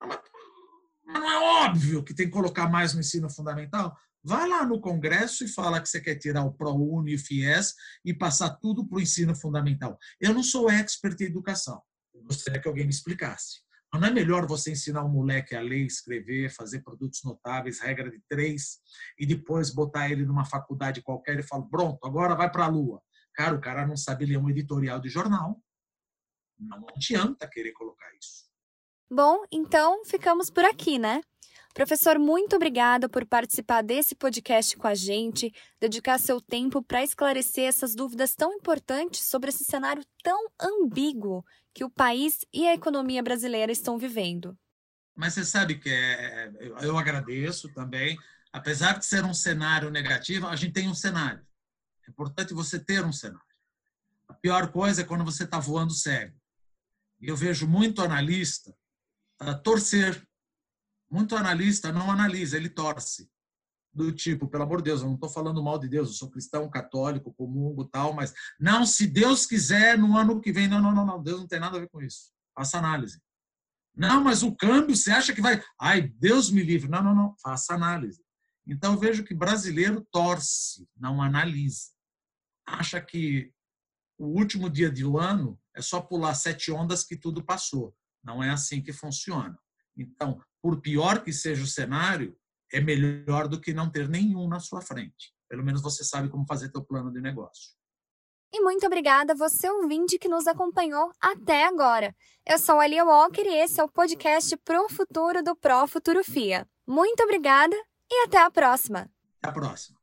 Mas 0.00 1.20
não 1.20 1.30
é 1.30 1.66
óbvio 1.66 2.04
que 2.04 2.14
tem 2.14 2.26
que 2.26 2.32
colocar 2.32 2.68
mais 2.68 2.94
no 2.94 3.00
ensino 3.00 3.28
fundamental? 3.28 3.96
Vai 4.22 4.48
lá 4.48 4.64
no 4.64 4.80
Congresso 4.80 5.44
e 5.44 5.48
fala 5.48 5.80
que 5.80 5.88
você 5.88 6.00
quer 6.00 6.16
tirar 6.16 6.44
o 6.44 6.52
ProUni 6.52 7.12
e 7.12 7.14
o 7.14 7.18
FIES 7.18 7.74
e 8.04 8.12
passar 8.14 8.50
tudo 8.56 8.86
para 8.86 8.98
o 8.98 9.00
ensino 9.00 9.34
fundamental. 9.34 9.98
Eu 10.20 10.34
não 10.34 10.42
sou 10.42 10.70
expert 10.70 11.20
em 11.20 11.26
educação. 11.26 11.80
Eu 12.12 12.24
gostaria 12.24 12.60
que 12.60 12.66
alguém 12.66 12.84
me 12.84 12.90
explicasse. 12.90 13.65
Mas 13.92 14.00
não 14.00 14.08
é 14.08 14.12
melhor 14.12 14.46
você 14.46 14.72
ensinar 14.72 15.04
um 15.04 15.08
moleque 15.08 15.54
a 15.54 15.60
ler, 15.60 15.86
escrever, 15.86 16.50
fazer 16.50 16.80
produtos 16.82 17.22
notáveis, 17.24 17.80
regra 17.80 18.10
de 18.10 18.20
três, 18.28 18.78
e 19.18 19.24
depois 19.24 19.72
botar 19.72 20.10
ele 20.10 20.26
numa 20.26 20.44
faculdade 20.44 21.02
qualquer 21.02 21.38
e 21.38 21.42
falar, 21.42 21.66
pronto, 21.66 22.04
agora 22.04 22.34
vai 22.34 22.50
para 22.50 22.64
a 22.64 22.68
Lua. 22.68 23.00
Cara, 23.34 23.54
o 23.54 23.60
cara 23.60 23.86
não 23.86 23.96
sabe 23.96 24.26
ler 24.26 24.38
um 24.38 24.50
editorial 24.50 24.98
de 24.98 25.08
jornal. 25.08 25.62
Não 26.58 26.84
adianta 26.94 27.48
querer 27.48 27.72
colocar 27.72 28.08
isso. 28.18 28.46
Bom, 29.10 29.44
então 29.52 30.04
ficamos 30.04 30.50
por 30.50 30.64
aqui, 30.64 30.98
né? 30.98 31.20
Professor, 31.76 32.18
muito 32.18 32.56
obrigada 32.56 33.06
por 33.06 33.26
participar 33.26 33.82
desse 33.82 34.14
podcast 34.14 34.74
com 34.78 34.86
a 34.86 34.94
gente, 34.94 35.52
dedicar 35.78 36.18
seu 36.18 36.40
tempo 36.40 36.82
para 36.82 37.04
esclarecer 37.04 37.64
essas 37.64 37.94
dúvidas 37.94 38.34
tão 38.34 38.54
importantes 38.54 39.20
sobre 39.24 39.50
esse 39.50 39.62
cenário 39.62 40.02
tão 40.22 40.48
ambíguo 40.58 41.44
que 41.76 41.84
o 41.84 41.90
país 41.90 42.38
e 42.54 42.66
a 42.66 42.72
economia 42.72 43.22
brasileira 43.22 43.70
estão 43.70 43.98
vivendo. 43.98 44.58
Mas 45.14 45.34
você 45.34 45.44
sabe 45.44 45.78
que 45.78 45.90
é, 45.90 46.50
eu 46.80 46.96
agradeço 46.96 47.70
também. 47.74 48.16
Apesar 48.50 48.98
de 48.98 49.04
ser 49.04 49.26
um 49.26 49.34
cenário 49.34 49.90
negativo, 49.90 50.46
a 50.46 50.56
gente 50.56 50.72
tem 50.72 50.88
um 50.88 50.94
cenário. 50.94 51.46
É 52.08 52.10
importante 52.10 52.54
você 52.54 52.78
ter 52.82 53.04
um 53.04 53.12
cenário. 53.12 53.44
A 54.26 54.32
pior 54.32 54.72
coisa 54.72 55.02
é 55.02 55.04
quando 55.04 55.22
você 55.22 55.44
está 55.44 55.58
voando 55.58 55.92
cego. 55.92 56.34
E 57.20 57.28
eu 57.28 57.36
vejo 57.36 57.68
muito 57.68 58.00
analista 58.00 58.74
torcer. 59.62 60.26
Muito 61.10 61.36
analista 61.36 61.92
não 61.92 62.10
analisa, 62.10 62.56
ele 62.56 62.70
torce. 62.70 63.30
Do 63.96 64.12
tipo, 64.12 64.46
pelo 64.46 64.64
amor 64.64 64.78
de 64.78 64.90
Deus, 64.90 65.00
eu 65.00 65.06
não 65.06 65.14
estou 65.14 65.30
falando 65.30 65.62
mal 65.62 65.78
de 65.78 65.88
Deus, 65.88 66.08
eu 66.08 66.14
sou 66.14 66.30
cristão, 66.30 66.68
católico, 66.68 67.32
comungo 67.32 67.86
tal, 67.86 68.12
mas 68.12 68.34
não, 68.60 68.84
se 68.84 69.06
Deus 69.06 69.46
quiser, 69.46 69.96
no 69.96 70.16
ano 70.18 70.40
que 70.40 70.52
vem, 70.52 70.68
não, 70.68 70.82
não, 70.82 70.94
não, 70.94 71.06
não, 71.06 71.22
Deus 71.22 71.40
não 71.40 71.46
tem 71.46 71.58
nada 71.58 71.78
a 71.78 71.80
ver 71.80 71.88
com 71.88 72.02
isso. 72.02 72.30
Faça 72.54 72.76
análise. 72.76 73.20
Não, 73.96 74.22
mas 74.22 74.42
o 74.42 74.54
câmbio, 74.54 74.94
você 74.94 75.10
acha 75.10 75.32
que 75.32 75.40
vai. 75.40 75.62
Ai, 75.80 76.02
Deus 76.02 76.50
me 76.50 76.62
livre. 76.62 76.90
Não, 76.90 77.02
não, 77.02 77.14
não. 77.14 77.34
Faça 77.42 77.74
análise. 77.74 78.22
Então, 78.66 78.98
vejo 78.98 79.24
que 79.24 79.32
brasileiro 79.32 80.06
torce, 80.12 80.86
não 80.94 81.22
analisa 81.22 81.96
acha 82.66 83.00
que 83.00 83.52
o 84.18 84.26
último 84.26 84.68
dia 84.68 84.90
do 84.90 85.18
ano 85.18 85.58
é 85.74 85.80
só 85.80 86.00
pular 86.00 86.34
sete 86.34 86.72
ondas 86.72 87.04
que 87.04 87.16
tudo 87.16 87.44
passou. 87.44 87.94
Não 88.24 88.42
é 88.42 88.50
assim 88.50 88.82
que 88.82 88.92
funciona. 88.92 89.56
Então, 89.96 90.42
por 90.60 90.80
pior 90.80 91.22
que 91.22 91.32
seja 91.32 91.62
o 91.62 91.66
cenário, 91.66 92.36
é 92.72 92.80
melhor 92.80 93.48
do 93.48 93.60
que 93.60 93.72
não 93.72 93.90
ter 93.90 94.08
nenhum 94.08 94.48
na 94.48 94.60
sua 94.60 94.80
frente. 94.80 95.32
Pelo 95.48 95.64
menos 95.64 95.82
você 95.82 96.04
sabe 96.04 96.28
como 96.28 96.46
fazer 96.46 96.70
seu 96.70 96.84
plano 96.84 97.12
de 97.12 97.20
negócio. 97.20 97.74
E 98.52 98.60
muito 98.60 98.86
obrigada 98.86 99.32
a 99.32 99.36
você 99.36 99.68
ouvinte 99.68 100.18
que 100.18 100.28
nos 100.28 100.46
acompanhou 100.46 101.12
até 101.20 101.66
agora. 101.66 102.14
Eu 102.46 102.58
sou 102.58 102.80
a 102.80 102.86
Lia 102.86 103.04
Walker 103.04 103.42
e 103.42 103.62
esse 103.62 103.80
é 103.80 103.84
o 103.84 103.88
podcast 103.88 104.56
Pro 104.58 104.88
Futuro 104.88 105.42
do 105.42 105.54
Pro 105.56 105.86
Futuro 105.86 106.24
FIA. 106.24 106.66
Muito 106.86 107.22
obrigada 107.22 107.76
e 108.10 108.24
até 108.24 108.38
a 108.38 108.50
próxima. 108.50 109.10
Até 109.42 109.50
a 109.50 109.52
próxima. 109.52 109.95